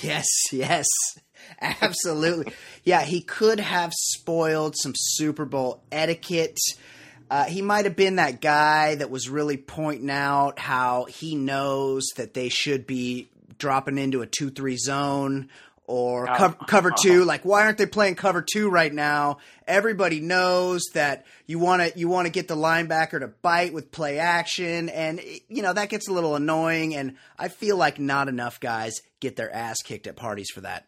Yes. 0.00 0.26
Yes. 0.50 0.86
Absolutely. 1.60 2.52
yeah. 2.84 3.02
He 3.02 3.20
could 3.20 3.60
have 3.60 3.92
spoiled 3.94 4.74
some 4.76 4.94
Super 4.96 5.44
Bowl 5.44 5.82
etiquette. 5.92 6.58
Uh, 7.30 7.44
he 7.44 7.62
might 7.62 7.84
have 7.84 7.96
been 7.96 8.16
that 8.16 8.40
guy 8.40 8.94
that 8.94 9.10
was 9.10 9.28
really 9.28 9.56
pointing 9.56 10.10
out 10.10 10.58
how 10.58 11.04
he 11.04 11.34
knows 11.34 12.04
that 12.16 12.34
they 12.34 12.48
should 12.48 12.86
be 12.86 13.28
dropping 13.62 13.96
into 13.96 14.20
a 14.22 14.26
two-three 14.26 14.76
zone 14.76 15.48
or 15.86 16.28
Oh. 16.28 16.34
cover, 16.36 16.56
cover 16.66 16.90
two. 17.00 17.24
Like, 17.24 17.44
why 17.44 17.64
aren't 17.64 17.78
they 17.78 17.86
playing 17.86 18.16
cover 18.16 18.42
two 18.42 18.68
right 18.68 18.92
now? 18.92 19.38
Everybody 19.68 20.18
knows 20.20 20.82
that 20.94 21.24
you 21.46 21.58
want 21.60 21.80
to 21.82 21.98
you 21.98 22.08
want 22.08 22.26
to 22.26 22.30
get 22.32 22.48
the 22.48 22.56
linebacker 22.56 23.20
to 23.20 23.28
bite 23.28 23.72
with 23.72 23.92
play 23.92 24.18
action, 24.18 24.88
and 24.88 25.20
you 25.48 25.62
know 25.62 25.72
that 25.72 25.88
gets 25.88 26.08
a 26.08 26.12
little 26.12 26.34
annoying. 26.34 26.94
And 26.96 27.16
I 27.38 27.46
feel 27.48 27.76
like 27.76 27.98
not 28.00 28.28
enough 28.28 28.58
guys 28.60 28.94
get 29.20 29.36
their 29.36 29.52
ass 29.54 29.76
kicked 29.84 30.06
at 30.08 30.16
parties 30.16 30.50
for 30.52 30.62
that. 30.62 30.86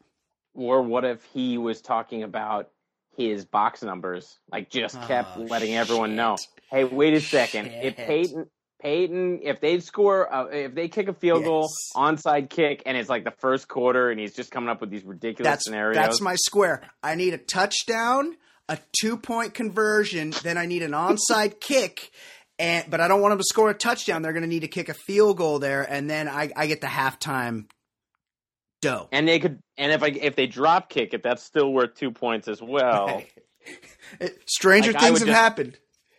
Or 0.55 0.83
what 0.83 1.05
if 1.05 1.25
he 1.33 1.59
was 1.59 1.81
talking 1.81 2.23
about 2.25 2.71
his 3.17 3.45
box 3.45 3.83
numbers? 3.83 4.39
Like 4.51 4.69
just 4.71 5.01
kept 5.03 5.37
Oh, 5.39 5.43
letting 5.43 5.75
everyone 5.77 6.17
know. 6.17 6.37
Hey, 6.71 6.83
wait 6.85 7.15
a 7.15 7.21
second. 7.21 7.67
If 7.67 7.97
Shit. 7.97 8.07
Peyton 8.07 8.47
Peyton, 8.85 9.41
if 9.43 9.61
they 9.61 9.81
score, 9.81 10.33
uh, 10.33 10.45
if 10.49 10.75
they 10.75 10.89
kick 10.89 11.09
a 11.09 11.15
field 11.15 11.43
goal, 11.45 11.63
Yes. 11.63 11.93
onside 11.97 12.51
kick, 12.51 12.83
and 12.85 12.97
it's 12.97 13.09
like 13.09 13.25
the 13.25 13.33
first 13.39 13.67
quarter, 13.67 14.11
and 14.11 14.21
he's 14.21 14.35
just 14.35 14.51
coming 14.51 14.69
up 14.69 14.81
with 14.83 14.91
these 14.91 15.03
ridiculous 15.05 15.51
That's 15.51 15.65
scenarios. 15.65 15.97
that's 15.97 16.21
my 16.21 16.35
square. 16.37 16.83
I 17.03 17.15
need 17.15 17.33
a 17.35 17.39
touchdown, 17.39 18.37
a 18.69 18.79
two 19.01 19.17
point 19.17 19.55
conversion, 19.55 20.33
then 20.43 20.59
I 20.59 20.67
need 20.67 20.83
an 20.83 20.93
onside 20.93 21.59
kick. 21.61 22.11
And, 22.59 22.85
but 22.89 23.01
I 23.01 23.09
don't 23.09 23.21
want 23.21 23.33
them 23.33 23.39
to 23.39 23.45
score 23.49 23.69
a 23.71 23.75
touchdown. 23.75 24.23
They're 24.23 24.33
going 24.33 24.43
to 24.45 24.49
need 24.49 24.61
to 24.61 24.69
kick 24.69 24.89
a 24.89 24.95
field 24.95 25.39
goal 25.39 25.59
there, 25.59 25.83
and 25.83 26.09
then 26.09 26.29
I, 26.29 26.51
I 26.55 26.67
get 26.69 26.81
the 26.83 26.87
halftime 26.87 27.65
dough. 28.83 29.09
and 29.11 29.27
they 29.27 29.41
could, 29.41 29.59
and 29.79 29.91
if 29.93 30.03
I 30.05 30.09
if 30.09 30.37
they 30.37 30.47
drop 30.47 30.89
kick 30.91 31.15
it, 31.15 31.23
that's 31.25 31.43
still 31.43 31.73
worth 31.73 31.95
two 31.97 32.13
points 32.13 32.47
as 32.49 32.61
well. 32.63 33.23
Stranger 34.47 34.93
Like, 34.93 35.01
things 35.03 35.19
have 35.21 35.29
just- 35.29 35.41
happened. 35.41 35.79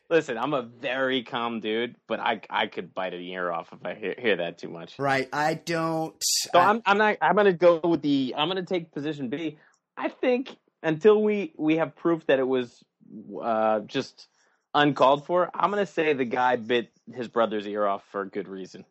Listen, 0.10 0.38
I'm 0.38 0.54
a 0.54 0.62
very 0.62 1.24
calm 1.24 1.60
dude, 1.60 1.96
but 2.08 2.20
I 2.20 2.41
I 2.50 2.68
could 2.68 2.94
bite 2.94 3.13
an 3.13 3.22
ear 3.22 3.52
off 3.52 3.70
if 3.74 3.84
I 3.86 3.96
hear, 3.96 4.15
hear 4.18 4.36
that 4.38 4.58
too 4.58 4.70
much. 4.70 5.00
Right. 5.00 5.28
I 5.34 5.56
don't. 5.56 6.15
So 6.22 6.60
I'm 6.60 6.82
I'm 6.86 6.98
not 6.98 7.18
I'm 7.22 7.36
gonna 7.36 7.54
go 7.54 7.80
with 7.84 8.02
the 8.02 8.36
I'm 8.38 8.48
gonna 8.48 8.63
take 8.63 8.91
position 8.91 9.30
B. 9.30 9.58
I 9.98 10.10
think 10.10 10.56
until 10.84 11.22
we 11.22 11.54
we 11.58 11.78
have 11.78 11.96
proof 11.96 12.26
that 12.28 12.39
it 12.39 12.48
was 12.48 12.84
uh, 13.41 13.80
just 13.82 14.28
uncalled 14.74 15.26
for. 15.26 15.50
I'm 15.54 15.72
going 15.72 15.86
to 15.86 15.91
say 15.91 16.13
the 16.13 16.26
guy 16.26 16.58
bit 16.58 16.91
his 17.13 17.28
brother's 17.28 17.65
ear 17.68 17.86
off 17.86 18.04
for 18.12 18.22
a 18.22 18.30
good 18.30 18.48
reason. 18.48 18.86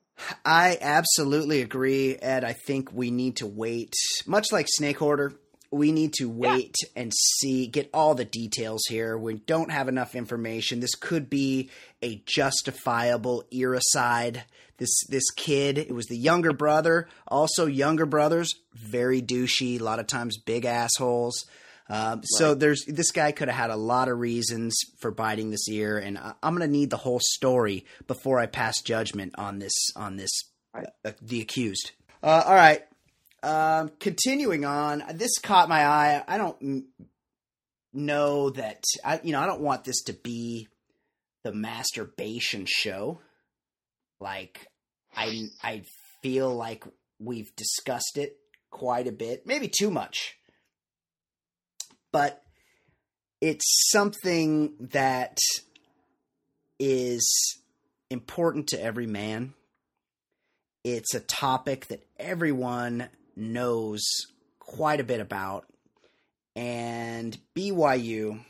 I 0.44 0.78
absolutely 0.80 1.60
agree, 1.60 2.16
Ed. 2.16 2.44
I 2.44 2.52
think 2.52 2.92
we 2.92 3.10
need 3.10 3.36
to 3.36 3.46
wait, 3.46 3.94
much 4.26 4.52
like 4.52 4.66
Snake 4.68 5.02
Order. 5.02 5.34
We 5.74 5.92
need 5.92 6.12
to 6.14 6.28
wait 6.28 6.74
yeah. 6.82 7.02
and 7.02 7.12
see, 7.14 7.66
get 7.66 7.90
all 7.92 8.14
the 8.14 8.24
details 8.24 8.82
here. 8.88 9.18
We 9.18 9.34
don't 9.34 9.70
have 9.70 9.88
enough 9.88 10.14
information. 10.14 10.80
This 10.80 10.94
could 10.94 11.28
be 11.28 11.70
a 12.02 12.22
justifiable 12.26 13.44
iricide. 13.50 14.44
This 14.78 15.04
this 15.08 15.30
kid, 15.30 15.78
it 15.78 15.94
was 15.94 16.06
the 16.06 16.16
younger 16.16 16.52
brother. 16.52 17.08
Also, 17.28 17.66
younger 17.66 18.06
brothers 18.06 18.54
very 18.74 19.22
douchey. 19.22 19.80
A 19.80 19.84
lot 19.84 20.00
of 20.00 20.06
times, 20.06 20.38
big 20.38 20.64
assholes. 20.64 21.44
Um, 21.88 22.18
right. 22.18 22.24
So 22.24 22.54
there's 22.54 22.84
this 22.86 23.10
guy 23.10 23.32
could 23.32 23.48
have 23.48 23.56
had 23.56 23.70
a 23.70 23.76
lot 23.76 24.08
of 24.08 24.18
reasons 24.18 24.74
for 25.00 25.10
biting 25.10 25.50
this 25.50 25.68
ear, 25.68 25.98
and 25.98 26.18
I, 26.18 26.34
am 26.42 26.56
going 26.56 26.66
to 26.66 26.72
need 26.72 26.90
the 26.90 26.96
whole 26.96 27.20
story 27.20 27.84
before 28.06 28.38
I 28.38 28.46
pass 28.46 28.80
judgment 28.82 29.34
on 29.36 29.58
this 29.58 29.90
on 29.94 30.16
this 30.16 30.30
right. 30.72 30.86
uh, 31.04 31.12
the 31.20 31.40
accused. 31.40 31.92
Uh, 32.22 32.42
all 32.46 32.54
right, 32.54 32.82
um, 33.44 33.90
continuing 34.00 34.64
on, 34.64 35.02
this 35.14 35.38
caught 35.38 35.68
my 35.68 35.84
eye. 35.84 36.24
I 36.26 36.38
don't 36.38 36.86
know 37.92 38.50
that 38.50 38.82
I 39.04 39.20
you 39.22 39.32
know 39.32 39.40
I 39.40 39.46
don't 39.46 39.60
want 39.60 39.84
this 39.84 40.02
to 40.04 40.12
be 40.12 40.68
the 41.44 41.52
masturbation 41.52 42.64
show. 42.66 43.20
Like 44.20 44.66
I 45.16 45.48
I 45.62 45.82
feel 46.22 46.54
like 46.54 46.84
we've 47.20 47.54
discussed 47.54 48.16
it 48.16 48.36
quite 48.70 49.06
a 49.06 49.12
bit, 49.12 49.46
maybe 49.46 49.68
too 49.68 49.90
much 49.90 50.36
but 52.14 52.44
it's 53.40 53.90
something 53.90 54.72
that 54.78 55.36
is 56.78 57.26
important 58.08 58.68
to 58.68 58.80
every 58.80 59.08
man. 59.08 59.52
It's 60.84 61.12
a 61.12 61.18
topic 61.18 61.88
that 61.88 62.06
everyone 62.16 63.08
knows 63.36 64.02
quite 64.58 65.00
a 65.00 65.04
bit 65.04 65.20
about. 65.20 65.66
And 66.56 67.36
BYU, 67.56 68.40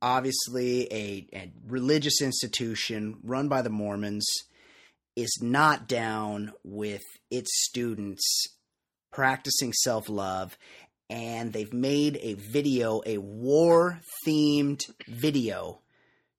obviously 0.00 0.92
a, 0.92 1.26
a, 1.32 1.52
religious 1.66 2.22
institution 2.22 3.18
run 3.22 3.48
by 3.48 3.62
the 3.62 3.70
Mormons, 3.70 4.26
is 5.16 5.38
not 5.42 5.88
down 5.88 6.52
with 6.62 7.02
its 7.30 7.50
students 7.64 8.46
practicing 9.10 9.72
self 9.72 10.08
love 10.08 10.56
and 11.10 11.52
they've 11.52 11.72
made 11.72 12.18
a 12.22 12.34
video, 12.34 13.02
a 13.04 13.18
war 13.18 14.00
themed 14.24 14.88
video, 15.08 15.80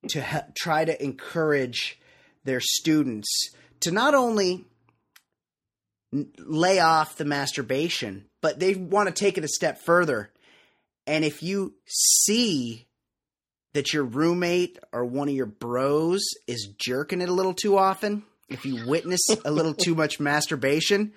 to 0.07 0.23
ha- 0.23 0.45
try 0.57 0.85
to 0.85 1.03
encourage 1.03 1.99
their 2.45 2.61
students 2.61 3.49
to 3.81 3.91
not 3.91 4.15
only 4.15 4.65
lay 6.11 6.79
off 6.79 7.17
the 7.17 7.25
masturbation, 7.25 8.25
but 8.41 8.59
they 8.59 8.75
want 8.75 9.07
to 9.07 9.13
take 9.13 9.37
it 9.37 9.43
a 9.43 9.49
step 9.49 9.79
further. 9.79 10.31
And 11.07 11.23
if 11.23 11.41
you 11.41 11.75
see 11.85 12.87
that 13.73 13.93
your 13.93 14.03
roommate 14.03 14.77
or 14.91 15.05
one 15.05 15.29
of 15.29 15.35
your 15.35 15.45
bros 15.45 16.21
is 16.47 16.73
jerking 16.77 17.21
it 17.21 17.29
a 17.29 17.33
little 17.33 17.53
too 17.53 17.77
often, 17.77 18.23
if 18.49 18.65
you 18.65 18.85
witness 18.87 19.21
a 19.45 19.51
little 19.51 19.73
too 19.73 19.95
much 19.95 20.19
masturbation, 20.19 21.13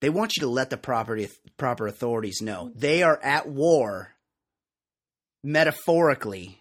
they 0.00 0.10
want 0.10 0.36
you 0.36 0.42
to 0.42 0.48
let 0.48 0.70
the 0.70 0.76
property 0.76 1.28
proper 1.56 1.86
authorities 1.86 2.40
know. 2.42 2.70
They 2.74 3.02
are 3.02 3.18
at 3.22 3.48
war 3.48 4.14
metaphorically 5.42 6.60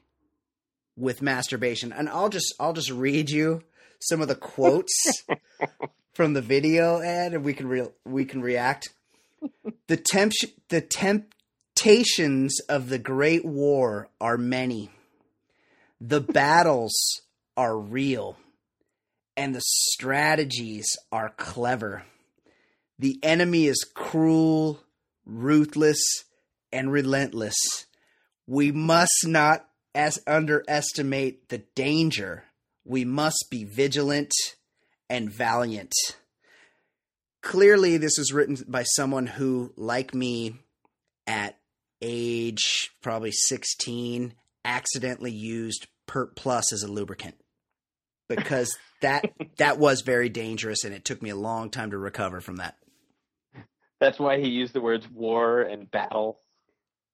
with 0.96 1.22
masturbation. 1.22 1.92
And 1.92 2.10
i'll 2.10 2.30
just 2.30 2.54
i'll 2.60 2.74
just 2.74 2.92
read 2.92 3.30
you 3.30 3.62
some 4.00 4.22
of 4.22 4.28
the 4.28 4.36
quotes 4.36 5.24
from 6.20 6.34
the 6.34 6.42
video 6.42 6.98
Ed, 6.98 7.34
and 7.34 7.46
we 7.46 7.54
can 7.54 7.66
re- 7.66 7.94
we 8.04 8.26
can 8.26 8.42
react. 8.42 8.90
The 9.88 9.96
temp 9.96 10.34
the 10.68 10.82
temptations 10.82 12.60
of 12.68 12.90
the 12.90 13.00
great 13.00 13.46
war 13.46 14.10
are 14.20 14.38
many. 14.38 14.92
The 16.02 16.20
battles 16.20 16.94
are 17.56 17.78
real. 17.78 18.36
And 19.38 19.56
the 19.56 19.62
strategies 19.64 20.88
are 21.10 21.30
clever. 21.38 22.04
The 23.00 23.18
enemy 23.24 23.68
is 23.68 23.90
cruel, 23.94 24.82
ruthless, 25.26 26.02
and 26.74 26.92
relentless. 26.92 27.56
We 28.46 28.74
must 28.74 29.26
not 29.26 29.66
as 29.96 30.20
underestimate 30.28 31.48
the 31.48 31.60
danger. 31.76 32.44
We 32.84 33.06
must 33.06 33.46
be 33.50 33.64
vigilant 33.64 34.34
and 35.10 35.30
valiant. 35.30 35.94
Clearly, 37.42 37.98
this 37.98 38.18
was 38.18 38.34
written 38.34 38.58
by 38.68 38.84
someone 38.84 39.28
who, 39.28 39.74
like 39.76 40.14
me, 40.14 40.56
at 41.26 41.58
age 42.02 42.92
probably 43.02 43.32
16, 43.32 44.34
accidentally 44.66 45.32
used 45.32 45.88
Pert 46.08 46.36
Plus 46.36 46.74
as 46.74 46.84
a 46.84 46.92
lubricant 46.92 47.36
because 48.28 48.78
that 49.02 49.26
that 49.58 49.80
was 49.80 50.02
very 50.02 50.30
dangerous 50.30 50.84
and 50.84 50.94
it 50.94 51.06
took 51.06 51.22
me 51.22 51.30
a 51.30 51.36
long 51.36 51.70
time 51.70 51.92
to 51.92 51.98
recover 51.98 52.42
from 52.42 52.58
that. 52.58 52.76
That's 54.00 54.20
why 54.20 54.40
he 54.40 54.50
used 54.50 54.74
the 54.74 54.82
words 54.82 55.10
war 55.10 55.62
and 55.62 55.90
battle. 55.90 56.40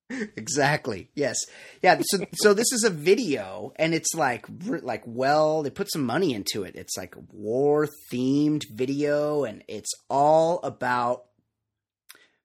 Exactly. 0.37 1.09
Yes. 1.15 1.37
Yeah. 1.81 1.99
So, 2.03 2.19
so 2.35 2.53
this 2.53 2.71
is 2.71 2.83
a 2.83 2.89
video, 2.89 3.73
and 3.77 3.93
it's 3.93 4.13
like, 4.13 4.45
like, 4.65 5.03
well, 5.05 5.63
they 5.63 5.69
put 5.69 5.91
some 5.91 6.05
money 6.05 6.33
into 6.33 6.63
it. 6.63 6.75
It's 6.75 6.97
like 6.97 7.15
war 7.31 7.87
themed 8.11 8.63
video, 8.71 9.43
and 9.43 9.63
it's 9.67 9.91
all 10.09 10.59
about 10.63 11.25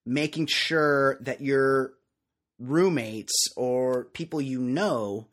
making 0.06 0.46
sure 0.46 1.18
that 1.20 1.40
your 1.40 1.92
roommates 2.58 3.34
or 3.56 4.04
people 4.04 4.40
you 4.40 4.60
know 4.60 5.28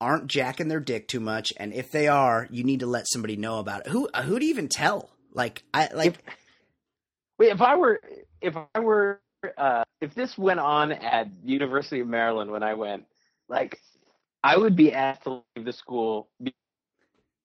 aren't 0.00 0.26
jacking 0.26 0.68
their 0.68 0.80
dick 0.80 1.06
too 1.06 1.20
much, 1.20 1.52
and 1.56 1.72
if 1.72 1.90
they 1.92 2.08
are, 2.08 2.48
you 2.50 2.64
need 2.64 2.80
to 2.80 2.86
let 2.86 3.06
somebody 3.08 3.36
know 3.36 3.58
about 3.58 3.86
it. 3.86 3.92
Who 3.92 4.08
who 4.24 4.38
do 4.38 4.44
you 4.44 4.50
even 4.50 4.68
tell? 4.68 5.10
Like 5.32 5.62
I 5.72 5.88
like. 5.94 6.08
If, 6.08 6.18
wait, 7.38 7.52
if 7.52 7.62
I 7.62 7.76
were 7.76 8.00
if 8.40 8.56
I 8.56 8.80
were 8.80 9.20
uh, 9.56 9.84
if 10.00 10.14
this 10.14 10.36
went 10.38 10.60
on 10.60 10.92
at 10.92 11.28
University 11.44 12.00
of 12.00 12.08
Maryland 12.08 12.50
when 12.50 12.62
I 12.62 12.74
went, 12.74 13.04
like 13.48 13.78
I 14.42 14.56
would 14.56 14.76
be 14.76 14.92
asked 14.92 15.24
to 15.24 15.42
leave 15.56 15.64
the 15.64 15.72
school 15.72 16.28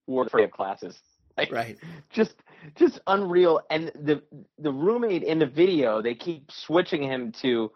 before 0.07 0.29
free 0.29 0.43
of 0.43 0.51
classes. 0.51 0.97
Like, 1.37 1.51
right. 1.51 1.77
Just 2.09 2.33
just 2.73 2.99
unreal. 3.05 3.61
And 3.69 3.91
the 3.93 4.23
the 4.57 4.71
roommate 4.71 5.21
in 5.21 5.37
the 5.37 5.45
video, 5.45 6.01
they 6.01 6.15
keep 6.15 6.51
switching 6.51 7.03
him 7.03 7.31
to 7.43 7.71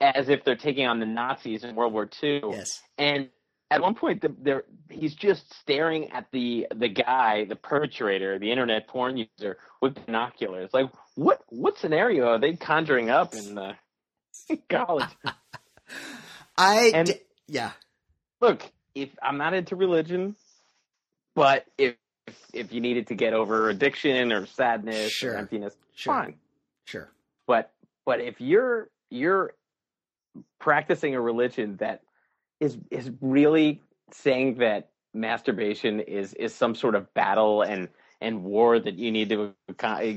as 0.00 0.28
if 0.28 0.44
they're 0.44 0.54
taking 0.54 0.86
on 0.86 1.00
the 1.00 1.06
Nazis 1.06 1.64
in 1.64 1.74
World 1.74 1.92
War 1.92 2.08
II. 2.22 2.42
Yes. 2.50 2.80
And 2.98 3.30
at 3.70 3.80
one 3.80 3.94
point, 3.94 4.20
the, 4.20 4.34
there 4.42 4.64
he's 4.88 5.14
just 5.14 5.52
staring 5.60 6.10
at 6.10 6.26
the 6.32 6.66
the 6.74 6.88
guy, 6.88 7.44
the 7.44 7.56
perpetrator, 7.56 8.38
the 8.38 8.50
internet 8.50 8.88
porn 8.88 9.16
user, 9.16 9.58
with 9.80 9.94
binoculars. 10.06 10.70
Like, 10.72 10.90
what 11.14 11.42
what 11.48 11.78
scenario 11.78 12.26
are 12.28 12.38
they 12.38 12.54
conjuring 12.56 13.10
up 13.10 13.34
in 13.34 13.56
uh, 13.56 13.74
college? 14.68 15.08
I 16.58 16.90
and, 16.94 17.06
d- 17.08 17.20
yeah. 17.46 17.70
Look, 18.40 18.62
if 18.94 19.10
I'm 19.22 19.38
not 19.38 19.54
into 19.54 19.76
religion, 19.76 20.34
but 21.34 21.64
if 21.78 21.94
if, 22.26 22.36
if 22.52 22.72
you 22.72 22.80
needed 22.80 23.08
to 23.08 23.14
get 23.14 23.32
over 23.34 23.70
addiction 23.70 24.32
or 24.32 24.46
sadness 24.46 25.12
sure. 25.12 25.34
or 25.34 25.36
emptiness, 25.36 25.74
sure. 25.94 26.14
fine. 26.14 26.34
Sure. 26.84 27.10
But 27.46 27.72
but 28.04 28.20
if 28.20 28.40
you're 28.40 28.90
you're 29.10 29.54
practicing 30.58 31.14
a 31.14 31.20
religion 31.20 31.76
that 31.76 32.02
is 32.60 32.78
is 32.90 33.10
really 33.20 33.82
saying 34.12 34.56
that 34.56 34.90
masturbation 35.12 36.00
is 36.00 36.34
is 36.34 36.54
some 36.54 36.74
sort 36.74 36.94
of 36.94 37.12
battle 37.14 37.62
and 37.62 37.88
and 38.20 38.44
war 38.44 38.78
that 38.78 38.96
you 38.96 39.10
need 39.10 39.30
to 39.30 39.54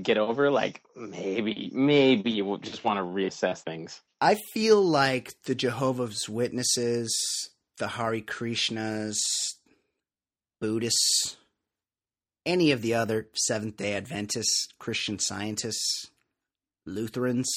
get 0.02 0.18
over 0.18 0.52
like 0.52 0.82
maybe 0.96 1.72
maybe 1.74 2.32
you 2.32 2.58
just 2.62 2.84
want 2.84 3.00
to 3.00 3.04
reassess 3.04 3.60
things. 3.60 4.02
I 4.22 4.36
feel 4.54 4.82
like 4.82 5.34
the 5.46 5.56
jehovah's 5.56 6.30
witnesses 6.30 7.14
the 7.78 7.88
hare 7.90 8.22
krishnas 8.22 9.18
buddhists 10.62 11.38
any 12.46 12.72
of 12.72 12.82
the 12.82 12.94
other 12.94 13.30
seventh 13.34 13.78
day 13.78 13.96
adventists 13.96 14.68
christian 14.80 15.20
scientists 15.20 16.10
lutherans 16.86 17.50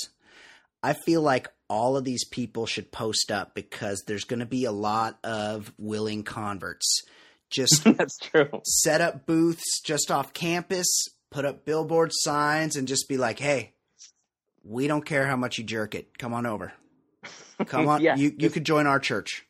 i 0.82 0.92
feel 0.92 1.20
like 1.20 1.48
all 1.68 1.96
of 1.96 2.04
these 2.04 2.24
people 2.24 2.66
should 2.66 2.92
post 2.92 3.30
up 3.30 3.54
because 3.54 4.04
there's 4.06 4.24
going 4.24 4.40
to 4.40 4.46
be 4.46 4.64
a 4.64 4.72
lot 4.72 5.18
of 5.24 5.72
willing 5.78 6.22
converts. 6.22 7.02
Just 7.50 7.84
that's 7.96 8.18
true. 8.18 8.60
Set 8.64 9.00
up 9.00 9.26
booths 9.26 9.80
just 9.84 10.10
off 10.10 10.32
campus, 10.32 10.86
put 11.30 11.44
up 11.44 11.64
billboard 11.64 12.10
signs, 12.12 12.76
and 12.76 12.88
just 12.88 13.08
be 13.08 13.16
like, 13.16 13.38
"Hey, 13.38 13.74
we 14.62 14.86
don't 14.86 15.04
care 15.04 15.26
how 15.26 15.36
much 15.36 15.58
you 15.58 15.64
jerk 15.64 15.94
it. 15.94 16.18
Come 16.18 16.34
on 16.34 16.46
over. 16.46 16.72
Come 17.66 17.88
on. 17.88 18.00
yeah, 18.02 18.16
you 18.16 18.34
you 18.38 18.50
could 18.50 18.64
join 18.64 18.86
our 18.86 18.98
church." 18.98 19.44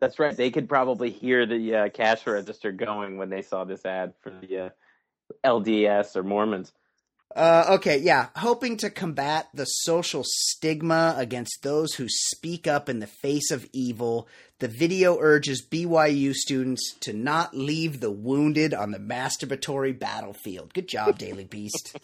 That's 0.00 0.18
right. 0.18 0.36
They 0.36 0.50
could 0.50 0.68
probably 0.68 1.10
hear 1.10 1.46
the 1.46 1.74
uh, 1.74 1.88
cash 1.88 2.26
register 2.26 2.72
going 2.72 3.16
when 3.16 3.30
they 3.30 3.40
saw 3.40 3.64
this 3.64 3.86
ad 3.86 4.12
for 4.20 4.30
the 4.30 4.58
uh, 4.58 4.68
LDS 5.44 6.16
or 6.16 6.22
Mormons. 6.22 6.72
Uh, 7.34 7.64
okay, 7.70 7.98
yeah. 7.98 8.28
Hoping 8.36 8.76
to 8.76 8.90
combat 8.90 9.48
the 9.52 9.64
social 9.64 10.22
stigma 10.24 11.14
against 11.18 11.62
those 11.62 11.94
who 11.94 12.06
speak 12.08 12.68
up 12.68 12.88
in 12.88 13.00
the 13.00 13.08
face 13.08 13.50
of 13.50 13.68
evil, 13.72 14.28
the 14.60 14.68
video 14.68 15.18
urges 15.18 15.66
BYU 15.68 16.32
students 16.32 16.94
to 17.00 17.12
not 17.12 17.56
leave 17.56 17.98
the 17.98 18.12
wounded 18.12 18.72
on 18.72 18.92
the 18.92 19.00
masturbatory 19.00 19.98
battlefield. 19.98 20.72
Good 20.74 20.88
job, 20.88 21.18
Daily 21.18 21.44
Beast. 21.44 21.96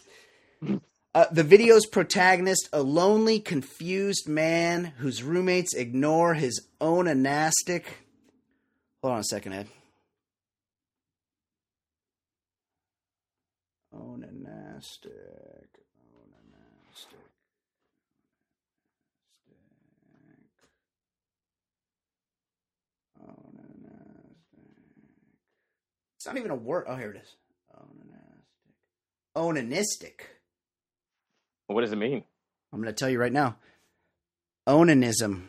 Uh, 1.15 1.25
the 1.31 1.43
video's 1.43 1.85
protagonist, 1.85 2.67
a 2.73 2.81
lonely, 2.81 3.39
confused 3.39 4.27
man 4.27 4.93
whose 4.97 5.23
roommates 5.23 5.73
ignore 5.73 6.33
his 6.33 6.67
own 6.81 7.07
anastic. 7.07 8.05
Hold 9.01 9.13
on 9.13 9.19
a 9.19 9.23
second, 9.23 9.53
Ed. 9.53 9.67
Onanastic. 14.81 15.67
Onanastic. 16.89 17.21
Onanastic. 23.21 24.35
It's 26.17 26.25
not 26.25 26.37
even 26.37 26.49
a 26.49 26.55
word. 26.55 26.85
Oh, 26.87 26.95
here 26.95 27.11
it 27.11 27.21
is. 27.21 27.35
Onanastic. 27.75 28.41
Onanistic. 29.37 30.21
What 31.67 31.81
does 31.81 31.91
it 31.91 31.97
mean? 31.97 32.23
I'm 32.73 32.81
going 32.81 32.93
to 32.93 32.97
tell 32.97 33.09
you 33.09 33.19
right 33.19 33.31
now. 33.31 33.57
Onanism. 34.67 35.43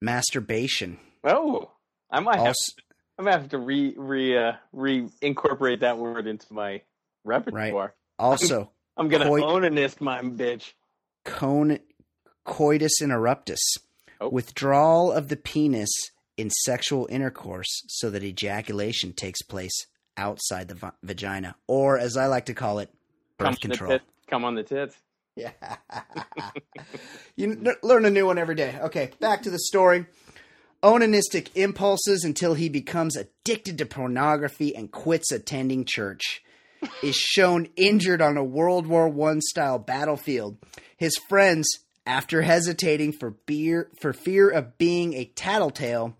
Masturbation. 0.00 0.98
Oh, 1.24 1.70
I 2.10 2.20
might 2.20 2.36
have. 2.36 2.46
Also, 2.48 2.72
I 3.18 3.22
might 3.22 3.32
have 3.32 3.50
to 3.50 3.58
re 3.58 3.94
re 3.96 4.36
uh, 4.36 4.52
re 4.72 5.08
incorporate 5.20 5.80
that 5.80 5.98
word 5.98 6.26
into 6.26 6.52
my 6.52 6.82
repertoire. 7.24 7.94
Also 8.18 8.70
I'm 8.96 9.08
gonna 9.08 9.24
Coit- 9.26 9.42
onanist 9.42 10.00
my 10.00 10.20
bitch. 10.22 10.72
con- 11.24 11.80
coitus 12.44 13.00
interruptus. 13.02 13.58
Oh. 14.20 14.28
Withdrawal 14.28 15.10
of 15.12 15.28
the 15.28 15.36
penis 15.36 15.90
in 16.36 16.48
sexual 16.50 17.06
intercourse 17.10 17.82
so 17.88 18.10
that 18.10 18.22
ejaculation 18.22 19.12
takes 19.12 19.42
place 19.42 19.86
outside 20.16 20.68
the 20.68 20.74
va- 20.76 20.94
vagina, 21.02 21.56
or 21.66 21.98
as 21.98 22.16
I 22.16 22.26
like 22.26 22.46
to 22.46 22.54
call 22.54 22.78
it, 22.78 22.90
Come 22.90 22.96
birth 23.38 23.48
on 23.48 23.52
the 23.54 23.60
control. 23.60 23.90
tit- 23.92 24.02
Come 24.30 24.44
on 24.44 24.54
the 24.54 24.62
tits. 24.62 24.96
Yeah. 25.36 25.50
you 27.36 27.50
n- 27.50 27.74
learn 27.82 28.04
a 28.04 28.10
new 28.10 28.26
one 28.26 28.38
every 28.38 28.54
day. 28.54 28.76
Okay, 28.82 29.10
back 29.20 29.42
to 29.42 29.50
the 29.50 29.58
story. 29.58 30.06
Onanistic 30.82 31.48
impulses 31.56 32.22
until 32.24 32.54
he 32.54 32.68
becomes 32.68 33.16
addicted 33.16 33.78
to 33.78 33.86
pornography 33.86 34.76
and 34.76 34.92
quits 34.92 35.32
attending 35.32 35.84
church. 35.84 36.42
Is 37.02 37.16
shown 37.16 37.68
injured 37.76 38.22
on 38.22 38.36
a 38.36 38.44
World 38.44 38.86
War 38.86 39.08
I 39.30 39.38
style 39.40 39.78
battlefield. 39.78 40.56
His 40.96 41.16
friends, 41.28 41.68
after 42.06 42.42
hesitating 42.42 43.12
for 43.12 43.30
beer 43.30 43.90
for 44.00 44.12
fear 44.12 44.50
of 44.50 44.78
being 44.78 45.14
a 45.14 45.24
tattletale, 45.24 46.16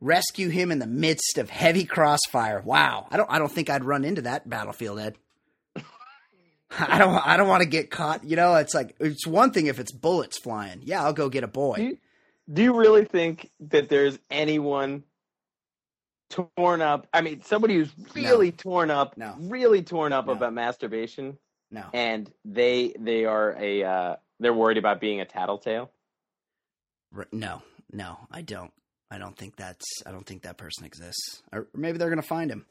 rescue 0.00 0.48
him 0.48 0.70
in 0.70 0.78
the 0.78 0.86
midst 0.86 1.38
of 1.38 1.50
heavy 1.50 1.84
crossfire. 1.84 2.60
Wow, 2.60 3.06
I 3.10 3.16
don't 3.16 3.30
I 3.30 3.38
don't 3.38 3.52
think 3.52 3.70
I'd 3.70 3.84
run 3.84 4.04
into 4.04 4.22
that 4.22 4.48
battlefield, 4.48 4.98
Ed. 4.98 5.16
I 6.78 6.98
don't. 6.98 7.14
I 7.26 7.36
don't 7.36 7.48
want 7.48 7.62
to 7.62 7.68
get 7.68 7.90
caught. 7.90 8.24
You 8.24 8.36
know, 8.36 8.54
it's 8.56 8.74
like 8.74 8.96
it's 9.00 9.26
one 9.26 9.52
thing 9.52 9.66
if 9.66 9.78
it's 9.78 9.92
bullets 9.92 10.38
flying. 10.38 10.80
Yeah, 10.82 11.04
I'll 11.04 11.12
go 11.12 11.28
get 11.28 11.44
a 11.44 11.48
boy. 11.48 11.76
Do 11.76 11.82
you, 11.82 11.98
do 12.52 12.62
you 12.62 12.76
really 12.76 13.04
think 13.04 13.50
that 13.60 13.88
there's 13.88 14.18
anyone 14.30 15.04
torn 16.30 16.82
up? 16.82 17.06
I 17.12 17.20
mean, 17.20 17.42
somebody 17.42 17.74
who's 17.76 17.92
really 18.14 18.52
torn 18.52 18.90
up, 18.90 19.16
No. 19.16 19.34
really 19.38 19.82
torn 19.82 20.12
up 20.12 20.26
No. 20.26 20.32
about 20.32 20.52
masturbation, 20.52 21.38
No, 21.70 21.84
and 21.92 22.30
they 22.44 22.94
they 22.98 23.24
are 23.24 23.56
a 23.58 23.82
uh, 23.84 24.16
they're 24.40 24.54
worried 24.54 24.78
about 24.78 25.00
being 25.00 25.20
a 25.20 25.24
tattletale. 25.24 25.90
No, 27.32 27.62
no. 27.92 28.18
I 28.30 28.42
don't. 28.42 28.72
I 29.10 29.18
don't 29.18 29.36
think 29.36 29.56
that's. 29.56 29.84
I 30.04 30.10
don't 30.10 30.26
think 30.26 30.42
that 30.42 30.58
person 30.58 30.84
exists. 30.84 31.42
Or 31.52 31.68
maybe 31.74 31.96
they're 31.98 32.10
gonna 32.10 32.22
find 32.22 32.50
him. 32.50 32.66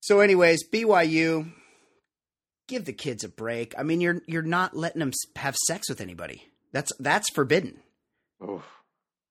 So, 0.00 0.20
anyways, 0.20 0.68
BYU, 0.70 1.52
give 2.68 2.84
the 2.84 2.92
kids 2.92 3.22
a 3.24 3.28
break. 3.28 3.74
I 3.78 3.82
mean, 3.82 4.00
you're 4.00 4.22
you're 4.26 4.42
not 4.42 4.76
letting 4.76 5.00
them 5.00 5.12
have 5.36 5.54
sex 5.66 5.88
with 5.88 6.00
anybody. 6.00 6.48
That's 6.72 6.90
that's 6.98 7.30
forbidden. 7.30 7.80
Oof. 8.42 8.64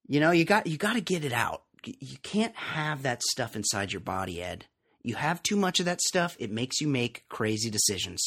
You 0.06 0.20
know, 0.20 0.30
you 0.30 0.44
got 0.44 0.66
you 0.66 0.78
got 0.78 0.94
to 0.94 1.00
get 1.00 1.24
it 1.24 1.32
out. 1.32 1.62
You 2.00 2.16
can't 2.22 2.54
have 2.56 3.02
that 3.02 3.22
stuff 3.22 3.56
inside 3.56 3.92
your 3.92 4.00
body, 4.00 4.42
Ed. 4.42 4.66
You 5.02 5.14
have 5.14 5.42
too 5.42 5.56
much 5.56 5.78
of 5.78 5.86
that 5.86 6.00
stuff, 6.00 6.36
it 6.40 6.50
makes 6.50 6.80
you 6.80 6.88
make 6.88 7.24
crazy 7.28 7.70
decisions. 7.70 8.20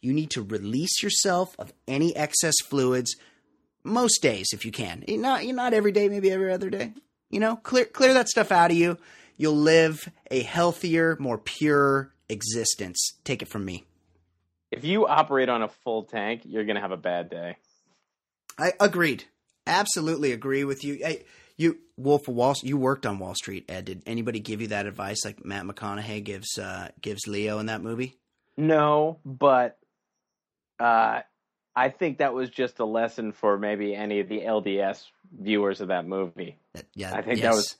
You 0.00 0.12
need 0.14 0.30
to 0.30 0.42
release 0.42 1.02
yourself 1.02 1.54
of 1.58 1.72
any 1.86 2.16
excess 2.16 2.54
fluids 2.64 3.14
most 3.84 4.22
days 4.22 4.46
if 4.52 4.64
you 4.64 4.72
can. 4.72 5.04
Eh, 5.06 5.16
Not 5.16 5.44
not 5.44 5.74
every 5.74 5.92
day, 5.92 6.08
maybe 6.08 6.30
every 6.30 6.50
other 6.52 6.70
day. 6.70 6.94
You 7.30 7.40
know, 7.40 7.56
clear 7.56 7.84
clear 7.84 8.14
that 8.14 8.28
stuff 8.28 8.50
out 8.50 8.70
of 8.70 8.76
you. 8.76 8.96
You'll 9.36 9.56
live 9.56 10.08
a 10.30 10.42
healthier, 10.42 11.16
more 11.18 11.38
pure 11.38 12.14
existence. 12.28 13.12
Take 13.24 13.42
it 13.42 13.48
from 13.48 13.64
me. 13.64 13.84
If 14.70 14.84
you 14.84 15.06
operate 15.06 15.50
on 15.50 15.62
a 15.62 15.68
full 15.68 16.04
tank, 16.04 16.42
you're 16.44 16.64
gonna 16.64 16.80
have 16.80 16.92
a 16.92 16.96
bad 16.96 17.28
day. 17.28 17.56
I 18.58 18.72
agreed. 18.80 19.24
Absolutely 19.66 20.32
agree 20.32 20.64
with 20.64 20.82
you. 20.82 20.94
Hey, 20.94 21.24
you 21.56 21.78
Wolf 22.02 22.28
of 22.28 22.34
Wall. 22.34 22.54
You 22.62 22.76
worked 22.76 23.06
on 23.06 23.18
Wall 23.18 23.34
Street, 23.34 23.64
Ed. 23.68 23.86
Did 23.86 24.02
anybody 24.06 24.40
give 24.40 24.60
you 24.60 24.68
that 24.68 24.86
advice 24.86 25.24
like 25.24 25.44
Matt 25.44 25.64
McConaughey 25.64 26.22
gives 26.24 26.58
uh, 26.58 26.88
gives 27.00 27.26
Leo 27.26 27.58
in 27.58 27.66
that 27.66 27.82
movie? 27.82 28.18
No, 28.56 29.18
but 29.24 29.78
uh, 30.78 31.20
I 31.74 31.88
think 31.88 32.18
that 32.18 32.34
was 32.34 32.50
just 32.50 32.78
a 32.80 32.84
lesson 32.84 33.32
for 33.32 33.58
maybe 33.58 33.94
any 33.94 34.20
of 34.20 34.28
the 34.28 34.40
LDS 34.40 35.04
viewers 35.38 35.80
of 35.80 35.88
that 35.88 36.06
movie. 36.06 36.58
That, 36.74 36.84
yeah, 36.94 37.14
I 37.14 37.22
think 37.22 37.40
that 37.40 37.52
was- 37.52 37.76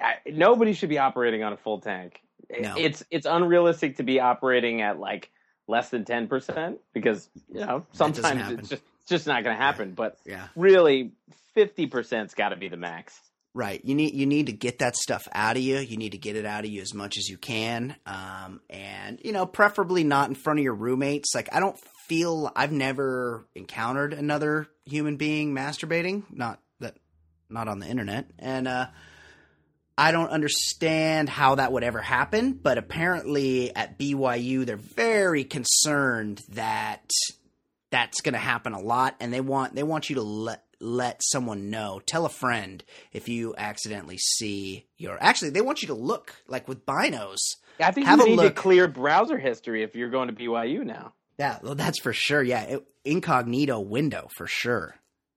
I, 0.00 0.14
nobody 0.30 0.72
should 0.72 0.88
be 0.88 0.98
operating 0.98 1.42
on 1.42 1.52
a 1.52 1.56
full 1.56 1.80
tank. 1.80 2.20
No. 2.58 2.76
It's 2.78 3.04
it's 3.10 3.26
unrealistic 3.26 3.96
to 3.96 4.02
be 4.02 4.20
operating 4.20 4.82
at 4.82 4.98
like 4.98 5.30
less 5.66 5.90
than 5.90 6.04
ten 6.04 6.28
percent 6.28 6.78
because 6.92 7.28
you 7.52 7.60
know 7.60 7.86
sometimes 7.92 8.52
it's 8.58 8.68
just 8.68 8.82
it's 9.00 9.08
just 9.08 9.26
not 9.26 9.44
going 9.44 9.56
to 9.56 9.62
happen. 9.62 9.92
But 9.92 10.18
yeah. 10.24 10.48
really, 10.56 11.12
fifty 11.54 11.86
percent's 11.86 12.34
got 12.34 12.50
to 12.50 12.56
be 12.56 12.68
the 12.68 12.76
max. 12.76 13.20
Right. 13.52 13.80
You 13.84 13.96
need 13.96 14.14
you 14.14 14.26
need 14.26 14.46
to 14.46 14.52
get 14.52 14.78
that 14.78 14.94
stuff 14.96 15.26
out 15.32 15.56
of 15.56 15.62
you. 15.62 15.78
You 15.78 15.96
need 15.96 16.12
to 16.12 16.18
get 16.18 16.36
it 16.36 16.46
out 16.46 16.64
of 16.64 16.70
you 16.70 16.82
as 16.82 16.94
much 16.94 17.18
as 17.18 17.28
you 17.28 17.36
can. 17.36 17.96
Um, 18.06 18.60
and 18.70 19.20
you 19.24 19.32
know, 19.32 19.44
preferably 19.44 20.04
not 20.04 20.28
in 20.28 20.36
front 20.36 20.60
of 20.60 20.62
your 20.62 20.74
roommates. 20.74 21.34
Like 21.34 21.48
I 21.52 21.58
don't 21.58 21.76
feel 22.06 22.52
I've 22.54 22.70
never 22.70 23.48
encountered 23.56 24.12
another 24.12 24.68
human 24.84 25.16
being 25.16 25.52
masturbating. 25.52 26.22
Not 26.30 26.60
that 26.78 26.96
not 27.48 27.66
on 27.66 27.80
the 27.80 27.86
internet. 27.86 28.30
And 28.38 28.68
uh 28.68 28.86
I 29.98 30.12
don't 30.12 30.30
understand 30.30 31.28
how 31.28 31.56
that 31.56 31.72
would 31.72 31.84
ever 31.84 32.00
happen, 32.00 32.52
but 32.52 32.78
apparently 32.78 33.74
at 33.74 33.98
BYU 33.98 34.64
they're 34.64 34.76
very 34.76 35.44
concerned 35.44 36.40
that 36.50 37.10
that's 37.90 38.20
going 38.22 38.32
to 38.32 38.38
happen 38.38 38.72
a 38.72 38.80
lot 38.80 39.16
and 39.20 39.32
they 39.32 39.40
want 39.40 39.74
they 39.74 39.82
want 39.82 40.08
you 40.08 40.16
to 40.16 40.22
let 40.22 40.64
let 40.80 41.20
someone 41.22 41.70
know 41.70 42.00
tell 42.06 42.24
a 42.24 42.30
friend 42.30 42.82
if 43.12 43.28
you 43.28 43.54
accidentally 43.58 44.16
see 44.18 44.86
your 44.96 45.18
actually 45.22 45.50
they 45.50 45.60
want 45.60 45.82
you 45.82 45.88
to 45.88 45.94
look 45.94 46.34
like 46.48 46.66
with 46.68 46.84
binos 46.86 47.36
I 47.78 47.92
think 47.92 48.06
Have 48.06 48.18
you 48.18 48.24
a 48.26 48.28
need 48.30 48.36
look. 48.36 48.54
to 48.54 48.60
clear 48.62 48.88
browser 48.88 49.38
history 49.38 49.82
if 49.82 49.94
you're 49.94 50.10
going 50.10 50.28
to 50.28 50.34
BYU 50.34 50.84
now. 50.84 51.12
yeah 51.38 51.58
well 51.62 51.74
that's 51.74 51.98
for 52.00 52.12
sure 52.12 52.42
yeah 52.42 52.62
it, 52.62 52.86
incognito 53.04 53.78
window 53.80 54.28
for 54.36 54.46
sure 54.46 54.96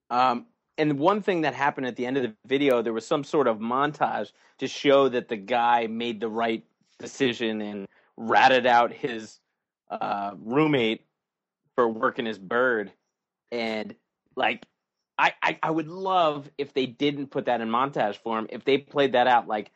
Um, 0.09 0.45
and 0.77 0.97
one 0.97 1.21
thing 1.21 1.41
that 1.41 1.53
happened 1.53 1.85
at 1.87 1.95
the 1.97 2.05
end 2.07 2.17
of 2.17 2.23
the 2.23 2.33
video, 2.47 2.81
there 2.81 2.93
was 2.93 3.05
some 3.05 3.23
sort 3.23 3.47
of 3.47 3.59
montage 3.59 4.31
to 4.57 4.67
show 4.67 5.07
that 5.09 5.27
the 5.27 5.37
guy 5.37 5.85
made 5.87 6.19
the 6.19 6.27
right 6.29 6.63
decision 6.99 7.61
and 7.61 7.87
ratted 8.17 8.65
out 8.65 8.91
his 8.91 9.39
uh, 9.91 10.31
roommate 10.39 11.05
for 11.75 11.87
working 11.87 12.25
his 12.25 12.39
bird. 12.39 12.91
And 13.51 13.93
like, 14.35 14.63
I, 15.17 15.33
I 15.41 15.59
I 15.63 15.71
would 15.71 15.87
love 15.87 16.49
if 16.57 16.73
they 16.73 16.85
didn't 16.85 17.27
put 17.27 17.45
that 17.45 17.61
in 17.61 17.69
montage 17.69 18.17
form. 18.17 18.47
If 18.49 18.65
they 18.65 18.77
played 18.79 19.13
that 19.13 19.27
out, 19.27 19.47
like 19.47 19.71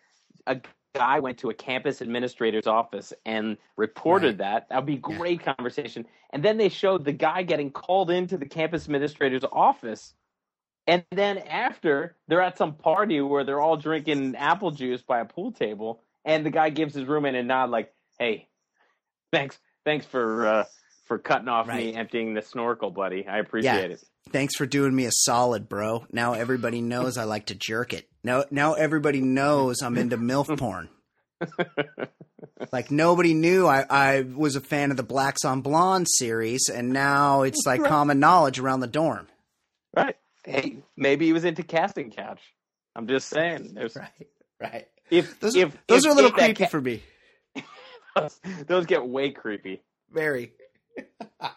a 0.47 0.61
guy 0.95 1.19
went 1.19 1.39
to 1.39 1.49
a 1.49 1.53
campus 1.53 2.01
administrator's 2.01 2.67
office 2.67 3.13
and 3.25 3.57
reported 3.75 4.39
that, 4.39 4.69
that 4.69 4.77
would 4.77 4.85
be 4.85 4.95
Yeah. 4.95 5.17
great 5.17 5.43
conversation. 5.43 6.07
And 6.31 6.43
then 6.43 6.57
they 6.57 6.69
showed 6.69 7.05
the 7.05 7.11
guy 7.13 7.43
getting 7.43 7.71
called 7.71 8.09
into 8.11 8.37
the 8.37 8.47
campus 8.47 8.85
administrator's 8.85 9.43
office. 9.51 10.13
And 10.87 11.05
then 11.11 11.37
after, 11.39 12.15
they're 12.27 12.41
at 12.41 12.57
some 12.57 12.75
party 12.75 13.21
where 13.21 13.43
they're 13.43 13.61
all 13.61 13.77
drinking 13.77 14.35
apple 14.35 14.71
juice 14.71 15.01
by 15.01 15.19
a 15.19 15.25
pool 15.25 15.51
table, 15.51 16.01
and 16.25 16.45
the 16.45 16.49
guy 16.49 16.69
gives 16.69 16.95
his 16.95 17.05
roommate 17.05 17.35
a 17.35 17.43
nod, 17.43 17.69
like, 17.69 17.93
"Hey, 18.19 18.49
thanks, 19.31 19.59
thanks 19.85 20.05
for 20.05 20.47
uh, 20.47 20.63
for 21.07 21.17
cutting 21.17 21.47
off 21.47 21.67
me 21.67 21.93
emptying 21.93 22.33
the 22.33 22.41
snorkel, 22.41 22.91
buddy. 22.91 23.27
I 23.27 23.37
appreciate 23.39 23.91
it." 23.91 24.03
thanks 24.31 24.55
for 24.57 24.65
doing 24.65 24.93
me 24.93 25.05
a 25.05 25.11
solid 25.11 25.69
bro 25.69 26.05
now 26.11 26.33
everybody 26.33 26.81
knows 26.81 27.17
i 27.17 27.23
like 27.23 27.45
to 27.45 27.55
jerk 27.55 27.93
it 27.93 28.09
Now, 28.25 28.43
now 28.51 28.73
everybody 28.73 29.21
knows 29.21 29.81
I'm 29.81 29.97
into 29.97 30.17
MILF 30.17 30.57
porn. 30.59 30.89
like 32.71 32.91
nobody 32.91 33.33
knew 33.33 33.65
I, 33.67 33.85
I 33.89 34.21
was 34.21 34.55
a 34.57 34.61
fan 34.61 34.91
of 34.91 34.97
the 34.97 35.03
Blacks 35.03 35.45
on 35.45 35.61
Blonde 35.61 36.07
series, 36.09 36.69
and 36.69 36.91
now 36.91 37.43
it's 37.43 37.63
like 37.65 37.81
Right. 37.81 37.89
common 37.89 38.19
knowledge 38.19 38.59
around 38.59 38.81
the 38.81 38.87
dorm. 38.87 39.27
Right. 39.95 40.15
Hey, 40.43 40.77
maybe 40.95 41.25
he 41.25 41.33
was 41.33 41.45
into 41.45 41.63
casting 41.63 42.11
couch. 42.11 42.41
I'm 42.95 43.07
just 43.07 43.29
saying. 43.29 43.73
There's 43.75 43.95
Right, 43.95 44.27
right. 44.59 44.87
if 45.09 45.39
Those, 45.39 45.55
if 45.55 45.77
those 45.87 46.03
if- 46.05 46.09
are 46.09 46.13
a 46.13 46.15
little 46.15 46.31
creepy 46.31 46.53
ca- 46.65 46.67
for 46.67 46.81
me. 46.81 47.01
those, 48.15 48.39
those 48.67 48.85
get 48.87 49.07
way 49.07 49.31
creepy. 49.31 49.81
Very. 50.11 50.51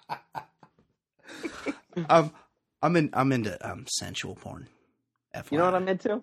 um, 2.09 2.33
I'm 2.83 2.97
in. 2.97 3.11
I'm 3.13 3.33
into 3.33 3.69
um 3.69 3.87
sensual 3.89 4.35
porn. 4.35 4.67
You 5.51 5.59
know 5.59 5.65
what 5.67 5.75
I'm 5.75 5.89
into? 5.89 6.23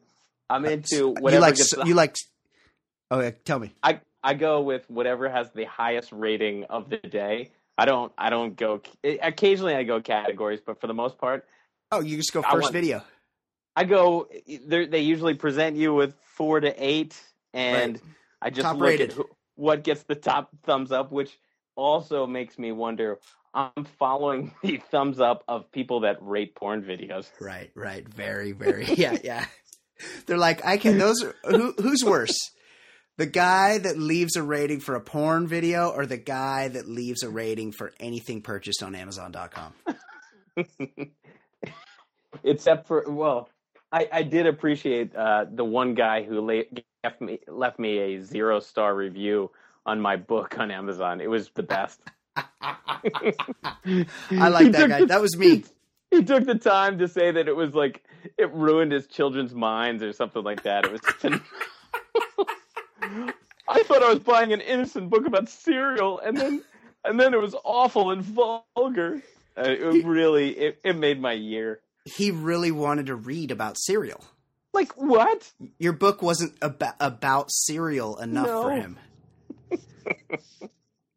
I'm 0.50 0.66
into 0.66 1.10
Uh, 1.10 1.22
whatever 1.22 1.36
you 1.36 1.42
like. 1.42 1.56
gets 1.56 1.76
the 1.76 1.86
You 1.86 1.94
like. 1.94 2.16
Oh, 3.10 3.22
yeah, 3.22 3.32
tell 3.46 3.60
me. 3.60 3.74
I 3.84 4.02
I 4.24 4.34
go 4.34 4.62
with 4.62 4.90
whatever 4.90 5.30
has 5.30 5.50
the 5.52 5.66
highest 5.66 6.12
rating 6.12 6.66
of 6.66 6.90
the 6.90 6.98
day. 6.98 7.52
I 7.78 7.86
don't 7.86 8.12
I 8.18 8.30
don't 8.30 8.56
go 8.56 8.82
occasionally 9.04 9.76
I 9.76 9.84
go 9.84 10.02
categories, 10.02 10.60
but 10.66 10.82
for 10.82 10.88
the 10.88 10.94
most 10.94 11.18
part, 11.18 11.46
Oh, 11.92 12.02
you 12.02 12.18
just 12.18 12.34
go 12.34 12.42
I 12.42 12.52
first 12.52 12.64
want- 12.64 12.74
video. 12.74 13.04
I 13.76 13.84
go. 13.84 14.28
they're- 14.66 14.88
They 14.88 15.02
usually 15.02 15.36
present 15.36 15.78
you 15.78 15.94
with 15.94 16.16
four 16.36 16.60
to 16.60 16.74
eight, 16.84 17.16
and 17.54 17.94
Right. 17.94 18.02
I 18.42 18.50
just 18.50 18.64
Top 18.64 18.78
look 18.78 18.90
rated. 18.90 19.12
at 19.12 19.16
who, 19.16 19.30
what 19.56 19.84
gets 19.84 20.04
the 20.04 20.16
top 20.16 20.50
thumbs 20.64 20.92
up, 20.92 21.12
which 21.12 21.38
also 21.78 22.28
makes 22.28 22.60
me 22.60 22.74
wonder. 22.74 23.20
I'm 23.54 23.86
following 23.98 24.54
the 24.64 24.82
thumbs 24.92 25.20
up 25.20 25.44
of 25.48 25.72
people 25.72 26.02
that 26.02 26.18
rate 26.22 26.56
porn 26.56 26.84
videos. 26.84 27.30
Right, 27.40 27.72
right. 27.76 28.08
Very, 28.08 28.52
very. 28.52 28.86
Yeah, 28.98 29.18
yeah. 29.24 29.46
They're 30.26 30.38
like, 30.38 30.66
I 30.66 30.78
can. 30.78 30.98
Those 31.00 31.24
are 31.24 31.34
who, 31.44 31.74
who's 31.80 32.04
worse, 32.06 32.38
the 33.18 33.26
guy 33.26 33.80
that 33.80 33.98
leaves 33.98 34.36
a 34.36 34.44
rating 34.44 34.80
for 34.80 34.94
a 34.94 35.02
porn 35.02 35.48
video, 35.48 35.90
or 35.90 36.06
the 36.06 36.18
guy 36.18 36.68
that 36.68 36.88
leaves 36.88 37.24
a 37.24 37.30
rating 37.30 37.72
for 37.72 37.92
anything 38.00 38.44
purchased 38.44 38.84
on 38.84 38.94
Amazon.com. 38.94 39.74
Except 42.44 42.88
for 42.88 43.06
well, 43.08 43.50
I, 43.92 44.08
I 44.12 44.22
did 44.22 44.46
appreciate 44.46 45.16
uh, 45.16 45.46
the 45.52 45.66
one 45.66 45.96
guy 45.96 46.22
who 46.24 46.42
la- 46.42 46.82
left 47.04 47.22
me 47.22 47.40
left 47.48 47.80
me 47.80 47.98
a 47.98 48.24
zero 48.24 48.60
star 48.60 48.94
review 48.96 49.50
on 49.88 50.02
my 50.02 50.18
book 50.18 50.60
on 50.60 50.70
Amazon. 50.70 51.22
It 51.22 51.30
was 51.30 51.50
the 51.56 51.64
best. 51.64 52.02
I 52.36 53.00
like 54.30 54.72
that 54.74 54.90
guy. 54.90 55.06
That 55.06 55.22
was 55.22 55.36
me. 55.38 55.64
He 56.10 56.24
took 56.24 56.46
the 56.46 56.56
time 56.56 57.00
to 57.00 57.10
say 57.10 57.32
that 57.32 57.50
it 57.50 57.56
was 57.56 57.76
like 57.76 58.02
it 58.38 58.50
ruined 58.54 58.94
his 58.94 59.08
children's 59.08 59.54
minds 59.54 60.02
or 60.02 60.14
something 60.14 60.42
like 60.42 60.64
that. 60.64 60.86
It 60.86 60.94
was. 60.94 61.02
I 63.68 63.84
thought 63.84 64.02
I 64.02 64.14
was 64.14 64.20
buying 64.20 64.54
an 64.54 64.62
innocent 64.62 65.10
book 65.10 65.28
about 65.28 65.50
cereal, 65.50 66.20
and 66.20 66.38
then 66.38 66.64
and 67.04 67.20
then 67.20 67.34
it 67.34 67.42
was 67.42 67.56
awful 67.66 68.12
and 68.12 68.24
vulgar. 68.24 69.22
Uh, 69.58 69.64
it 69.64 70.06
really 70.06 70.52
it, 70.52 70.80
it 70.86 70.96
made 70.96 71.20
my 71.20 71.34
year. 71.34 71.82
He 72.06 72.32
really 72.32 72.72
wanted 72.72 73.08
to 73.08 73.16
read 73.16 73.52
about 73.52 73.78
cereal. 73.78 74.24
Like 74.74 74.94
what? 74.94 75.52
Your 75.78 75.92
book 75.92 76.22
wasn't 76.22 76.56
about 76.62 76.96
about 77.02 77.52
cereal 77.52 78.16
enough 78.18 78.48
for 78.48 78.72
him. 78.72 78.98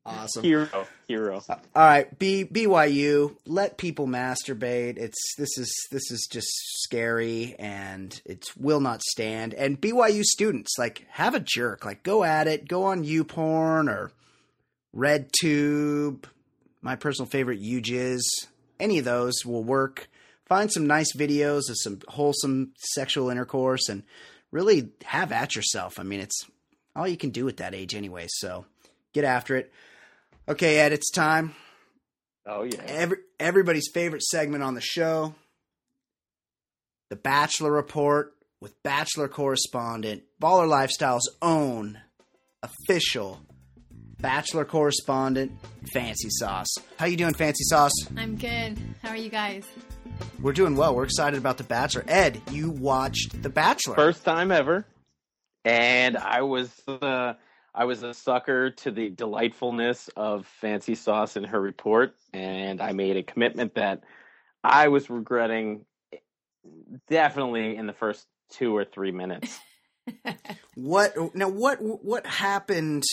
Awesome. 0.05 0.43
Hero, 0.43 0.87
hero. 1.09 1.43
Uh, 1.49 1.57
all 1.75 1.83
right, 1.83 2.19
B 2.19 2.45
BYU. 2.45 3.37
Let 3.47 3.79
people 3.79 4.07
masturbate. 4.07 4.99
It's 4.99 5.35
this 5.37 5.57
is 5.59 5.73
this 5.91 6.11
is 6.11 6.29
just 6.31 6.49
scary 6.83 7.55
and 7.59 8.21
it 8.25 8.47
will 8.57 8.81
not 8.81 9.03
stand. 9.03 9.55
And 9.55 9.81
BYU 9.81 10.25
students 10.25 10.79
like 10.79 11.07
have 11.11 11.35
a 11.35 11.41
jerk. 11.41 11.85
Like 11.85 12.03
go 12.03 12.25
at 12.25 12.49
it. 12.49 12.69
Go 12.69 12.85
on 12.85 13.05
YouPorn 13.05 13.89
or 13.89 14.13
RedTube. 14.95 16.25
My 16.83 16.97
personal 16.97 17.29
favorite 17.29 17.63
UJizz. 17.63 18.21
Any 18.79 18.99
of 18.99 19.05
those 19.05 19.45
will 19.45 19.65
work. 19.65 20.09
Find 20.47 20.73
some 20.73 20.87
nice 20.87 21.15
videos 21.15 21.69
of 21.69 21.77
some 21.77 22.01
wholesome 22.09 22.73
sexual 22.77 23.31
intercourse 23.31 23.89
and 23.89 24.03
really 24.51 24.91
have 25.05 25.31
at 25.31 25.55
yourself. 25.55 26.01
I 26.01 26.03
mean, 26.03 26.21
it's 26.21 26.47
all 26.97 27.07
you 27.07 27.17
can 27.17 27.31
do 27.31 27.47
at 27.49 27.59
that 27.59 27.75
age 27.75 27.95
anyway. 27.95 28.27
So 28.29 28.65
get 29.13 29.25
after 29.25 29.57
it. 29.57 29.73
Okay, 30.49 30.79
Ed, 30.79 30.93
it's 30.93 31.11
time. 31.11 31.55
Oh 32.47 32.63
yeah. 32.65 32.81
Every, 32.87 33.19
everybody's 33.39 33.91
favorite 33.93 34.23
segment 34.23 34.63
on 34.63 34.75
the 34.75 34.81
show 34.81 35.35
The 37.11 37.17
Bachelor 37.17 37.71
Report 37.71 38.33
with 38.61 38.83
Bachelor 38.83 39.29
correspondent, 39.29 40.23
Baller 40.41 40.69
Lifestyle's 40.69 41.29
own 41.41 41.99
official 42.63 43.41
Bachelor 44.21 44.67
correspondent, 44.67 45.53
FanceeSauce. 45.95 46.67
How 46.99 47.07
you 47.07 47.17
doing, 47.17 47.33
FanceeSauce? 47.33 47.91
I'm 48.19 48.37
good. 48.37 48.77
How 49.03 49.11
are 49.11 49.17
you 49.17 49.31
guys? 49.31 49.65
We're 50.43 50.53
doing 50.53 50.77
well. 50.77 50.95
We're 50.95 51.05
excited 51.05 51.39
about 51.39 51.57
The 51.57 51.65
Bachelor. 51.65 52.05
Ed, 52.07 52.43
you 52.51 52.69
watched 52.71 53.43
The 53.43 53.49
Bachelor. 53.49 53.95
First 53.95 54.23
time 54.23 54.53
ever, 54.53 54.85
and 55.65 56.19
I 56.19 56.43
was 56.43 56.71
uh, 56.87 57.35
I 57.75 57.85
was 57.85 58.03
a 58.03 58.13
sucker 58.13 58.71
to 58.71 58.91
the 58.91 59.11
delightfulness 59.11 60.11
of 60.17 60.49
FanceeSauce 60.63 61.37
in 61.37 61.45
her 61.45 61.61
report, 61.61 62.15
and 62.33 62.81
I 62.81 62.93
made 62.93 63.17
a 63.17 63.23
commitment 63.23 63.75
that 63.77 64.03
I 64.65 64.89
was 64.89 65.09
regretting 65.09 65.85
eh, 66.13 66.17
definitely 67.09 67.77
in 67.77 67.87
the 67.87 67.93
first 67.93 68.27
two 68.51 68.77
or 68.77 68.85
three 68.85 69.13
minutes. 69.13 69.59
What 70.75 71.15
now? 71.35 71.49
What 71.49 71.79
what 71.81 72.27
happened? 72.27 73.05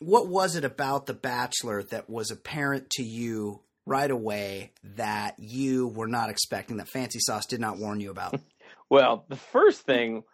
What 0.00 0.28
was 0.28 0.56
it 0.56 0.64
about 0.64 1.06
The 1.06 1.14
Bachelor 1.14 1.82
that 1.84 2.10
was 2.10 2.30
apparent 2.30 2.90
to 2.90 3.02
you 3.02 3.60
right 3.86 4.10
away 4.10 4.72
that 4.96 5.36
you 5.38 5.88
were 5.88 6.08
not 6.08 6.28
expecting? 6.28 6.78
That 6.78 6.88
FanceeSauce 6.88 7.46
did 7.48 7.60
not 7.60 7.78
warn 7.78 8.00
you 8.00 8.10
about? 8.10 8.38
Well, 8.90 9.24
the 9.28 9.36
first 9.36 9.82
thing 9.82 10.24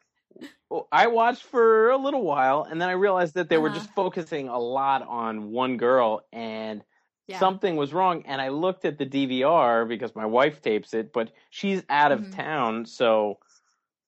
I 0.93 1.09
watched 1.09 1.43
for 1.43 1.91
a 1.91 1.97
little 1.97 2.23
while, 2.23 2.63
and 2.63 2.81
then 2.81 2.89
I 2.89 2.93
realized 2.93 3.35
that 3.35 3.49
they 3.49 3.59
were 3.59 3.69
Uh-huh. 3.69 3.79
just 3.79 3.91
focusing 3.95 4.49
a 4.49 4.59
lot 4.59 5.03
on 5.03 5.51
one 5.51 5.77
girl, 5.77 6.23
and 6.33 6.85
Yeah. 7.27 7.39
something 7.41 7.77
was 7.77 7.93
wrong. 7.93 8.23
And 8.27 8.41
I 8.41 8.49
looked 8.51 8.85
at 8.85 8.97
the 8.99 9.07
DVR 9.07 9.85
because 9.85 10.15
my 10.15 10.27
wife 10.27 10.63
tapes 10.63 10.95
it, 10.95 11.13
but 11.13 11.33
she's 11.51 11.83
out 11.89 12.13
of 12.13 12.21
Mhm. 12.21 12.37
town, 12.37 12.87
so 12.87 13.39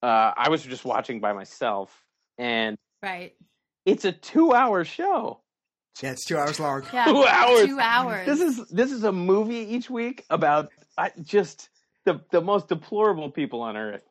uh, 0.01 0.33
I 0.35 0.49
was 0.49 0.63
just 0.63 0.83
watching 0.83 1.21
by 1.21 1.31
myself. 1.31 2.05
And 2.37 2.77
right. 3.01 3.33
it's 3.85 4.03
a 4.05 4.11
two-hour 4.11 4.83
show. 4.83 5.41
yeah, 6.01 6.11
it's 6.11 6.25
two 6.25 6.37
hours 6.37 6.59
long. 6.59 6.83
Yeah. 6.91 7.05
Two 7.05 7.23
hours. 7.25 7.67
Two 7.67 7.79
hours. 7.79 8.25
This 8.25 8.41
is 8.41 8.67
this 8.69 8.91
is 8.91 9.03
a 9.03 9.11
movie 9.11 9.59
each 9.75 9.89
week 9.89 10.25
about 10.29 10.71
I, 10.97 11.11
just 11.21 11.69
the 12.05 12.19
the 12.31 12.41
most 12.41 12.67
deplorable 12.67 13.29
people 13.31 13.61
on 13.61 13.77
earth. 13.77 14.03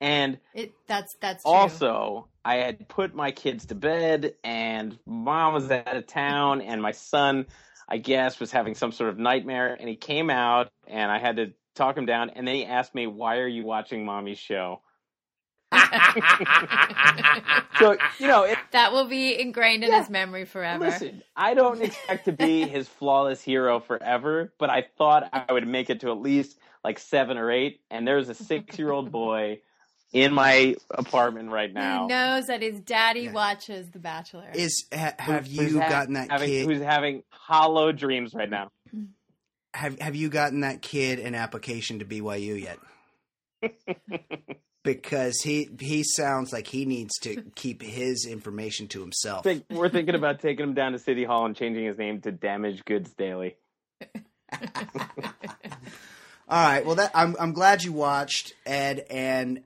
And 0.00 0.38
it. 0.54 0.72
That's 0.86 1.16
that's 1.20 1.42
true. 1.42 1.52
also 1.52 2.28
i 2.44 2.56
had 2.56 2.86
put 2.88 3.14
my 3.14 3.30
kids 3.30 3.66
to 3.66 3.74
bed 3.74 4.34
and 4.44 4.98
mom 5.06 5.54
was 5.54 5.70
out 5.70 5.96
of 5.96 6.06
town 6.06 6.60
and 6.60 6.80
my 6.82 6.92
son 6.92 7.46
i 7.88 7.96
guess 7.98 8.38
was 8.38 8.52
having 8.52 8.74
some 8.74 8.92
sort 8.92 9.08
of 9.10 9.18
nightmare 9.18 9.74
and 9.80 9.88
he 9.88 9.96
came 9.96 10.28
out 10.30 10.68
and 10.86 11.10
i 11.10 11.18
had 11.18 11.36
to 11.36 11.52
talk 11.74 11.96
him 11.96 12.06
down 12.06 12.30
and 12.30 12.46
then 12.46 12.54
he 12.54 12.64
asked 12.66 12.94
me 12.94 13.06
why 13.06 13.38
are 13.38 13.48
you 13.48 13.64
watching 13.64 14.04
mommy's 14.04 14.38
show 14.38 14.80
so 17.78 17.96
you 18.18 18.28
know 18.28 18.44
it, 18.44 18.58
that 18.72 18.92
will 18.92 19.06
be 19.08 19.38
ingrained 19.40 19.82
in 19.84 19.90
Yeah. 19.90 20.00
his 20.00 20.10
memory 20.10 20.44
forever. 20.44 20.84
listen 20.84 21.22
i 21.36 21.54
don't 21.54 21.82
expect 21.82 22.24
to 22.26 22.32
be 22.32 22.62
his 22.68 22.88
flawless 22.88 23.42
hero 23.42 23.80
forever 23.80 24.52
but 24.58 24.70
i 24.70 24.84
thought 24.98 25.28
i 25.32 25.52
would 25.52 25.66
make 25.66 25.90
it 25.90 26.00
to 26.00 26.10
at 26.10 26.20
least 26.20 26.58
like 26.84 26.98
seven 26.98 27.36
or 27.36 27.50
eight 27.50 27.80
and 27.90 28.06
there's 28.06 28.28
a 28.28 28.34
six 28.34 28.78
year 28.78 28.90
old 28.92 29.10
boy 29.10 29.58
in 30.12 30.32
my 30.32 30.76
apartment 30.90 31.50
right 31.50 31.72
now 31.72 32.02
He 32.02 32.08
knows 32.14 32.46
that 32.46 32.62
his 32.62 32.80
daddy 32.80 33.22
Yeah. 33.22 33.32
watches 33.32 33.90
The 33.90 33.98
Bachelor. 33.98 34.48
Is 34.54 34.86
ha, 34.92 35.12
have 35.18 35.46
who's 35.46 35.72
you 35.72 35.80
ha- 35.80 35.88
gotten 35.88 36.14
that 36.14 36.30
having, 36.30 36.48
kid? 36.48 36.66
who's 36.66 36.82
having 36.82 37.22
hollow 37.30 37.92
dreams 37.92 38.32
right 38.34 38.50
now. 38.50 38.70
Have 39.74 40.00
have 40.00 40.16
you 40.16 40.30
gotten 40.30 40.60
that 40.60 40.80
kid 40.80 41.18
an 41.18 41.34
application 41.34 41.98
to 41.98 42.06
BYU 42.06 42.58
yet? 42.58 42.78
because 44.84 45.38
he 45.42 45.68
he 45.80 46.02
sounds 46.02 46.50
like 46.50 46.66
he 46.66 46.86
needs 46.86 47.12
to 47.24 47.42
keep 47.56 47.82
his 47.82 48.24
information 48.26 48.88
to 48.88 49.00
himself. 49.00 49.44
Think, 49.44 49.64
we're 49.68 49.90
thinking 49.90 50.14
about 50.14 50.40
taking 50.40 50.62
him 50.64 50.72
down 50.72 50.92
to 50.92 50.98
City 50.98 51.24
Hall 51.24 51.44
and 51.44 51.54
changing 51.54 51.84
his 51.84 51.98
name 51.98 52.22
to 52.22 52.32
Damage 52.32 52.86
Goods 52.86 53.12
Daily. 53.18 53.56
All 56.48 56.64
right. 56.64 56.86
Well, 56.86 56.94
that 56.96 57.10
I'm 57.14 57.36
I'm 57.40 57.52
glad 57.52 57.82
you 57.82 57.92
watched 57.92 58.54
Ed 58.64 59.04
and 59.10 59.62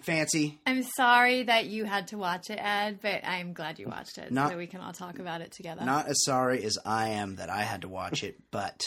Fancy. 0.00 0.58
I'm 0.66 0.82
sorry 0.82 1.44
that 1.44 1.66
you 1.66 1.84
had 1.84 2.08
to 2.08 2.18
watch 2.18 2.50
it, 2.50 2.58
Ed, 2.60 2.98
but 3.00 3.24
I'm 3.24 3.52
glad 3.52 3.78
you 3.78 3.86
watched 3.86 4.18
it 4.18 4.32
Not- 4.32 4.46
so 4.48 4.50
that 4.50 4.58
we 4.58 4.66
can 4.66 4.80
all 4.80 4.92
talk 4.92 5.18
about 5.18 5.40
it 5.40 5.52
together. 5.52 5.84
Not 5.84 6.08
as 6.08 6.24
sorry 6.24 6.62
as 6.64 6.78
I 6.84 7.10
am 7.10 7.36
that 7.36 7.48
I 7.48 7.62
had 7.62 7.82
to 7.82 7.88
watch 7.88 8.22
it, 8.24 8.36
but 8.50 8.80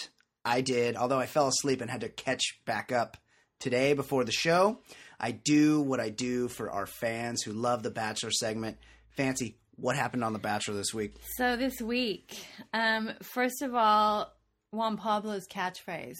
I 0.43 0.61
did. 0.61 0.95
Although 0.95 1.19
I 1.19 1.25
fell 1.25 1.47
asleep 1.47 1.81
and 1.81 1.89
had 1.89 2.01
to 2.01 2.09
catch 2.09 2.59
back 2.65 2.91
up 2.91 3.17
today 3.59 3.93
before 3.93 4.23
the 4.23 4.31
show. 4.31 4.79
I 5.19 5.31
do 5.31 5.81
what 5.81 5.99
I 5.99 6.09
do 6.09 6.47
for 6.47 6.69
our 6.69 6.85
fans 6.85 7.41
who 7.41 7.51
love 7.53 7.81
the 7.81 7.89
Bachelor 7.89 8.29
segment. 8.31 8.77
Fancy, 9.15 9.57
what 9.75 9.95
happened 9.95 10.23
on 10.23 10.33
the 10.33 10.39
Bachelor 10.39 10.75
this 10.75 10.93
week? 10.93 11.15
So 11.37 11.55
this 11.55 11.81
week, 11.81 12.37
um, 12.73 13.09
first 13.23 13.63
of 13.63 13.73
all, 13.73 14.31
Juan 14.71 14.95
Pablo's 14.97 15.47
catchphrase. 15.47 16.17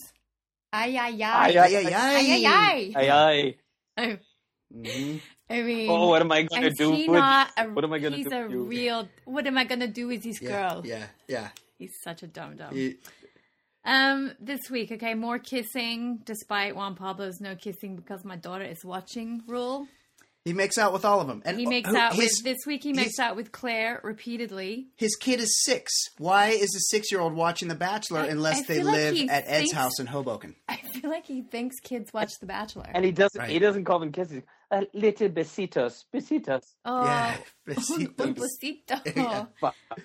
Ay 0.74 0.98
ay 0.98 1.10
ay. 1.10 1.22
Ay, 1.22 1.58
Ay, 1.58 1.76
ay, 1.76 1.76
ay. 1.76 1.94
Ay 1.94 2.46
ay 2.46 2.94
Ay, 2.96 3.10
ay. 3.10 3.56
ay. 3.98 4.20
Mhm. 4.76 5.22
I 5.50 5.62
mean, 5.62 5.90
Oh, 5.90 6.10
what 6.10 6.22
am 6.22 6.32
I 6.32 6.44
going 6.44 6.62
to 6.64 6.70
do? 6.72 6.92
with- 6.92 7.20
a, 7.20 7.48
what 7.74 7.84
am 7.86 7.94
I 7.94 8.00
gonna 8.00 8.18
he's 8.18 8.28
do 8.28 8.36
a 8.36 8.42
with 8.44 8.52
you? 8.52 8.64
real. 8.66 9.08
What 9.26 9.48
am 9.48 9.58
I 9.58 9.64
gonna 9.64 9.88
do 9.88 10.08
with 10.08 10.24
this 10.24 10.42
Yeah, 10.42 10.50
girl? 10.50 10.86
yeah, 10.86 11.08
yeah. 11.28 11.50
He's 11.80 11.94
such 12.04 12.22
a 12.24 12.28
dumb 12.28 12.58
dum. 12.58 12.74
He- 12.76 12.98
Um, 13.86 14.34
this 14.42 14.70
week, 14.70 14.92
okay, 14.92 15.14
more 15.14 15.40
kissing, 15.40 16.20
despite 16.26 16.76
Juan 16.76 16.96
Pablo's 16.96 17.40
no 17.40 17.56
kissing 17.56 17.96
because 17.96 18.26
my 18.26 18.36
daughter 18.36 18.66
is 18.66 18.84
watching 18.84 19.42
rule. 19.48 19.88
He 20.44 20.52
makes 20.54 20.78
out 20.78 20.92
with 20.94 21.04
all 21.06 21.20
of 21.22 21.28
them, 21.28 21.42
and 21.46 21.58
He 21.60 21.66
makes 21.66 21.90
who- 21.90 21.96
out 21.98 22.14
his, 22.14 22.42
with 22.42 22.44
this 22.44 22.66
week. 22.66 22.84
He 22.84 22.92
makes 22.94 23.12
his- 23.12 23.20
out 23.20 23.36
with 23.38 23.52
Claire 23.54 24.00
repeatedly. 24.04 24.88
His 24.98 25.16
kid 25.16 25.40
is 25.40 25.62
six. 25.64 25.92
Why 26.18 26.50
is 26.50 26.74
a 26.76 26.80
six-year-old 26.90 27.34
watching 27.34 27.68
The 27.70 27.76
Bachelor 27.76 28.20
I- 28.22 28.28
unless 28.28 28.60
I 28.60 28.64
they 28.64 28.84
like 28.84 28.96
live 28.96 29.16
he 29.16 29.30
at 29.30 29.44
Ed's 29.46 29.58
thinks- 29.60 29.74
house 29.74 30.00
in 30.00 30.08
Hoboken? 30.08 30.56
I 30.68 30.78
feel 30.78 31.10
like 31.10 31.26
he 31.26 31.42
thinks 31.42 31.80
kids 31.82 32.12
watch 32.14 32.40
The 32.40 32.46
Bachelor. 32.46 32.86
And 32.94 33.04
he 33.06 33.12
doesn't. 33.12 33.40
Right. 33.40 33.50
He 33.50 33.60
doesn't 33.60 33.86
call 33.86 34.00
them 34.00 34.12
kisses. 34.12 34.44
A 34.70 34.86
little 34.94 35.30
besitos, 35.30 36.04
besitos. 36.14 36.76
oh, 36.84 37.06
yeah, 37.06 37.38
un 37.68 37.76
besitos. 37.76 38.36
besito. 38.36 39.16
Yeah. 39.16 39.46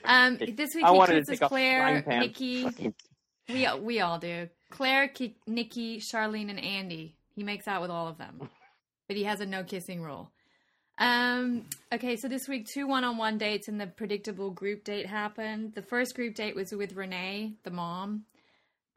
Um, 0.05 0.37
this 0.39 0.71
week 0.77 0.85
I 0.85 0.93
he 0.93 0.99
wanted 0.99 1.25
to 1.27 1.31
take 1.33 1.41
Claire. 1.41 2.05
Nikki. 2.07 2.63
Fucking- 2.63 2.95
We 3.49 3.67
we 3.81 4.01
all 4.01 4.19
do. 4.21 4.49
Claire, 4.71 5.09
Ki- 5.09 5.37
Nikki, 5.49 5.99
Charlene, 6.01 6.49
and 6.49 6.61
Andy. 6.61 7.17
He 7.35 7.43
makes 7.43 7.67
out 7.67 7.83
with 7.83 7.91
all 7.91 8.07
of 8.07 8.19
them, 8.19 8.49
but 9.09 9.17
he 9.17 9.25
has 9.25 9.41
a 9.41 9.47
no 9.47 9.65
kissing 9.65 10.01
rule. 10.01 10.31
Um. 10.99 11.65
Okay, 11.93 12.15
so 12.17 12.29
this 12.29 12.47
week 12.49 12.69
two 12.73 12.87
one-on-one 12.87 13.39
dates 13.39 13.67
and 13.67 13.81
the 13.81 13.89
predictable 13.89 14.51
group 14.51 14.85
date 14.85 15.07
happened. 15.07 15.75
The 15.75 15.83
first 15.83 16.15
group 16.15 16.37
date 16.37 16.55
was 16.55 16.71
with 16.73 16.93
Renee, 16.95 17.55
the 17.65 17.71
mom. 17.73 18.27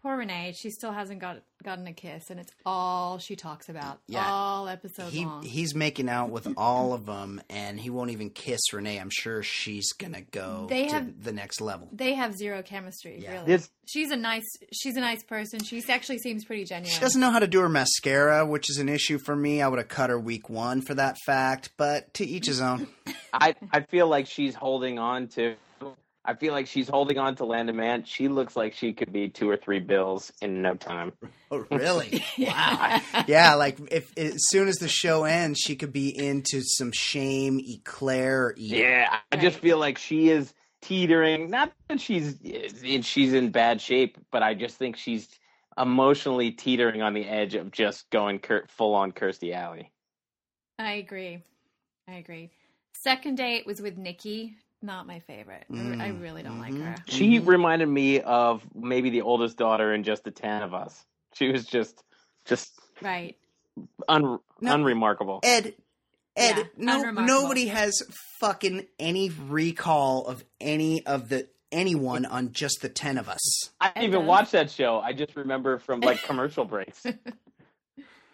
Poor 0.06 0.18
Renee, 0.18 0.54
she 0.56 0.70
still 0.70 0.92
hasn't 0.92 1.20
got 1.20 1.38
gotten 1.64 1.88
a 1.88 1.94
kiss, 1.94 2.30
and 2.30 2.40
it's 2.40 2.52
all 2.64 3.18
she 3.18 3.36
talks 3.36 3.70
about 3.70 4.02
Yeah. 4.06 4.24
all 4.32 4.68
episode 4.68 5.12
He 5.12 5.26
long. 5.26 5.42
he's 5.42 5.74
making 5.74 6.10
out 6.10 6.30
with 6.30 6.48
all 6.58 6.94
of 6.94 7.08
them, 7.08 7.42
and 7.50 7.80
he 7.80 7.90
won't 7.90 8.12
even 8.12 8.30
kiss 8.30 8.60
Renee. 8.72 8.98
I'm 9.00 9.10
sure 9.12 9.42
she's 9.42 9.92
gonna 9.94 10.22
go 10.22 10.68
They 10.70 10.86
to 10.90 10.94
have- 10.94 11.24
the 11.24 11.32
next 11.32 11.60
level. 11.60 11.90
they 11.92 12.14
have 12.14 12.36
zero 12.36 12.62
chemistry. 12.62 13.18
Yeah. 13.20 13.32
Really, 13.32 13.46
This- 13.48 13.72
she's 13.88 14.12
a 14.12 14.16
nice 14.16 14.46
she's 14.72 14.96
a 14.96 15.02
nice 15.02 15.24
person. 15.24 15.64
She 15.64 15.84
actually 15.90 16.20
seems 16.20 16.46
pretty 16.46 16.66
genuine. 16.66 16.94
She 16.94 17.02
doesn't 17.02 17.20
know 17.20 17.32
how 17.32 17.40
to 17.40 17.48
do 17.48 17.62
her 17.62 17.70
mascara, 17.70 18.46
which 18.46 18.70
is 18.70 18.78
an 18.78 18.90
issue 18.90 19.18
for 19.18 19.36
me. 19.36 19.64
I 19.64 19.68
would 19.68 19.80
have 19.80 19.88
cut 19.88 20.12
her 20.12 20.20
week 20.20 20.52
one 20.52 20.82
for 20.84 20.94
that 20.94 21.18
fact, 21.26 21.72
but 21.78 22.14
to 22.14 22.26
each 22.28 22.46
his 22.46 22.62
own. 22.62 22.86
I 23.34 23.56
I 23.74 23.80
feel 23.82 24.08
like 24.08 24.28
she's 24.28 24.54
holding 24.54 25.00
on 25.00 25.30
to. 25.30 25.56
I 26.28 26.34
feel 26.34 26.54
like 26.54 26.68
she's 26.68 26.90
holding 26.90 27.18
on 27.18 27.36
to 27.36 27.46
Landon 27.46 27.76
Man. 27.76 28.04
She 28.04 28.28
looks 28.28 28.56
like 28.56 28.74
she 28.74 28.94
could 28.94 29.14
be 29.14 29.30
two 29.30 29.50
or 29.50 29.58
three 29.58 29.80
bills 29.80 30.32
in 30.42 30.62
no 30.62 30.76
time. 30.76 31.14
Oh, 31.52 31.64
really? 31.70 32.26
wow. 32.40 33.00
Yeah, 33.28 33.54
like 33.54 33.78
if 33.92 34.12
as 34.18 34.42
soon 34.50 34.68
as 34.68 34.78
the 34.78 34.88
show 34.88 35.26
ends, 35.26 35.60
she 35.60 35.76
could 35.76 35.94
be 35.94 36.10
into 36.10 36.62
some 36.64 36.92
shame, 36.92 37.60
eclair, 37.60 38.56
eat. 38.58 38.78
Yeah, 38.78 39.20
I 39.32 39.38
just 39.38 39.60
feel 39.60 39.78
like 39.78 40.00
she 40.00 40.32
is 40.32 40.52
teetering. 40.82 41.52
Not 41.52 41.72
that 41.88 42.02
she's 42.02 42.36
eh, 42.44 43.02
she's 43.02 43.34
in 43.34 43.52
bad 43.52 43.80
shape, 43.80 44.18
but 44.32 44.42
I 44.42 44.56
just 44.56 44.78
think 44.78 44.98
she's 44.98 45.30
emotionally 45.78 46.52
teetering 46.52 47.04
on 47.04 47.14
the 47.14 47.26
edge 47.26 47.54
of 47.54 47.72
just 47.72 48.10
going 48.10 48.40
Kurt, 48.40 48.72
full 48.72 48.96
on 48.96 49.12
Kirstie 49.12 49.54
Alley. 49.54 49.92
I 50.80 50.94
agree. 50.94 51.44
I 52.08 52.14
agree. 52.16 52.50
Second 52.94 53.36
date 53.38 53.66
was 53.66 53.82
with 53.82 53.98
Nikki. 53.98 54.56
Not 54.86 55.08
my 55.08 55.20
favorite. 55.22 55.66
I- 55.72 55.74
I 55.74 55.78
Mm, 56.12 56.22
really 56.22 56.44
don't 56.44 56.60
mhm. 56.60 56.62
like 56.62 56.78
her. 56.80 56.96
She 57.08 57.40
Mhm. 57.40 57.48
reminded 57.48 57.88
me 57.88 58.22
of 58.22 58.64
maybe 58.76 59.10
the 59.10 59.22
oldest 59.22 59.58
daughter 59.58 59.96
in 59.96 60.04
just 60.04 60.24
the 60.24 60.30
ten 60.32 60.62
of 60.62 60.76
us. 60.76 61.06
She 61.34 61.52
was 61.52 61.66
just 61.66 62.04
just 62.46 62.80
Right. 63.02 63.36
un, 64.08 64.38
No. 64.62 64.74
unremarkable. 64.76 65.40
Ed, 65.44 65.74
Ed, 66.36 66.58
Yeah, 66.58 66.64
no, 66.78 67.12
nobody 67.12 67.68
has 67.68 68.00
fucking 68.40 68.86
any 69.00 69.30
recall 69.32 70.28
of 70.28 70.46
any 70.62 71.04
of 71.08 71.30
the 71.30 71.50
anyone 71.72 72.26
on 72.28 72.52
just 72.52 72.82
the 72.84 72.90
ten 72.90 73.18
of 73.18 73.28
us. 73.28 73.72
I 73.82 73.88
didn't 73.88 74.04
even 74.04 74.20
does. 74.22 74.28
watch 74.28 74.52
that 74.52 74.70
show. 74.70 75.00
I 75.00 75.14
just 75.14 75.36
remember 75.36 75.80
from 75.80 76.02
like 76.02 76.22
commercial 76.24 76.64
breaks. 76.66 77.04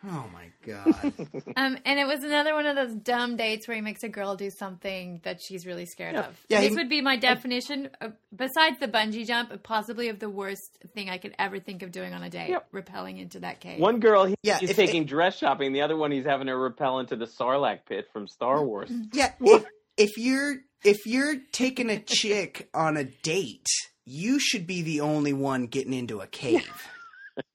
Oh 0.03 0.25
my 0.33 0.47
god! 0.65 1.13
Um, 1.57 1.77
and 1.85 1.99
it 1.99 2.07
was 2.07 2.23
another 2.23 2.53
one 2.55 2.65
of 2.65 2.75
those 2.75 2.95
dumb 2.95 3.35
dates 3.35 3.67
where 3.67 3.75
he 3.75 3.81
makes 3.81 4.03
a 4.03 4.09
girl 4.09 4.35
do 4.35 4.49
something 4.49 5.19
that 5.23 5.39
she's 5.41 5.65
really 5.65 5.85
scared 5.85 6.15
Yeah. 6.15 6.27
of. 6.27 6.45
Yeah, 6.49 6.61
this 6.61 6.69
he- 6.69 6.75
would 6.75 6.89
be 6.89 7.01
my 7.01 7.17
definition, 7.17 7.89
uh, 7.99 8.09
besides 8.35 8.79
the 8.79 8.87
bungee 8.87 9.27
jump, 9.27 9.61
possibly 9.63 10.09
of 10.09 10.19
the 10.19 10.29
worst 10.29 10.79
thing 10.95 11.09
I 11.09 11.17
could 11.17 11.35
ever 11.37 11.59
think 11.59 11.83
of 11.83 11.91
doing 11.91 12.13
on 12.13 12.23
a 12.23 12.29
date, 12.29 12.49
Yep. 12.49 12.71
rappelling 12.71 13.19
into 13.19 13.39
that 13.41 13.59
cave. 13.59 13.79
One 13.79 13.99
girl, 13.99 14.25
he, 14.25 14.35
Yeah, 14.43 14.57
he's 14.59 14.71
if- 14.71 14.75
taking 14.75 15.05
dress 15.05 15.37
shopping. 15.37 15.73
The 15.73 15.81
other 15.81 15.97
one, 15.97 16.11
he's 16.11 16.25
having 16.25 16.47
her 16.47 16.57
repel 16.57 16.99
into 16.99 17.15
the 17.15 17.25
Sarlacc 17.25 17.85
pit 17.87 18.07
from 18.11 18.27
Star 18.27 18.63
Wars. 18.65 18.89
yeah, 19.13 19.33
if, 19.41 19.65
if 19.97 20.17
you're 20.17 20.55
if 20.83 21.05
you're 21.05 21.35
taking 21.51 21.89
a 21.91 21.99
chick 21.99 22.69
on 22.73 22.97
a 22.97 23.03
date, 23.03 23.67
you 24.05 24.39
should 24.39 24.65
be 24.65 24.81
the 24.81 25.01
only 25.01 25.33
one 25.33 25.67
getting 25.67 25.93
into 25.93 26.21
a 26.21 26.27
cave, 26.27 26.87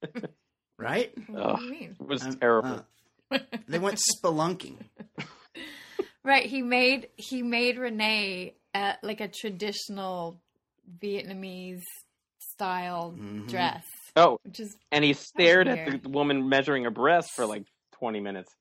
right? 0.78 1.12
What 1.28 1.56
do 1.58 1.64
you 1.64 1.70
mean? 1.70 1.96
It 2.00 2.06
was 2.06 2.22
Um, 2.22 2.36
terrible. 2.38 2.86
uh, 3.30 3.38
they 3.68 3.78
went 3.78 3.98
spelunking. 4.22 4.76
Right. 6.24 6.46
He 6.46 6.60
made 6.60 7.08
he 7.16 7.40
made 7.42 7.78
Renee 7.78 8.56
uh, 8.74 8.94
like 9.04 9.20
a 9.20 9.28
traditional 9.28 10.40
Vietnamese 11.00 11.84
style 12.40 13.14
Mhm. 13.16 13.48
dress, 13.48 13.84
oh, 14.16 14.40
which 14.42 14.58
is 14.58 14.76
and 14.90 15.04
he 15.04 15.12
stared 15.12 15.68
at 15.68 15.86
weird. 15.86 16.02
the 16.02 16.08
woman 16.08 16.48
measuring 16.48 16.82
her 16.82 16.90
breast 16.90 17.30
for 17.36 17.46
like 17.46 17.64
20 17.92 18.18
minutes. 18.18 18.52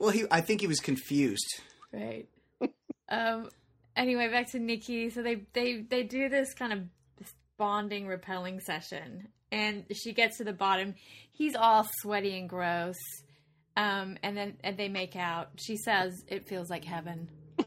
Well, 0.00 0.10
he 0.10 0.24
I 0.32 0.40
think 0.40 0.60
he 0.60 0.66
was 0.66 0.80
confused. 0.80 1.46
right. 1.92 2.26
um. 3.08 3.50
Anyway, 3.94 4.28
back 4.28 4.50
to 4.50 4.58
Nikki. 4.58 5.10
So 5.10 5.22
they 5.22 5.46
they 5.52 5.82
they 5.82 6.02
do 6.02 6.28
this 6.28 6.54
kind 6.54 6.72
of 6.72 6.80
bonding 7.56 8.08
repelling 8.08 8.58
session, 8.58 9.28
and 9.50 9.84
she 9.94 10.12
gets 10.12 10.38
to 10.38 10.44
the 10.44 10.52
bottom. 10.52 10.94
He's 11.32 11.54
all 11.54 11.86
sweaty 12.00 12.38
and 12.38 12.48
gross. 12.48 12.96
Um, 13.76 14.16
and 14.22 14.36
then 14.36 14.56
and 14.64 14.76
they 14.76 14.88
make 14.88 15.14
out. 15.14 15.50
She 15.56 15.76
says 15.76 16.12
it 16.26 16.48
feels 16.48 16.68
like 16.68 16.84
heaven. 16.84 17.28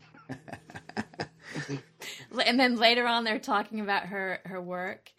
and 2.46 2.60
then 2.60 2.76
later 2.78 3.08
on, 3.08 3.24
they're 3.24 3.40
talking 3.40 3.80
about 3.80 4.08
her 4.08 4.40
her 4.46 4.62
work. 4.62 5.10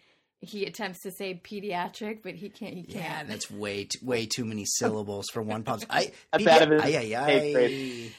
He 0.40 0.66
attempts 0.66 1.00
to 1.02 1.12
say 1.12 1.40
pediatric, 1.42 2.18
but 2.22 2.34
he 2.34 2.48
can't. 2.48 2.74
He 2.74 2.82
can't. 2.82 3.28
that's 3.28 3.50
way 3.50 3.84
t- 3.84 3.98
way 4.02 4.26
too 4.26 4.44
many 4.44 4.64
syllables 4.66 5.26
for 5.32 5.40
one 5.40 5.62
pause. 5.62 5.86
I 5.88 6.12
That's 6.32 6.44
pedia- 6.44 6.50
out 6.50 6.62
of 6.62 6.70
his 6.70 6.82
ay, 6.82 7.14
ay, 7.14 7.16
ay. 7.16 8.12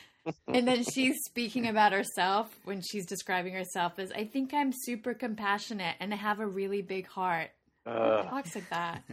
And 0.48 0.66
then 0.66 0.84
she's 0.86 1.18
speaking 1.26 1.68
about 1.68 1.92
herself 1.92 2.48
when 2.64 2.82
she's 2.82 3.06
describing 3.06 3.54
herself 3.54 4.00
as, 4.00 4.10
I 4.14 4.24
think 4.24 4.54
I'm 4.54 4.72
super 4.72 5.14
compassionate 5.14 5.98
and 6.00 6.14
I 6.14 6.16
have 6.18 6.40
a 6.40 6.48
really 6.48 6.82
big 6.82 7.08
heart. 7.08 7.50
Ugh. 7.86 8.26
Talks 8.30 8.56
like 8.56 8.70
that. 8.70 9.04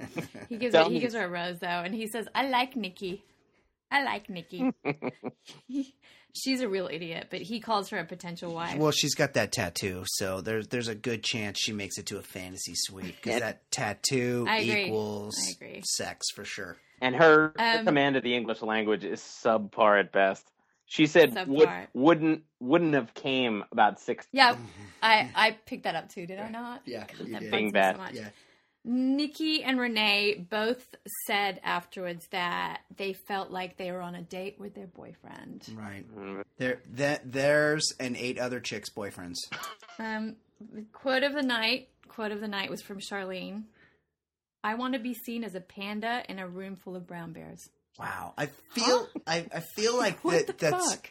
He 0.48 0.56
gives 0.58 0.74
her, 0.74 0.84
he 0.84 0.90
me. 0.90 1.00
gives 1.00 1.14
her 1.14 1.24
a 1.24 1.28
rose 1.28 1.58
though, 1.60 1.66
and 1.66 1.94
he 1.94 2.06
says, 2.06 2.26
I 2.34 2.48
like 2.48 2.76
Nikki. 2.76 3.22
I 3.90 4.04
like 4.04 4.30
Nikki. 4.30 4.72
she's 6.34 6.60
a 6.60 6.68
real 6.68 6.88
idiot, 6.90 7.26
but 7.30 7.40
he 7.42 7.58
calls 7.60 7.88
her 7.90 7.98
a 7.98 8.04
potential 8.04 8.54
wife. 8.54 8.76
Well, 8.78 8.92
she's 8.92 9.14
got 9.14 9.34
that 9.34 9.50
tattoo, 9.52 10.04
so 10.06 10.40
there's 10.40 10.68
there's 10.68 10.88
a 10.88 10.94
good 10.94 11.22
chance 11.24 11.58
she 11.58 11.72
makes 11.72 11.98
it 11.98 12.06
to 12.06 12.18
a 12.18 12.22
fantasy 12.22 12.74
suite 12.76 13.16
because 13.22 13.40
that 13.40 13.68
tattoo 13.72 14.46
I 14.48 14.58
agree. 14.58 14.84
equals 14.84 15.34
I 15.48 15.50
agree. 15.56 15.82
sex 15.84 16.26
for 16.34 16.44
sure. 16.44 16.76
And 17.00 17.16
her, 17.16 17.52
her 17.58 17.78
Um, 17.80 17.86
command 17.86 18.16
of 18.16 18.22
the 18.22 18.36
English 18.36 18.62
language 18.62 19.04
is 19.04 19.20
subpar 19.20 19.98
at 20.00 20.12
best. 20.12 20.46
She 20.86 21.06
said 21.06 21.34
would, 21.48 21.68
Subpar. 21.68 21.86
wouldn't 21.94 22.42
wouldn't 22.60 22.94
have 22.94 23.14
came 23.14 23.64
about 23.72 23.98
six. 24.00 24.26
yeah, 24.32 24.56
I, 25.02 25.30
I 25.34 25.50
picked 25.66 25.84
that 25.84 25.94
up 25.94 26.08
too, 26.10 26.26
did 26.26 26.38
I 26.38 26.48
not? 26.48 26.82
Yeah, 26.84 27.06
God, 27.06 27.26
you 27.26 27.32
that 27.32 27.40
did. 27.42 27.50
bugs 27.50 27.62
me 27.64 27.70
Bad. 27.70 27.94
so 27.96 28.02
much. 28.02 28.12
Yeah, 28.14 28.28
Nikki 28.84 29.62
and 29.62 29.78
Renee 29.78 30.46
both 30.48 30.94
said 31.26 31.60
afterwards 31.62 32.26
that 32.30 32.80
they 32.96 33.12
felt 33.12 33.50
like 33.50 33.76
they 33.76 33.92
were 33.92 34.00
on 34.00 34.14
a 34.14 34.22
date 34.22 34.58
with 34.58 34.74
their 34.74 34.86
boyfriend. 34.86 35.66
right. 35.74 36.04
There, 36.56 36.80
there's 37.24 37.92
and 38.00 38.16
eight 38.16 38.38
other 38.38 38.60
chicks' 38.60 38.88
boyfriends. 38.90 39.36
Um, 39.98 40.36
quote 40.92 41.22
of 41.22 41.34
the 41.34 41.42
night. 41.42 41.88
Quote 42.08 42.32
of 42.32 42.40
the 42.40 42.48
night 42.48 42.70
was 42.70 42.80
from 42.82 42.98
Charlene. 43.00 43.64
I 44.64 44.74
want 44.74 44.94
to 44.94 45.00
be 45.00 45.14
seen 45.14 45.44
as 45.44 45.54
a 45.54 45.60
panda 45.60 46.22
in 46.28 46.38
a 46.38 46.48
room 46.48 46.76
full 46.76 46.96
of 46.96 47.06
brown 47.06 47.32
bears. 47.32 47.68
Wow, 47.98 48.32
I 48.38 48.46
feel 48.72 49.08
I, 49.26 49.46
I 49.54 49.60
feel 49.60 49.96
like 49.96 50.18
What 50.24 50.46
that 50.46 50.58
the 50.58 50.70
that's 50.70 50.90
fuck? 50.94 51.10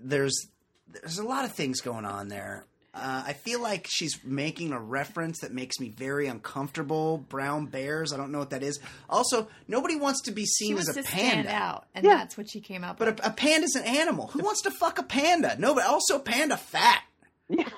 there's 0.00 0.46
there's 0.88 1.18
a 1.18 1.24
lot 1.24 1.44
of 1.44 1.52
things 1.52 1.80
going 1.80 2.04
on 2.06 2.28
there. 2.28 2.64
Uh, 2.96 3.24
I 3.26 3.34
feel 3.34 3.60
like 3.60 3.86
she's 3.90 4.18
making 4.24 4.72
a 4.72 4.80
reference 4.80 5.40
that 5.40 5.52
makes 5.52 5.78
me 5.78 5.90
very 5.90 6.26
uncomfortable. 6.28 7.18
Brown 7.18 7.66
bears. 7.66 8.12
I 8.12 8.16
don't 8.16 8.32
know 8.32 8.38
what 8.38 8.50
that 8.50 8.62
is. 8.62 8.80
Also, 9.10 9.48
nobody 9.68 9.96
wants 9.96 10.22
to 10.22 10.30
be 10.32 10.46
seen 10.46 10.74
wants 10.76 10.88
as 10.88 10.96
a 10.96 11.02
to 11.02 11.08
stand 11.08 11.46
panda. 11.46 11.50
out, 11.52 11.86
and 11.94 12.04
Yeah. 12.06 12.14
that's 12.16 12.38
what 12.38 12.48
she 12.50 12.60
came 12.60 12.82
up 12.84 12.98
But 12.98 13.08
with. 13.16 13.20
a, 13.24 13.28
a 13.28 13.32
panda's 13.32 13.74
an 13.74 13.84
animal. 13.84 14.28
Who 14.28 14.42
wants 14.42 14.62
to 14.62 14.70
fuck 14.70 14.98
a 14.98 15.02
panda? 15.02 15.56
Nobody. 15.58 15.86
Also, 15.86 16.18
panda 16.18 16.56
fat. 16.56 17.02
Yeah, 17.48 17.68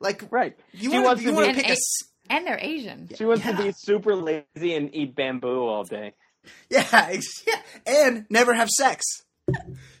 Like 0.00 0.22
right. 0.30 0.56
you 0.72 0.90
she 0.90 0.96
want 0.96 1.04
wants 1.06 1.20
to 1.22 1.24
you 1.26 1.30
to 1.32 1.36
want 1.36 1.48
be 1.56 1.62
pick 1.62 1.70
a 1.70 1.76
And 2.30 2.38
and 2.38 2.46
they're 2.46 2.58
Asian. 2.60 3.08
she 3.16 3.24
wants 3.24 3.44
Yeah. 3.44 3.56
to 3.56 3.62
be 3.64 3.72
super 3.76 4.14
lazy 4.14 4.74
and 4.74 4.94
eat 4.94 5.14
bamboo 5.16 5.66
all 5.66 5.82
day. 5.84 6.12
yeah 6.70 7.10
yeah 7.46 7.60
and 7.86 8.26
never 8.30 8.54
have 8.54 8.68
sex. 8.70 9.04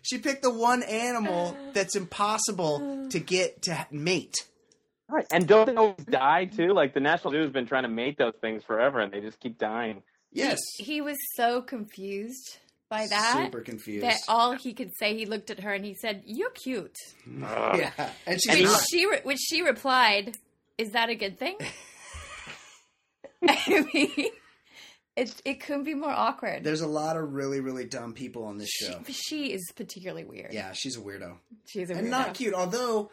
She 0.02 0.18
picked 0.18 0.42
the 0.42 0.50
one 0.52 0.82
animal 0.82 1.56
that's 1.74 1.96
impossible 1.96 3.08
to 3.10 3.18
get 3.18 3.62
to 3.62 3.86
mate. 3.90 4.34
Right, 5.10 5.26
and 5.32 5.46
don't 5.48 5.66
they 5.66 5.74
always 5.74 6.04
die 6.04 6.44
too? 6.44 6.72
Like 6.74 6.92
the 6.94 7.00
National 7.00 7.32
Zoo 7.32 7.40
has 7.42 7.50
been 7.50 7.66
trying 7.66 7.84
to 7.84 7.88
mate 7.88 8.18
those 8.18 8.34
things 8.40 8.62
forever, 8.64 9.00
and 9.00 9.12
they 9.12 9.20
just 9.20 9.40
keep 9.40 9.58
dying. 9.58 10.02
Yes. 10.32 10.58
He 10.76 11.00
was 11.00 11.16
so 11.34 11.62
confused 11.62 12.58
by 12.90 13.06
that 13.08 13.44
Super 13.46 13.60
confused. 13.62 14.04
that 14.04 14.18
all 14.28 14.52
he 14.52 14.74
could 14.74 14.90
say, 14.98 15.16
he 15.16 15.24
looked 15.26 15.50
at 15.50 15.60
her 15.60 15.72
and 15.72 15.84
he 15.84 15.94
said, 15.94 16.22
"You're 16.26 16.50
cute." 16.50 16.96
yeah, 17.26 17.90
and 18.26 18.40
she's 18.40 18.48
And 18.54 18.60
Which 18.60 18.70
not. 18.70 18.82
she 18.90 19.06
re- 19.06 19.20
which 19.24 19.38
she 19.40 19.62
replied, 19.62 20.36
"Is 20.76 20.90
that 20.92 21.08
a 21.08 21.14
good 21.14 21.38
thing?" 21.38 21.56
I 23.48 23.86
mean, 23.94 24.30
it 25.16 25.42
it 25.44 25.60
couldn't 25.60 25.84
be 25.84 25.94
more 25.94 26.10
awkward. 26.10 26.64
There's 26.64 26.80
a 26.80 26.86
lot 26.88 27.16
of 27.16 27.32
really, 27.32 27.60
really 27.60 27.84
dumb 27.84 28.12
people 28.12 28.44
on 28.44 28.58
this 28.58 28.68
she, 28.68 28.86
show. 28.86 29.00
she 29.08 29.52
is 29.52 29.62
particularly 29.76 30.24
weird. 30.24 30.52
Yeah, 30.52 30.72
she's 30.72 30.96
a 30.96 31.00
weirdo. 31.00 31.36
she's 31.66 31.90
a 31.90 31.94
weirdo. 31.94 31.98
and 31.98 32.06
weirdo. 32.08 32.10
not 32.10 32.34
cute. 32.34 32.54
Although 32.54 33.10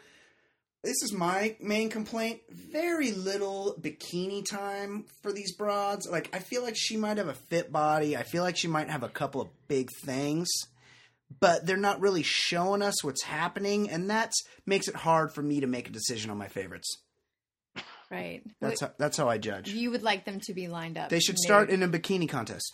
this 0.86 1.02
is 1.02 1.12
my 1.12 1.56
main 1.60 1.90
complaint: 1.90 2.40
very 2.50 3.12
little 3.12 3.76
bikini 3.80 4.48
time 4.48 5.04
for 5.22 5.32
these 5.32 5.54
broads. 5.54 6.08
Like, 6.08 6.30
I 6.32 6.38
feel 6.38 6.62
like 6.62 6.76
she 6.76 6.96
might 6.96 7.18
have 7.18 7.28
a 7.28 7.34
fit 7.34 7.72
body. 7.72 8.16
I 8.16 8.22
feel 8.22 8.42
like 8.42 8.56
she 8.56 8.68
might 8.68 8.88
have 8.88 9.02
a 9.02 9.08
couple 9.08 9.40
of 9.40 9.48
big 9.68 9.90
things, 10.04 10.48
but 11.40 11.66
they're 11.66 11.76
not 11.76 12.00
really 12.00 12.22
showing 12.22 12.82
us 12.82 13.02
what's 13.02 13.24
happening, 13.24 13.90
and 13.90 14.10
that 14.10 14.32
makes 14.64 14.88
it 14.88 14.94
hard 14.94 15.34
for 15.34 15.42
me 15.42 15.60
to 15.60 15.66
make 15.66 15.88
a 15.88 15.92
decision 15.92 16.30
on 16.30 16.38
my 16.38 16.48
favorites. 16.48 17.02
Right. 18.10 18.42
That's 18.60 18.80
how, 18.80 18.92
that's 18.98 19.16
how 19.16 19.28
I 19.28 19.38
judge. 19.38 19.70
you 19.70 19.90
would 19.90 20.04
like 20.04 20.24
them 20.24 20.38
to 20.44 20.54
be 20.54 20.68
lined 20.68 20.96
up. 20.96 21.08
They 21.08 21.18
should 21.18 21.38
start 21.38 21.70
in 21.70 21.82
a 21.82 21.88
bikini 21.88 22.28
contest. 22.28 22.72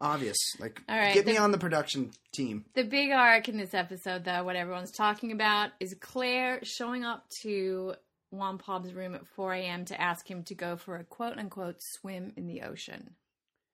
Obvious. 0.00 0.36
Like, 0.58 0.82
All 0.88 0.96
right, 0.96 1.14
get 1.14 1.26
me 1.26 1.36
on 1.36 1.52
the 1.52 1.58
production 1.58 2.10
team. 2.32 2.64
The 2.74 2.84
big 2.84 3.10
arc 3.10 3.48
in 3.48 3.56
this 3.56 3.74
episode, 3.74 4.24
though, 4.24 4.44
what 4.44 4.56
everyone's 4.56 4.90
talking 4.92 5.32
about, 5.32 5.70
is 5.80 5.94
Claire 6.00 6.60
showing 6.62 7.04
up 7.04 7.24
to 7.42 7.94
Juan 8.30 8.58
Pablo's 8.58 8.94
room 8.94 9.14
at 9.14 9.26
4 9.36 9.54
a.m. 9.54 9.84
to 9.86 10.00
ask 10.00 10.28
him 10.28 10.42
to 10.44 10.54
go 10.54 10.76
for 10.76 10.96
a 10.96 11.04
quote 11.04 11.38
unquote 11.38 11.76
swim 11.80 12.32
in 12.36 12.46
the 12.46 12.62
ocean. 12.62 13.10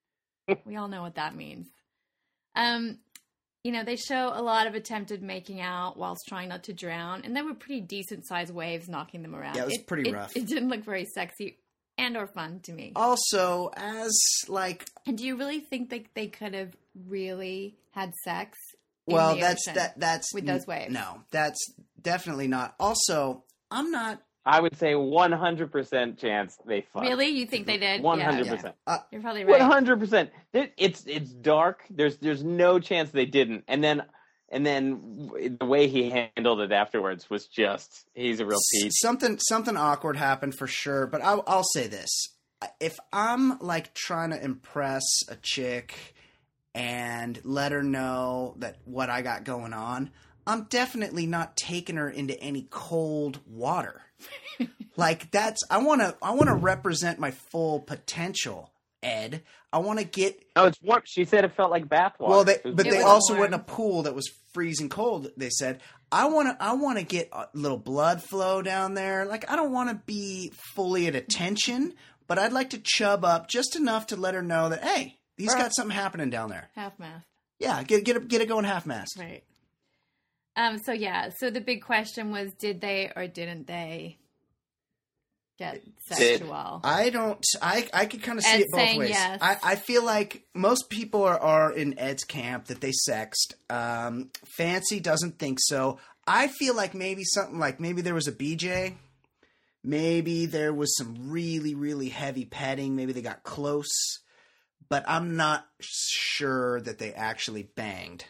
we 0.64 0.76
all 0.76 0.88
know 0.88 1.02
what 1.02 1.14
that 1.14 1.36
means. 1.36 1.68
Um, 2.56 2.98
you 3.64 3.72
know, 3.72 3.84
they 3.84 3.96
show 3.96 4.32
a 4.34 4.42
lot 4.42 4.66
of 4.66 4.74
attempted 4.74 5.22
making 5.22 5.60
out 5.60 5.96
whilst 5.96 6.26
trying 6.26 6.48
not 6.48 6.64
to 6.64 6.72
drown, 6.72 7.22
and 7.24 7.36
there 7.36 7.44
were 7.44 7.54
pretty 7.54 7.80
decent 7.80 8.26
sized 8.26 8.52
waves 8.52 8.88
knocking 8.88 9.22
them 9.22 9.34
around. 9.34 9.56
Yeah, 9.56 9.62
it 9.62 9.66
was 9.66 9.78
pretty 9.78 10.10
it- 10.10 10.14
rough. 10.14 10.36
It 10.36 10.46
didn't 10.46 10.68
look 10.68 10.84
very 10.84 11.04
sexy 11.04 11.58
and 11.98 12.16
or 12.16 12.26
fun 12.26 12.60
to 12.60 12.72
me. 12.72 12.92
Also, 12.96 13.70
as 13.76 14.16
like 14.48 14.86
And 15.06 15.18
do 15.18 15.24
you 15.24 15.36
really 15.36 15.60
think 15.60 15.90
that 15.90 16.06
they 16.14 16.28
could 16.28 16.54
have 16.54 16.74
really 17.06 17.76
had 17.90 18.14
sex? 18.24 18.56
in 19.06 19.14
well 19.14 19.34
the 19.34 19.40
that's 19.40 19.66
ocean? 19.66 19.74
that 19.76 19.98
that's 19.98 20.34
with 20.34 20.44
those 20.46 20.66
waves. 20.66 20.92
no 20.92 21.22
that's 21.30 21.58
definitely 22.02 22.46
not 22.46 22.74
also 22.78 23.42
i'm 23.70 23.90
not 23.90 24.20
I 24.44 24.60
would 24.60 24.78
say 24.78 24.94
100% 24.94 26.18
chance 26.18 26.56
they 26.66 26.80
fucked. 26.80 27.04
Really? 27.04 27.26
You 27.28 27.44
think 27.44 27.66
they 27.66 27.76
did? 27.76 28.00
100%. 28.00 28.62
Yeah, 28.62 28.70
uh, 28.86 28.98
you're 29.10 29.20
probably 29.20 29.44
right. 29.44 29.60
hundred 29.60 30.00
percent. 30.00 30.30
It's 30.54 31.04
it's 31.06 31.30
dark. 31.30 31.82
There's 31.90 32.16
there's 32.16 32.42
no 32.42 32.78
chance 32.78 33.10
they 33.10 33.26
didn't. 33.26 33.64
And 33.68 33.84
then 33.84 34.04
and 34.50 34.66
then 34.66 35.56
the 35.58 35.66
way 35.66 35.88
he 35.88 36.10
handled 36.10 36.60
it 36.60 36.72
afterwards 36.72 37.28
was 37.28 37.46
just 37.46 38.06
he's 38.14 38.40
a 38.40 38.46
real 38.46 38.58
peach. 38.72 38.92
something 38.94 39.38
something 39.38 39.76
awkward 39.76 40.16
happened 40.16 40.54
for 40.54 40.66
sure 40.66 41.06
but 41.06 41.22
I'll, 41.22 41.44
I'll 41.46 41.64
say 41.64 41.86
this. 41.86 42.10
If 42.80 42.98
i'm 43.12 43.58
like 43.60 43.94
trying 43.94 44.30
to 44.30 44.42
impress 44.42 45.04
a 45.28 45.36
chick 45.36 46.14
and 46.74 47.40
let 47.44 47.72
her 47.72 47.82
know 47.82 48.54
that 48.58 48.78
what 48.84 49.10
i 49.10 49.22
got 49.22 49.44
going 49.44 49.72
on 49.72 50.10
i'm 50.46 50.64
definitely 50.64 51.26
not 51.26 51.56
taking 51.56 51.96
her 51.96 52.08
into 52.08 52.38
any 52.40 52.66
cold 52.70 53.40
water. 53.46 54.02
Like 54.96 55.30
that's 55.30 55.62
i 55.70 55.78
want 55.78 56.00
to 56.00 56.16
i 56.20 56.32
want 56.32 56.48
to 56.48 56.54
represent 56.54 57.20
my 57.20 57.30
full 57.30 57.78
potential 57.78 58.72
ed 59.02 59.42
i 59.72 59.78
want 59.78 59.98
to 59.98 60.04
get 60.04 60.42
Oh, 60.56 60.66
it's 60.66 60.82
warm. 60.82 61.02
She 61.04 61.24
said 61.24 61.44
it 61.44 61.54
felt 61.56 61.70
like 61.70 61.86
bathwater. 61.86 62.28
Well, 62.28 62.44
they, 62.44 62.56
but 62.64 62.84
It 62.86 62.90
they 62.90 63.02
also 63.02 63.34
warm. 63.34 63.40
went 63.42 63.54
in 63.54 63.60
a 63.60 63.62
pool 63.62 64.02
that 64.02 64.14
was 64.14 64.28
freezing 64.52 64.88
cold. 64.88 65.30
They 65.36 65.50
said, 65.50 65.80
"I 66.10 66.26
want 66.26 66.48
to, 66.48 66.64
I 66.64 66.72
want 66.72 66.98
to 66.98 67.04
get 67.04 67.28
a 67.32 67.46
little 67.54 67.76
blood 67.78 68.20
flow 68.24 68.60
down 68.60 68.94
there. 68.94 69.24
Like, 69.24 69.48
I 69.48 69.54
don't 69.54 69.70
want 69.72 69.90
to 69.90 70.02
be 70.04 70.50
fully 70.74 71.06
at 71.06 71.14
attention, 71.14 71.92
but 72.26 72.40
I'd 72.40 72.52
like 72.52 72.70
to 72.70 72.80
chub 72.82 73.24
up 73.24 73.48
just 73.48 73.76
enough 73.76 74.08
to 74.08 74.16
let 74.16 74.34
her 74.34 74.42
know 74.42 74.68
that 74.70 74.82
hey, 74.82 75.18
he's 75.36 75.54
got 75.54 75.72
something 75.72 75.94
happening 75.94 76.30
down 76.30 76.50
there. 76.50 76.70
Half 76.74 76.98
math. 76.98 77.22
Yeah, 77.60 77.80
get 77.84 78.04
get 78.04 78.16
it, 78.16 78.26
get 78.26 78.40
it 78.40 78.48
going 78.48 78.64
half 78.64 78.84
mast. 78.84 79.16
Right. 79.16 79.44
Um. 80.56 80.78
So 80.78 80.92
yeah. 80.92 81.28
So 81.38 81.50
the 81.50 81.60
big 81.60 81.82
question 81.82 82.32
was, 82.32 82.52
did 82.54 82.80
they 82.80 83.12
or 83.14 83.28
didn't 83.28 83.68
they 83.68 84.18
get 85.58 85.82
sexual? 86.06 86.80
I 86.84 87.10
don't. 87.10 87.44
I 87.60 87.88
I 87.92 88.06
could 88.06 88.22
kind 88.22 88.38
of 88.38 88.44
see 88.44 88.58
it 88.58 88.68
both 88.70 88.96
ways. 88.96 89.10
yes. 89.10 89.38
I, 89.42 89.56
I 89.62 89.74
feel 89.76 90.04
like 90.04 90.44
most 90.54 90.88
people 90.88 91.24
are, 91.24 91.38
are 91.38 91.72
in 91.72 91.98
Ed's 91.98 92.24
camp 92.24 92.66
that 92.66 92.80
they 92.80 92.92
sexed. 92.92 93.54
Um, 93.68 94.30
Fancy 94.56 95.00
doesn't 95.00 95.38
think 95.38 95.58
so. 95.60 95.98
I 96.26 96.48
feel 96.48 96.74
like 96.74 96.94
maybe 96.94 97.24
something 97.24 97.58
like 97.58 97.80
maybe 97.80 98.02
there 98.02 98.14
was 98.14 98.28
a 98.28 98.32
BJ. 98.32 98.94
Maybe 99.84 100.46
there 100.46 100.74
was 100.74 100.96
some 100.96 101.30
really 101.30 101.74
really 101.74 102.08
heavy 102.08 102.44
petting. 102.44 102.96
Maybe 102.96 103.12
they 103.12 103.22
got 103.22 103.42
close, 103.42 103.88
but 104.88 105.04
I'm 105.06 105.36
not 105.36 105.66
sure 105.80 106.80
that 106.80 106.98
they 106.98 107.12
actually 107.12 107.62
banged. 107.62 108.24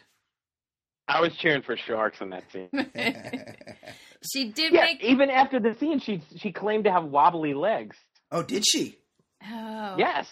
I 1.09 1.21
was 1.21 1.35
cheering 1.37 1.63
for 1.63 1.75
sharks 1.75 2.21
in 2.21 2.29
that 2.29 2.43
scene. 2.51 2.69
she 4.33 4.51
did 4.51 4.73
yeah, 4.73 4.83
make. 4.85 5.03
even 5.03 5.29
after 5.29 5.59
the 5.59 5.73
scene, 5.79 5.99
she 5.99 6.21
she 6.37 6.51
claimed 6.51 6.83
to 6.85 6.91
have 6.91 7.05
wobbly 7.05 7.53
legs. 7.53 7.97
oh, 8.31 8.43
did 8.43 8.63
she? 8.65 8.97
Oh. 9.43 9.95
Yes, 9.97 10.27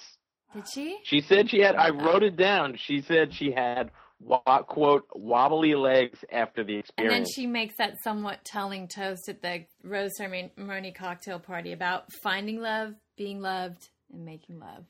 Did 0.53 0.65
she? 0.71 0.97
she 1.03 1.21
said 1.21 1.49
she 1.49 1.59
had. 1.61 1.75
I 1.75 1.89
oh, 1.89 1.93
wrote 1.93 2.23
it 2.23 2.37
down. 2.37 2.77
She 2.77 3.01
said 3.01 3.33
she 3.33 3.51
had 3.51 3.91
wa- 4.19 4.63
quote 4.63 5.07
wobbly 5.15 5.75
legs 5.75 6.19
after 6.31 6.63
the 6.63 6.77
experience. 6.77 6.91
And 6.97 7.25
then 7.25 7.25
she 7.33 7.47
makes 7.47 7.75
that 7.77 7.95
somewhat 8.03 8.45
telling 8.45 8.87
toast 8.87 9.29
at 9.29 9.41
the 9.41 9.65
rose 9.83 10.15
ceremony 10.17 10.91
cocktail 10.91 11.39
party 11.39 11.71
about 11.71 12.11
finding 12.21 12.59
love, 12.61 12.93
being 13.17 13.41
loved, 13.41 13.89
and 14.11 14.25
making 14.25 14.59
love. 14.59 14.85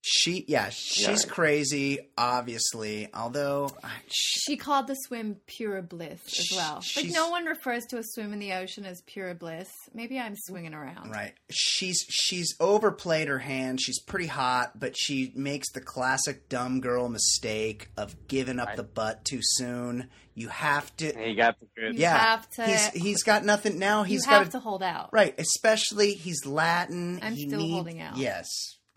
She 0.00 0.44
yeah, 0.46 0.68
she's 0.70 1.24
Yeah. 1.24 1.30
crazy. 1.30 1.98
Obviously, 2.16 3.08
although 3.12 3.70
she, 4.10 4.40
She 4.52 4.56
called 4.56 4.86
the 4.86 4.94
swim 4.94 5.36
pure 5.46 5.82
bliss 5.82 6.20
as 6.26 6.32
Sh- 6.46 6.52
well. 6.56 6.82
Like 6.96 7.06
no 7.10 7.28
one 7.30 7.44
refers 7.46 7.84
to 7.86 7.98
a 7.98 8.02
swim 8.04 8.32
in 8.32 8.38
the 8.38 8.52
ocean 8.54 8.86
as 8.86 9.02
pure 9.02 9.34
bliss. 9.34 9.68
Maybe 9.92 10.18
I'm 10.18 10.34
swinging 10.36 10.72
around. 10.72 11.10
Right. 11.10 11.34
She's 11.50 11.98
she's 12.08 12.54
overplayed 12.60 13.26
her 13.28 13.40
hand. 13.40 13.80
She's 13.80 14.00
pretty 14.00 14.28
hot, 14.28 14.78
but 14.78 14.96
she 14.96 15.32
makes 15.34 15.70
the 15.72 15.80
classic 15.80 16.48
dumb 16.48 16.80
girl 16.80 17.08
mistake 17.08 17.88
of 17.96 18.14
giving 18.28 18.60
up 18.60 18.68
Right. 18.68 18.76
the 18.76 18.84
butt 18.84 19.24
too 19.24 19.40
soon. 19.42 20.08
You 20.34 20.48
have 20.48 20.96
to 20.98 21.06
he 21.12 21.34
got 21.34 21.58
the 21.58 21.66
good. 21.76 21.94
You 21.96 22.02
Yeah. 22.02 22.16
have 22.16 22.48
to- 22.50 22.64
He's 22.66 22.86
he's 22.90 23.22
got 23.24 23.44
nothing 23.44 23.78
now. 23.80 24.02
You 24.02 24.10
He's 24.10 24.24
have 24.26 24.44
got 24.44 24.52
to 24.52 24.60
hold 24.60 24.84
out. 24.84 25.10
Right, 25.12 25.34
especially 25.38 26.14
he's 26.14 26.46
Latin. 26.46 27.18
I'm 27.20 27.34
he 27.34 27.48
still 27.48 27.58
need- 27.58 27.72
holding 27.72 28.00
out. 28.00 28.16
Yes. 28.16 28.46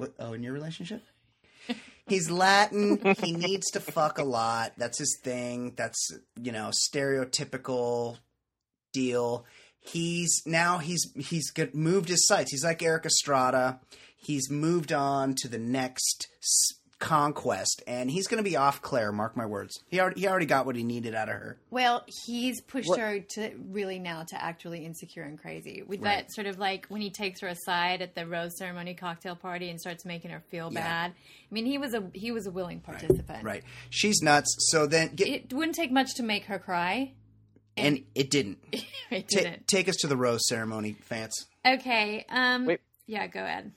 What, 0.02 0.16
oh, 0.18 0.34
in 0.34 0.42
your 0.42 0.54
relationship? 0.54 1.04
he's 2.08 2.32
Latin. 2.32 3.00
he 3.22 3.34
needs 3.34 3.70
to 3.70 3.80
fuck 3.80 4.18
a 4.18 4.24
lot. 4.24 4.74
That's 4.76 4.98
his 4.98 5.20
thing. 5.24 5.74
That's 5.78 6.10
you 6.42 6.52
know 6.52 6.72
stereotypical 6.72 8.18
deal. 8.94 9.46
He's 9.80 10.42
now 10.44 10.80
he's 10.80 11.12
he's 11.16 11.54
moved 11.74 12.10
his 12.10 12.26
sights. 12.26 12.50
He's 12.50 12.64
like 12.64 12.82
Erik 12.82 13.06
Estrada. 13.06 13.80
He's 14.16 14.50
moved 14.50 14.92
on 14.92 15.36
to 15.36 15.48
the 15.48 15.60
next 15.60 16.30
conquest, 17.02 17.84
and 17.88 18.10
he's 18.10 18.28
going 18.28 18.42
to 18.42 18.50
be 18.50 18.56
off 18.56 18.82
Claire. 18.82 19.12
Mark 19.12 19.36
my 19.36 19.46
words. 19.46 19.78
He 19.90 20.00
already 20.00 20.22
he 20.22 20.28
already 20.28 20.46
got 20.46 20.66
what 20.66 20.76
he 20.78 20.84
needed 20.84 21.14
out 21.14 21.28
of 21.28 21.36
her. 21.36 21.58
Well, 21.70 22.06
he's 22.26 22.62
pushed 22.62 22.88
What- 22.88 23.00
her 23.00 23.20
to 23.36 23.52
really 23.70 24.00
now 24.00 24.24
to 24.30 24.42
act 24.42 24.64
really 24.64 24.86
insecure 24.86 25.24
and 25.24 25.38
crazy. 25.38 25.82
With 25.82 26.02
Right. 26.02 26.20
that 26.26 26.32
sort 26.34 26.48
of 26.48 26.58
like 26.60 26.86
when 26.88 27.02
he 27.02 27.10
takes 27.10 27.42
her 27.42 27.48
aside 27.50 28.02
at 28.02 28.16
the 28.16 28.26
rose 28.26 28.58
ceremony 28.58 28.94
cocktail 28.94 29.36
party 29.36 29.70
and 29.70 29.82
starts 29.82 30.06
making 30.06 30.32
her 30.32 30.42
feel 30.50 30.70
Yeah. 30.72 30.82
bad. 30.82 31.12
I 31.12 31.54
mean, 31.54 31.66
he 31.66 31.78
was 31.78 31.94
a 31.94 32.10
he 32.14 32.32
was 32.32 32.46
a 32.48 32.52
willing 32.52 32.80
participant. 32.80 33.44
Right. 33.44 33.64
She's 33.90 34.22
nuts. 34.22 34.56
So 34.72 34.86
then 34.88 35.16
get 35.16 35.28
It 35.28 35.54
wouldn't 35.54 35.76
take 35.76 35.92
much 35.92 36.14
to 36.16 36.24
make 36.24 36.46
her 36.46 36.60
cry. 36.60 37.12
and 37.76 38.04
it 38.16 38.30
didn't. 38.30 38.60
it 39.10 39.28
didn't. 39.28 39.68
take 39.68 39.90
us 39.90 39.96
to 39.98 40.08
the 40.08 40.16
rose 40.18 40.42
ceremony, 40.48 40.96
Vance. 41.10 41.48
Okay. 41.66 42.26
Um. 42.30 42.66
Wait. 42.66 42.80
Yeah. 43.08 43.28
Go 43.28 43.40
ahead. 43.44 43.72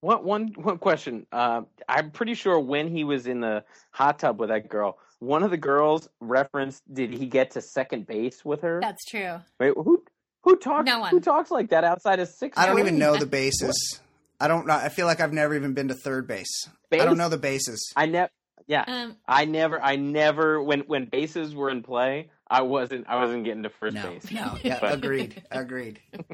One 0.00 0.24
one 0.24 0.48
one 0.56 0.78
question. 0.78 1.26
Uh, 1.32 1.62
I'm 1.88 2.10
pretty 2.12 2.34
sure 2.34 2.58
when 2.60 2.88
he 2.88 3.02
was 3.04 3.26
in 3.26 3.40
the 3.40 3.64
hot 3.90 4.20
tub 4.20 4.38
with 4.38 4.48
that 4.50 4.68
girl, 4.68 4.98
one 5.18 5.42
of 5.42 5.50
the 5.50 5.56
girls 5.56 6.08
referenced, 6.20 6.82
"Did 6.92 7.12
he 7.12 7.26
get 7.26 7.50
to 7.52 7.60
second 7.60 8.06
base 8.06 8.44
with 8.44 8.60
her?" 8.62 8.78
That's 8.80 9.04
true. 9.06 9.40
Wait, 9.58 9.74
who 9.74 10.04
who 10.42 10.56
talks? 10.56 10.86
No 10.86 11.00
one. 11.00 11.10
Who 11.10 11.18
talks 11.20 11.50
like 11.50 11.70
that 11.70 11.82
outside 11.82 12.20
of 12.20 12.28
six? 12.28 12.56
I 12.56 12.66
don't 12.66 12.78
even 12.78 12.98
know 12.98 13.16
the 13.16 13.26
bases. 13.26 14.00
I 14.40 14.46
don't 14.46 14.68
know. 14.68 14.74
I 14.74 14.88
feel 14.88 15.06
like 15.06 15.20
I've 15.20 15.32
never 15.32 15.54
even 15.56 15.74
been 15.74 15.88
to 15.88 15.94
third 15.94 16.28
base. 16.28 16.68
I 16.92 16.98
don't 16.98 17.18
know 17.18 17.28
the 17.28 17.36
bases. 17.38 17.92
I 17.96 18.06
never. 18.06 18.30
Yeah, 18.68 18.84
Um. 18.86 19.16
I 19.26 19.46
never. 19.46 19.82
I 19.82 19.96
never. 19.96 20.62
When 20.62 20.80
when 20.80 21.06
bases 21.06 21.56
were 21.56 21.70
in 21.70 21.82
play, 21.82 22.30
I 22.48 22.62
wasn't. 22.62 23.08
I 23.08 23.16
wasn't 23.16 23.44
getting 23.44 23.64
to 23.64 23.70
first 23.70 23.94
No, 23.96 24.02
base. 24.10 24.30
no. 24.30 24.56
Yeah, 24.62 24.78
But- 24.80 24.92
agreed. 24.94 25.42
Agreed. 25.50 26.00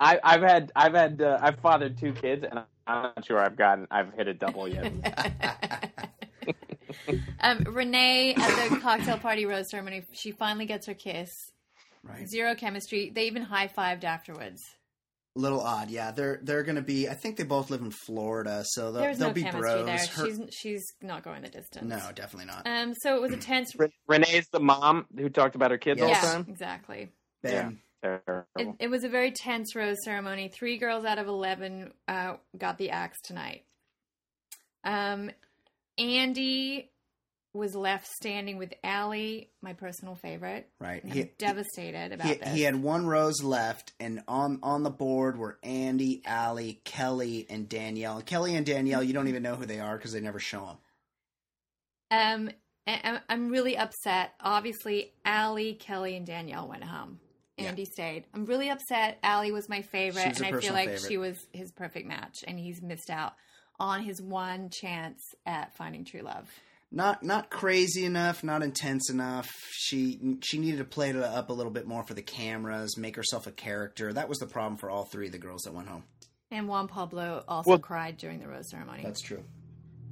I, 0.00 0.18
I've 0.22 0.42
had. 0.42 0.72
I've 0.74 0.94
had. 0.94 1.20
Uh, 1.20 1.38
I've 1.40 1.58
fathered 1.60 1.98
two 1.98 2.12
kids, 2.12 2.44
and 2.48 2.60
I'm 2.86 3.02
not 3.02 3.24
sure 3.24 3.38
I've 3.38 3.56
gotten. 3.56 3.86
I've 3.90 4.12
hit 4.14 4.28
a 4.28 4.34
double 4.34 4.68
yet. 4.68 4.92
um. 7.40 7.64
Renee 7.64 8.34
at 8.34 8.68
the 8.70 8.76
cocktail 8.80 9.18
party 9.18 9.46
rose 9.46 9.70
ceremony. 9.70 10.04
She 10.12 10.32
finally 10.32 10.66
gets 10.66 10.86
her 10.86 10.94
kiss. 10.94 11.50
Right. 12.02 12.28
Zero 12.28 12.54
chemistry. 12.54 13.10
They 13.14 13.26
even 13.26 13.42
high 13.42 13.68
fived 13.68 14.04
afterwards. 14.04 14.62
A 15.36 15.40
little 15.40 15.60
odd. 15.60 15.90
Yeah, 15.90 16.12
they're 16.12 16.38
they're 16.42 16.62
going 16.62 16.76
to 16.76 16.82
be. 16.82 17.08
I 17.08 17.14
think 17.14 17.36
they 17.36 17.42
both 17.42 17.68
live 17.70 17.80
in 17.80 17.90
Florida, 17.90 18.62
so 18.64 18.92
they'll, 18.92 19.02
There's 19.02 19.18
they'll 19.18 19.28
no 19.28 19.34
be 19.34 19.42
chemistry 19.42 19.82
bros. 19.82 19.86
there. 19.86 19.98
Her- 19.98 20.26
She's 20.26 20.40
she's 20.50 20.92
not 21.02 21.24
going 21.24 21.42
the 21.42 21.48
distance. 21.48 21.88
no, 21.88 21.98
definitely 22.14 22.46
not. 22.46 22.66
Um. 22.66 22.94
So 22.94 23.16
it 23.16 23.20
was 23.22 23.32
a 23.32 23.36
tense. 23.36 23.74
Re- 23.76 23.88
Renee's 24.06 24.48
the 24.48 24.60
mom 24.60 25.06
who 25.16 25.28
talked 25.28 25.56
about 25.56 25.70
her 25.72 25.78
kids 25.78 26.00
all 26.00 26.06
the 26.08 26.12
yeah. 26.12 26.20
time. 26.20 26.46
Exactly. 26.48 27.08
Ben, 27.42 27.80
Terrible. 28.04 28.44
It, 28.58 28.68
it 28.80 28.88
was 28.90 29.04
a 29.04 29.08
very 29.08 29.30
tense 29.30 29.74
rose 29.74 29.96
ceremony. 30.04 30.48
Three 30.48 30.76
girls 30.76 31.04
out 31.06 31.18
of 31.18 31.26
eleven 31.26 31.92
uh, 32.06 32.34
got 32.56 32.76
the 32.76 32.90
axe 32.90 33.20
tonight. 33.22 33.64
Um, 34.84 35.30
Andy 35.96 36.90
was 37.54 37.74
left 37.74 38.08
standing 38.08 38.58
with 38.58 38.74
Allie, 38.82 39.48
my 39.62 39.72
personal 39.72 40.16
favorite. 40.16 40.68
right? 40.80 41.04
He, 41.04 41.30
devastated 41.38 42.12
about 42.12 42.26
he, 42.26 42.34
this. 42.34 42.52
he 42.52 42.62
had 42.62 42.74
one 42.74 43.06
rose 43.06 43.42
left, 43.42 43.92
and 43.98 44.22
on 44.28 44.58
on 44.62 44.82
the 44.82 44.90
board 44.90 45.38
were 45.38 45.58
Andy, 45.62 46.20
Allie, 46.26 46.80
Kelly, 46.84 47.46
and 47.48 47.68
Danielle. 47.68 48.20
Kelly 48.22 48.54
and 48.56 48.66
Danielle, 48.66 49.02
you 49.02 49.14
don't 49.14 49.28
even 49.28 49.42
know 49.42 49.54
who 49.54 49.66
they 49.66 49.80
are 49.80 49.96
because 49.96 50.12
they 50.12 50.20
never 50.20 50.40
show 50.40 50.66
them. 50.66 50.76
Um, 52.10 52.50
I'm- 52.86 53.20
I'm 53.30 53.48
really 53.48 53.78
upset. 53.78 54.34
Obviously, 54.40 55.12
Allie, 55.24 55.72
Kelly, 55.74 56.16
and 56.16 56.26
Danielle 56.26 56.68
went 56.68 56.84
home. 56.84 57.18
Yeah. 57.56 57.66
Andy 57.68 57.84
stayed. 57.84 58.24
I'm 58.34 58.44
really 58.46 58.68
upset. 58.70 59.18
Allie 59.22 59.52
was 59.52 59.68
my 59.68 59.82
favorite, 59.82 60.22
She 60.22 60.28
was 60.28 60.40
and 60.40 60.56
I 60.56 60.60
feel 60.60 60.72
like 60.72 60.88
favorite. 60.88 61.08
she 61.08 61.18
was 61.18 61.46
his 61.52 61.70
perfect 61.72 62.06
match, 62.08 62.44
and 62.48 62.58
he's 62.58 62.82
missed 62.82 63.10
out 63.10 63.34
on 63.78 64.02
his 64.02 64.20
one 64.20 64.70
chance 64.70 65.20
at 65.46 65.76
finding 65.76 66.04
true 66.04 66.22
love. 66.22 66.48
Not 66.90 67.22
not 67.22 67.50
crazy 67.50 68.04
enough, 68.04 68.44
not 68.44 68.62
intense 68.62 69.10
enough. 69.10 69.50
She 69.72 70.36
she 70.42 70.58
needed 70.58 70.78
to 70.78 70.84
play 70.84 71.10
it 71.10 71.16
up 71.16 71.48
a 71.50 71.52
little 71.52 71.72
bit 71.72 71.86
more 71.86 72.04
for 72.04 72.14
the 72.14 72.22
cameras, 72.22 72.96
make 72.96 73.16
herself 73.16 73.46
a 73.46 73.52
character. 73.52 74.12
That 74.12 74.28
was 74.28 74.38
the 74.38 74.46
problem 74.46 74.76
for 74.76 74.90
all 74.90 75.04
three 75.04 75.26
of 75.26 75.32
the 75.32 75.38
girls 75.38 75.62
that 75.62 75.74
went 75.74 75.88
home. 75.88 76.04
And 76.52 76.68
Juan 76.68 76.86
Pablo 76.88 77.42
also 77.48 77.70
Well- 77.70 77.78
cried 77.80 78.16
during 78.16 78.38
the 78.38 78.46
rose 78.48 78.70
ceremony. 78.70 79.02
That's 79.02 79.20
true. 79.20 79.42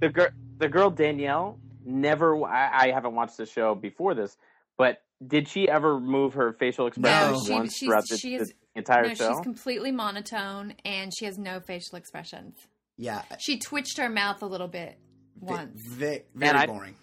the 0.00 0.08
girl, 0.08 0.28
the 0.58 0.68
girl 0.68 0.90
Danielle, 0.90 1.58
never. 1.84 2.44
I, 2.44 2.86
I 2.86 2.90
haven't 2.90 3.14
watched 3.14 3.36
the 3.36 3.46
show 3.46 3.76
before 3.76 4.14
this, 4.14 4.36
but 4.76 5.02
did 5.26 5.48
she 5.48 5.68
ever 5.68 6.00
move 6.00 6.34
her 6.34 6.52
facial 6.52 6.86
expressions 6.86 7.46
she- 7.46 7.52
once 7.52 7.76
she's- 7.76 7.88
throughout 7.88 8.08
the, 8.08 8.16
she 8.16 8.34
is- 8.34 8.48
the 8.48 8.54
entire 8.78 9.08
no, 9.08 9.14
show? 9.14 9.28
she's 9.32 9.40
completely 9.40 9.92
monotone, 9.92 10.74
and 10.84 11.12
she 11.16 11.24
has 11.26 11.38
no 11.38 11.60
facial 11.60 11.96
expressions. 11.96 12.56
Yeah, 12.96 13.22
She 13.38 13.58
twitched 13.58 13.98
her 13.98 14.08
mouth 14.08 14.42
a 14.42 14.46
little 14.46 14.68
bit 14.68 14.98
once. 15.40 15.80
ve- 15.88 16.22
very 16.34 16.58
I- 16.58 16.66
boring. 16.66 16.94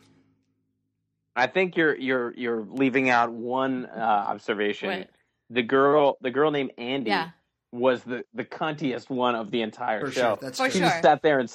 I 1.35 1.47
think 1.47 1.77
you're 1.77 1.95
you're 1.95 2.33
you're 2.35 2.65
leaving 2.69 3.09
out 3.09 3.31
one 3.31 3.85
uh, 3.85 3.99
observation. 3.99 4.89
What? 4.89 5.09
The 5.49 5.63
girl, 5.63 6.17
the 6.21 6.31
girl 6.31 6.51
named 6.51 6.71
Andy, 6.77 7.09
Yeah. 7.11 7.29
was 7.71 8.03
the 8.03 8.25
the 8.33 8.43
cuntiest 8.43 9.09
one 9.09 9.35
of 9.35 9.49
the 9.51 9.61
entire 9.61 10.05
For 10.05 10.11
show. 10.11 10.21
sure, 10.21 10.37
that's 10.41 10.57
For 10.57 10.65
true. 10.65 10.71
she 10.71 10.77
sure. 10.79 10.87
just 10.89 11.01
sat 11.01 11.21
there 11.21 11.39
and 11.39 11.49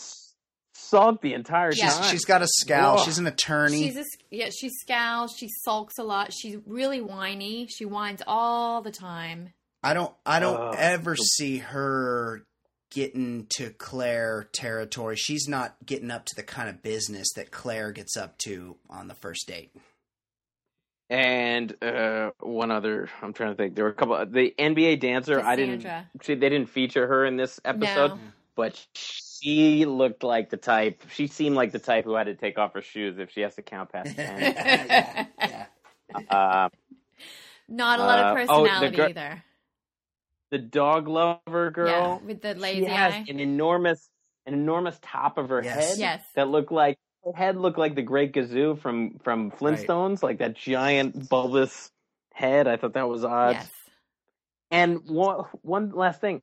s- 0.75 0.81
sulked 0.83 1.23
the 1.23 1.35
entire 1.35 1.73
Yeah. 1.75 1.91
time. 1.91 2.11
She's 2.11 2.25
got 2.25 2.43
a 2.43 2.47
scowl. 2.49 2.97
Whoa. 2.99 3.05
She's 3.05 3.19
an 3.19 3.27
attorney. 3.27 3.83
She's 3.85 3.97
a, 3.97 4.05
yeah, 4.31 4.51
she 4.51 4.69
scowls. 4.69 5.35
She 5.37 5.49
sulks 5.63 5.99
a 5.99 6.03
lot. 6.05 6.33
She's 6.33 6.57
really 6.67 7.01
whiny. 7.01 7.67
She 7.69 7.85
whines 7.85 8.23
all 8.27 8.83
the 8.83 8.91
time. 8.93 9.53
I 9.83 9.93
don't 9.95 10.15
I 10.25 10.41
don't 10.41 10.59
Oh. 10.61 10.75
ever 10.77 11.15
see 11.17 11.59
her 11.59 12.47
getting 12.91 13.47
to 13.57 13.71
Claire 13.71 14.49
territory. 14.53 15.17
She's 15.17 15.49
not 15.49 15.75
getting 15.85 16.11
up 16.11 16.25
to 16.27 16.35
the 16.37 16.43
kind 16.45 16.69
of 16.69 16.81
business 16.83 17.27
that 17.35 17.51
Claire 17.51 17.91
gets 17.93 18.17
up 18.17 18.39
to 18.45 18.77
on 18.89 19.09
the 19.09 19.15
first 19.15 19.47
date. 19.49 19.73
and 21.11 21.77
uh, 21.83 22.31
one 22.41 22.71
other. 22.71 23.09
I'm 23.21 23.33
trying 23.35 23.51
to 23.51 23.57
think. 23.57 23.75
There 23.75 23.85
were 23.85 23.91
a 23.91 23.95
couple. 23.95 24.17
The 24.27 24.55
NBA 24.59 25.01
dancer. 25.01 25.39
I 25.41 25.55
didn't. 25.57 25.79
Cassandra. 25.83 26.11
See, 26.23 26.35
they 26.35 26.49
didn't 26.49 26.71
feature 26.71 27.07
her 27.07 27.25
in 27.27 27.37
this 27.37 27.61
episode, 27.65 28.13
No. 28.13 28.19
but 28.57 28.87
she 29.45 29.85
looked 29.85 30.23
like 30.23 30.49
the 30.51 30.57
type. 30.57 31.03
She 31.13 31.27
seemed 31.27 31.55
like 31.57 31.73
the 31.73 31.79
type 31.79 32.05
who 32.05 32.15
had 32.15 32.25
to 32.25 32.35
take 32.35 32.59
off 32.59 32.73
her 32.75 32.83
shoes 32.83 33.19
if 33.19 33.31
she 33.31 33.43
has 33.43 33.55
to 33.57 33.63
count 33.63 33.93
past 33.93 34.17
ten. 34.17 34.41
yeah, 34.41 35.27
yeah. 35.39 35.67
uh, 36.31 36.69
Not 37.69 38.01
a 38.01 38.03
lot 38.03 38.19
Uh, 38.19 38.23
of 38.43 38.49
oh, 38.51 38.63
the 38.63 38.69
personality 38.69 39.03
either. 39.03 39.45
the 40.51 40.59
dog 40.59 41.09
lover 41.09 41.71
girl. 41.71 42.21
Yeah, 42.23 42.27
with 42.27 42.41
the 42.43 42.55
lazy 42.55 42.81
she 42.81 42.87
has 42.91 43.13
eye. 43.15 43.25
an 43.29 43.39
enormous, 43.41 44.09
an 44.47 44.55
enormous 44.55 44.99
top 45.03 45.37
of 45.39 45.51
her 45.51 45.63
Yes. 45.63 45.91
head 45.91 45.99
Yes. 45.99 46.25
that 46.37 46.49
looked 46.49 46.73
like 46.73 46.97
her 47.25 47.33
head 47.33 47.57
looked 47.57 47.79
like 47.79 47.95
the 47.95 48.03
Great 48.03 48.33
Gazoo 48.33 48.79
from 48.81 49.19
from 49.25 49.51
Flintstones, 49.51 50.23
like 50.23 50.39
that 50.39 50.55
giant 50.55 51.29
bulbous 51.29 51.91
head. 52.33 52.67
I 52.67 52.77
thought 52.77 52.95
that 52.95 53.09
was 53.09 53.25
odd. 53.25 53.57
Yes. 53.57 53.71
And 54.71 55.01
one 55.09 55.45
one 55.63 55.91
last 55.91 56.21
thing, 56.21 56.43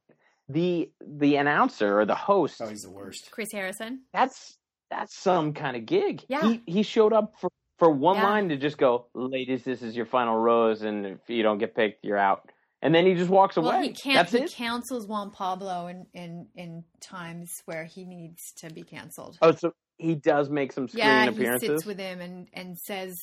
the 0.52 0.92
the 1.06 1.36
announcer 1.38 2.00
or 2.00 2.06
the 2.06 2.16
host, 2.16 2.62
Oh, 2.62 2.68
he's 2.68 2.84
the 2.84 2.92
worst. 2.92 3.32
Chris 3.32 3.52
Harrison. 3.52 4.02
that's 4.14 4.58
that's 4.90 5.16
some 5.16 5.54
kind 5.54 5.78
of 5.78 5.86
gig. 5.86 6.24
Yeah. 6.28 6.42
He 6.44 6.62
he 6.66 6.84
showed 6.84 7.14
up 7.14 7.34
for 7.40 7.50
for 7.80 7.90
one 7.90 8.16
Yeah. 8.18 8.24
line 8.30 8.50
to 8.50 8.58
just 8.58 8.78
go, 8.78 9.08
"Ladies, 9.14 9.64
this 9.64 9.82
is 9.82 9.96
your 9.96 10.06
final 10.06 10.38
rose, 10.38 10.82
and 10.84 11.06
if 11.06 11.20
you 11.30 11.44
don't 11.44 11.58
get 11.58 11.76
picked, 11.76 12.04
you're 12.06 12.18
out." 12.18 12.50
And 12.84 12.94
then 12.96 13.06
he 13.06 13.14
just 13.14 13.30
walks 13.30 13.58
away. 13.58 13.84
He 13.84 13.94
can't. 13.94 14.16
That's 14.16 14.32
He 14.32 14.40
it. 14.40 14.52
counsels 14.56 15.06
Juan 15.08 15.32
Pablo 15.32 15.88
in, 15.88 16.06
in 16.14 16.48
in 16.56 16.84
times 17.00 17.62
where 17.66 17.86
he 17.86 18.06
needs 18.06 18.52
to 18.58 18.72
be 18.74 18.82
canceled. 18.84 19.38
Oh, 19.42 19.52
so 19.52 19.74
he 19.98 20.16
does 20.16 20.50
make 20.50 20.72
some 20.74 20.88
screen 20.88 21.06
yeah, 21.06 21.30
he 21.32 21.60
sits 21.60 21.86
with 21.86 22.00
him 22.00 22.20
and 22.22 22.48
and 22.54 22.78
says, 22.78 23.20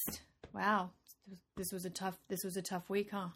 "Wow, 0.55 0.91
this 1.57 1.73
was 1.73 1.85
a 1.85 1.91
tough. 1.91 2.19
This 2.29 2.45
was 2.45 2.57
a 2.57 2.63
tough 2.63 2.89
week, 2.89 3.11
huh? 3.13 3.29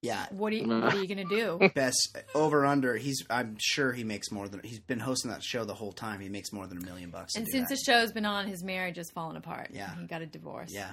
Yeah, 0.00 0.26
What 0.30 0.52
are 0.52 0.56
you 0.56 0.68
What 0.68 0.94
are 0.94 1.02
you 1.02 1.08
gonna 1.08 1.24
do?" 1.24 1.58
best 1.74 2.16
over 2.34 2.64
under. 2.64 2.96
He's 2.96 3.24
I'm 3.28 3.56
sure 3.58 3.92
he 3.92 4.04
makes 4.04 4.30
more 4.30 4.46
than 4.48 4.60
he's 4.62 4.78
been 4.78 5.00
hosting 5.00 5.30
that 5.32 5.42
show 5.42 5.64
the 5.64 5.74
whole 5.74 5.90
time. 5.92 6.20
He 6.20 6.28
makes 6.28 6.52
more 6.52 6.66
than 6.68 6.78
a 6.78 6.82
million 6.82 7.10
bucks. 7.10 7.32
to 7.32 7.40
And 7.40 7.46
do 7.46 7.52
since 7.52 7.68
that. 7.68 7.74
the 7.84 7.92
show's 7.92 8.12
been 8.12 8.24
on, 8.24 8.46
his 8.46 8.62
marriage 8.62 8.96
has 8.96 9.10
fallen 9.10 9.36
apart. 9.36 9.70
Yeah. 9.72 9.94
he 9.98 10.06
got 10.06 10.22
a 10.22 10.26
divorce. 10.26 10.70
yeah, 10.72 10.92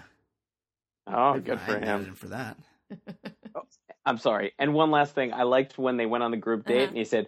oh, 1.06 1.40
good 1.40 1.60
I 1.60 1.66
for 1.66 1.72
ain't 1.74 1.82
mad 1.82 1.90
at 1.90 2.00
him. 2.00 2.06
him 2.08 2.16
for 2.16 2.28
that. 2.30 2.58
I'm 4.06 4.18
sorry. 4.18 4.54
And 4.60 4.74
one 4.74 4.92
last 4.92 5.16
thing, 5.16 5.34
I 5.34 5.44
liked 5.44 5.78
when 5.78 5.98
they 5.98 6.06
went 6.06 6.24
on 6.24 6.32
the 6.32 6.38
group 6.38 6.66
date 6.66 6.76
Uh-huh. 6.78 6.88
and 6.90 6.98
he 6.98 7.06
said, 7.06 7.28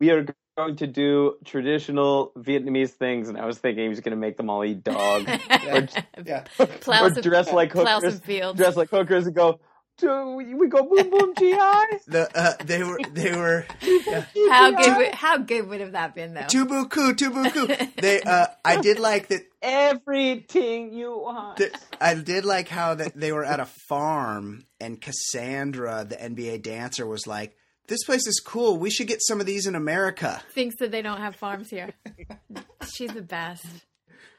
"We 0.00 0.10
are 0.10 0.26
going 0.56 0.76
to 0.76 0.86
do 0.86 1.36
traditional 1.44 2.32
Vietnamese 2.38 2.90
things," 2.90 3.28
and 3.28 3.36
I 3.38 3.46
was 3.46 3.58
thinking 3.58 3.82
he 3.84 3.88
was 3.88 4.00
going 4.00 4.10
to 4.12 4.20
make 4.20 4.36
them 4.36 4.50
all 4.50 4.64
eat 4.64 4.82
dog 4.84 5.26
Yeah, 6.24 6.44
Plow 6.56 7.04
or 7.06 7.12
some- 7.14 7.22
dress 7.22 7.52
like 7.52 7.72
plow 7.72 7.96
hookers, 7.96 8.14
some 8.14 8.22
fields. 8.22 8.58
dress 8.58 8.76
like 8.76 8.90
hookers, 8.90 9.26
and 9.26 9.34
go. 9.36 9.60
"Do 9.98 10.34
we 10.36 10.68
go 10.68 10.82
boom 10.84 11.10
boom 11.10 11.34
GI? 11.38 11.52
the 12.08 12.28
uh, 12.34 12.54
they 12.64 12.82
were 12.82 12.98
they 13.12 13.32
were 13.36 13.66
yeah. 13.82 14.24
How 14.50 14.70
good? 14.72 14.96
Would, 14.96 15.14
how 15.14 15.38
good 15.38 15.68
would 15.68 15.80
have 15.80 15.92
that 15.92 16.14
been, 16.14 16.34
though? 16.34 16.42
tubuku 16.42 17.12
tubuku. 17.14 17.94
They 17.96 18.20
uh, 18.22 18.46
I 18.64 18.80
did 18.80 18.98
like 18.98 19.28
that. 19.28 19.42
Everything 19.62 20.92
you 20.92 21.18
want." 21.18 21.58
that- 21.58 21.80
I 22.00 22.14
did 22.14 22.44
like 22.44 22.68
how 22.68 22.94
that 22.94 23.12
they 23.14 23.32
were 23.32 23.44
at 23.44 23.60
a 23.60 23.64
farm 23.66 24.64
and 24.80 25.00
Cassandra, 25.00 26.04
the 26.08 26.16
NBA 26.16 26.62
dancer, 26.62 27.06
was 27.06 27.26
like, 27.26 27.54
"This 27.86 28.02
place 28.04 28.26
is 28.26 28.40
cool. 28.44 28.76
We 28.78 28.90
should 28.90 29.06
get 29.06 29.22
some 29.22 29.40
of 29.40 29.46
these 29.46 29.66
in 29.66 29.74
America." 29.76 30.42
Thinks 30.52 30.76
that 30.80 30.90
they 30.90 31.02
don't 31.02 31.20
have 31.20 31.36
farms 31.36 31.70
here. 31.70 31.90
She's 32.92 33.12
the 33.12 33.22
best. 33.22 33.64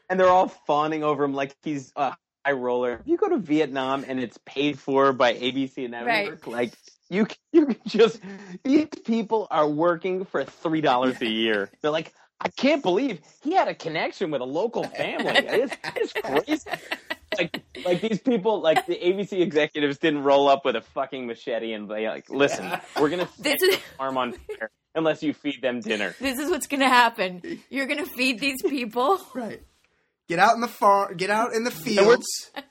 and 0.09 0.19
they're 0.19 0.29
all 0.29 0.49
fawning 0.67 1.03
over 1.03 1.23
him 1.23 1.33
like 1.33 1.55
he's 1.63 1.91
a 1.95 2.15
high 2.45 2.51
roller. 2.53 2.93
If 3.01 3.07
you 3.07 3.17
go 3.17 3.29
to 3.29 3.37
Vietnam 3.37 4.05
and 4.07 4.19
it's 4.19 4.37
paid 4.45 4.79
for 4.79 5.13
by 5.13 5.33
ABC 5.33 5.79
and 5.85 5.91
Network, 5.91 6.47
like 6.47 6.73
you, 7.09 7.27
you 7.51 7.65
can 7.67 7.75
just 7.87 8.19
these 8.63 8.87
people 9.05 9.47
are 9.51 9.67
working 9.67 10.25
for 10.25 10.43
three 10.43 10.81
dollars 10.81 11.21
a 11.21 11.27
year. 11.29 11.69
They're 11.81 11.91
like, 11.91 12.13
I 12.39 12.49
can't 12.49 12.81
believe 12.83 13.19
he 13.43 13.53
had 13.53 13.67
a 13.67 13.75
connection 13.75 14.31
with 14.31 14.41
a 14.41 14.45
local 14.45 14.83
family. 14.83 15.31
It's, 15.35 15.75
it's 15.95 16.13
crazy. 16.13 16.69
like 17.37 17.61
like 17.85 18.01
these 18.01 18.19
people, 18.19 18.61
like 18.61 18.85
the 18.85 18.95
ABC 18.95 19.41
executives, 19.41 19.97
didn't 19.97 20.23
roll 20.23 20.47
up 20.49 20.65
with 20.65 20.75
a 20.75 20.81
fucking 20.81 21.25
machete 21.25 21.73
and 21.73 21.87
be 21.87 22.07
like, 22.07 22.29
"Listen, 22.29 22.71
we're 22.99 23.09
gonna 23.09 23.27
This 23.39 23.61
is- 23.61 23.69
your 23.69 23.77
farm 23.97 24.17
on 24.17 24.33
fire 24.33 24.69
unless 24.95 25.23
you 25.23 25.33
feed 25.33 25.61
them 25.61 25.79
dinner." 25.79 26.15
This 26.19 26.37
is 26.39 26.49
what's 26.49 26.67
gonna 26.67 26.89
happen. 26.89 27.41
You're 27.69 27.87
gonna 27.87 28.05
feed 28.05 28.39
these 28.39 28.61
people. 28.61 29.19
Right. 29.33 29.61
Get 30.27 30.39
out 30.39 30.55
in 30.55 30.61
the 30.61 30.67
far. 30.67 31.13
Get 31.13 31.29
out 31.29 31.53
in 31.53 31.63
the 31.63 31.71
fields. 31.71 32.25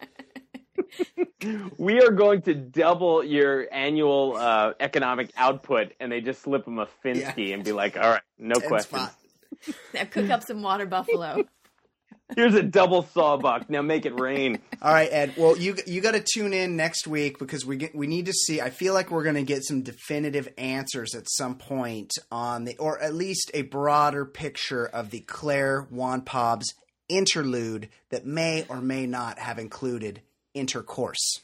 We 1.76 2.00
are 2.00 2.12
going 2.12 2.42
to 2.42 2.54
double 2.54 3.24
your 3.24 3.66
annual 3.72 4.36
uh, 4.36 4.74
economic 4.78 5.30
output, 5.36 5.92
and 5.98 6.12
they 6.12 6.20
just 6.20 6.42
slip 6.42 6.64
them 6.64 6.78
a 6.78 6.86
Finsky 7.04 7.52
and 7.52 7.64
be 7.64 7.72
like, 7.72 7.96
"All 7.96 8.10
right, 8.10 8.22
no 8.38 8.54
Ten 8.54 8.68
question. 8.68 8.98
spot. 8.98 9.14
Now 9.94 10.04
cook 10.04 10.30
up 10.30 10.42
some 10.42 10.62
water 10.62 10.86
buffalo. 10.86 11.44
Here's 12.36 12.54
a 12.54 12.62
double 12.62 13.02
sawbuck. 13.02 13.68
Now 13.68 13.82
make 13.82 14.06
it 14.06 14.18
rain." 14.20 14.60
All 14.80 14.92
right, 14.92 15.08
Ed. 15.10 15.34
Well, 15.36 15.56
you 15.56 15.76
you 15.86 16.00
got 16.00 16.12
to 16.12 16.22
tune 16.24 16.52
in 16.52 16.76
next 16.76 17.08
week 17.08 17.38
because 17.40 17.66
we 17.66 17.76
get 17.76 17.94
we 17.94 18.06
need 18.06 18.26
to 18.26 18.32
see. 18.32 18.60
I 18.60 18.70
feel 18.70 18.94
like 18.94 19.10
we're 19.10 19.24
going 19.24 19.34
to 19.34 19.42
get 19.42 19.64
some 19.64 19.82
definitive 19.82 20.48
answers 20.56 21.14
at 21.16 21.28
some 21.28 21.56
point 21.56 22.12
on 22.30 22.64
the, 22.64 22.76
or 22.78 23.00
at 23.02 23.14
least 23.14 23.50
a 23.52 23.62
broader 23.62 24.24
picture 24.24 24.86
of 24.86 25.10
the 25.10 25.20
Claire 25.20 25.88
Juan 25.90 26.20
Pablo's 26.22 26.72
interlude 27.12 27.88
that 28.08 28.26
may 28.26 28.64
or 28.68 28.80
may 28.80 29.06
not 29.06 29.38
have 29.38 29.58
included 29.58 30.22
intercourse. 30.54 31.40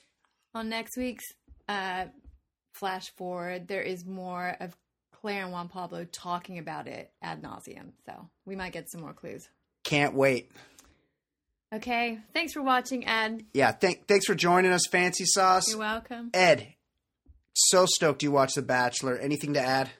On 0.54 0.68
next 0.68 0.96
week's 0.96 1.26
uh, 1.68 2.06
flash 2.72 3.10
forward, 3.16 3.68
there 3.68 3.82
is 3.82 4.04
more 4.04 4.56
of 4.60 4.74
Claire 5.12 5.44
and 5.44 5.52
Juan 5.52 5.68
Pablo 5.68 6.06
talking 6.10 6.58
about 6.58 6.86
it 6.86 7.10
ad 7.22 7.42
nauseum. 7.42 7.92
So 8.06 8.28
we 8.46 8.56
might 8.56 8.72
get 8.72 8.90
some 8.90 9.00
more 9.00 9.12
clues. 9.12 9.48
Can't 9.84 10.14
wait. 10.14 10.50
Okay. 11.72 12.18
Thanks 12.32 12.54
for 12.54 12.62
watching, 12.62 13.06
Ed. 13.06 13.44
Yeah. 13.52 13.72
Thank, 13.72 14.06
thanks 14.06 14.26
for 14.26 14.34
joining 14.34 14.72
us, 14.72 14.88
FanceeSauce. 14.88 15.68
You're 15.68 15.78
welcome. 15.78 16.30
Ed, 16.32 16.74
so 17.52 17.84
stoked 17.86 18.22
you 18.22 18.30
watched 18.30 18.54
The 18.54 18.62
Bachelor. 18.62 19.18
Anything 19.18 19.54
to 19.54 19.60
add? 19.60 19.90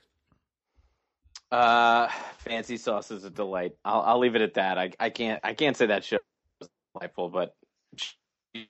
Uh, 1.50 2.08
FanceeSauce 2.46 3.10
is 3.10 3.24
a 3.24 3.30
delight. 3.30 3.72
I'll, 3.84 4.02
I'll 4.02 4.18
leave 4.18 4.34
it 4.34 4.42
at 4.42 4.54
that. 4.54 4.76
I, 4.78 4.90
I 5.00 5.10
can't 5.10 5.40
I 5.42 5.54
can't 5.54 5.76
say 5.76 5.86
that 5.86 6.04
show 6.04 6.18
is 6.60 6.68
delightful, 6.94 7.30
but 7.30 7.54
she, 7.96 8.68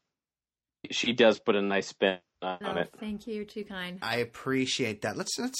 she 0.90 1.12
does 1.12 1.40
put 1.40 1.56
a 1.56 1.62
nice 1.62 1.88
spin 1.88 2.18
on 2.40 2.58
No, 2.60 2.74
it. 2.76 2.90
thank 3.00 3.26
you. 3.26 3.34
You're 3.34 3.44
too 3.44 3.64
kind. 3.64 3.98
I 4.00 4.18
appreciate 4.18 5.02
that. 5.02 5.16
Let's 5.16 5.36
let's 5.38 5.58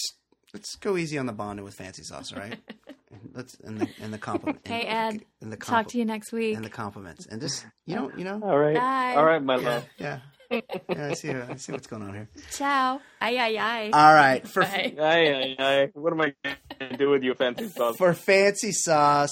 let's 0.55 0.77
go 0.77 0.97
easy 0.97 1.19
on 1.19 1.27
the 1.27 1.33
bonding 1.33 1.65
with 1.65 1.77
FanceeSauce, 1.77 2.33
all 2.35 2.41
right? 2.41 2.59
let's 3.35 3.57
and 3.65 3.81
the 3.81 3.89
and 4.01 4.13
the 4.13 4.19
compliment. 4.19 4.61
Hey, 4.67 4.83
Ed. 4.83 5.25
And 5.41 5.53
the 5.53 5.57
Talk 5.57 5.89
to 5.89 5.99
you 5.99 6.05
next 6.05 6.33
week. 6.33 6.55
and 6.57 6.65
the 6.65 6.71
compliments 6.71 7.27
and 7.27 7.41
just 7.41 7.67
you 7.85 7.97
know 7.97 8.13
you 8.17 8.23
know 8.25 8.41
All 8.43 8.57
right, 8.59 8.77
Bye. 8.77 9.15
all 9.17 9.25
right, 9.25 9.43
my 9.43 9.57
love. 9.57 9.85
yeah 9.99 10.07
yeah. 10.07 10.21
I 10.51 11.15
see 11.15 11.31
I 11.31 11.57
see 11.57 11.73
what's 11.73 11.87
going 11.87 12.03
on 12.03 12.15
here. 12.15 12.29
Ciao. 12.51 13.01
Ay, 13.21 13.37
ay, 13.39 13.59
ay. 13.59 13.91
All 13.93 14.15
right 14.15 14.47
for 14.47 14.63
Bye. 14.63 14.95
Aye, 14.99 15.03
aye, 15.03 15.57
aye. 15.59 15.91
What 15.95 16.13
am 16.13 16.21
I 16.23 16.33
going 16.45 16.91
to 16.93 16.97
do 16.97 17.11
with 17.11 17.23
you, 17.23 17.35
FanceeSauce? 17.35 17.97
for 17.97 18.13
FanceeSauce. 18.13 19.31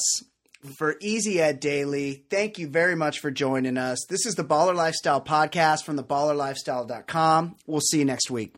For 0.78 0.96
Easy 1.00 1.40
Ed 1.40 1.60
Daily, 1.60 2.24
thank 2.28 2.58
you 2.58 2.66
very 2.66 2.96
much 2.96 3.20
for 3.20 3.30
joining 3.30 3.76
us. 3.78 4.04
This 4.08 4.26
is 4.26 4.34
the 4.34 4.42
Baller 4.42 4.74
Lifestyle 4.74 5.20
podcast 5.20 5.84
from 5.84 5.96
theballerlifestyle.com. 5.96 7.54
We'll 7.66 7.80
see 7.80 8.00
you 8.00 8.04
next 8.04 8.32
week. 8.32 8.52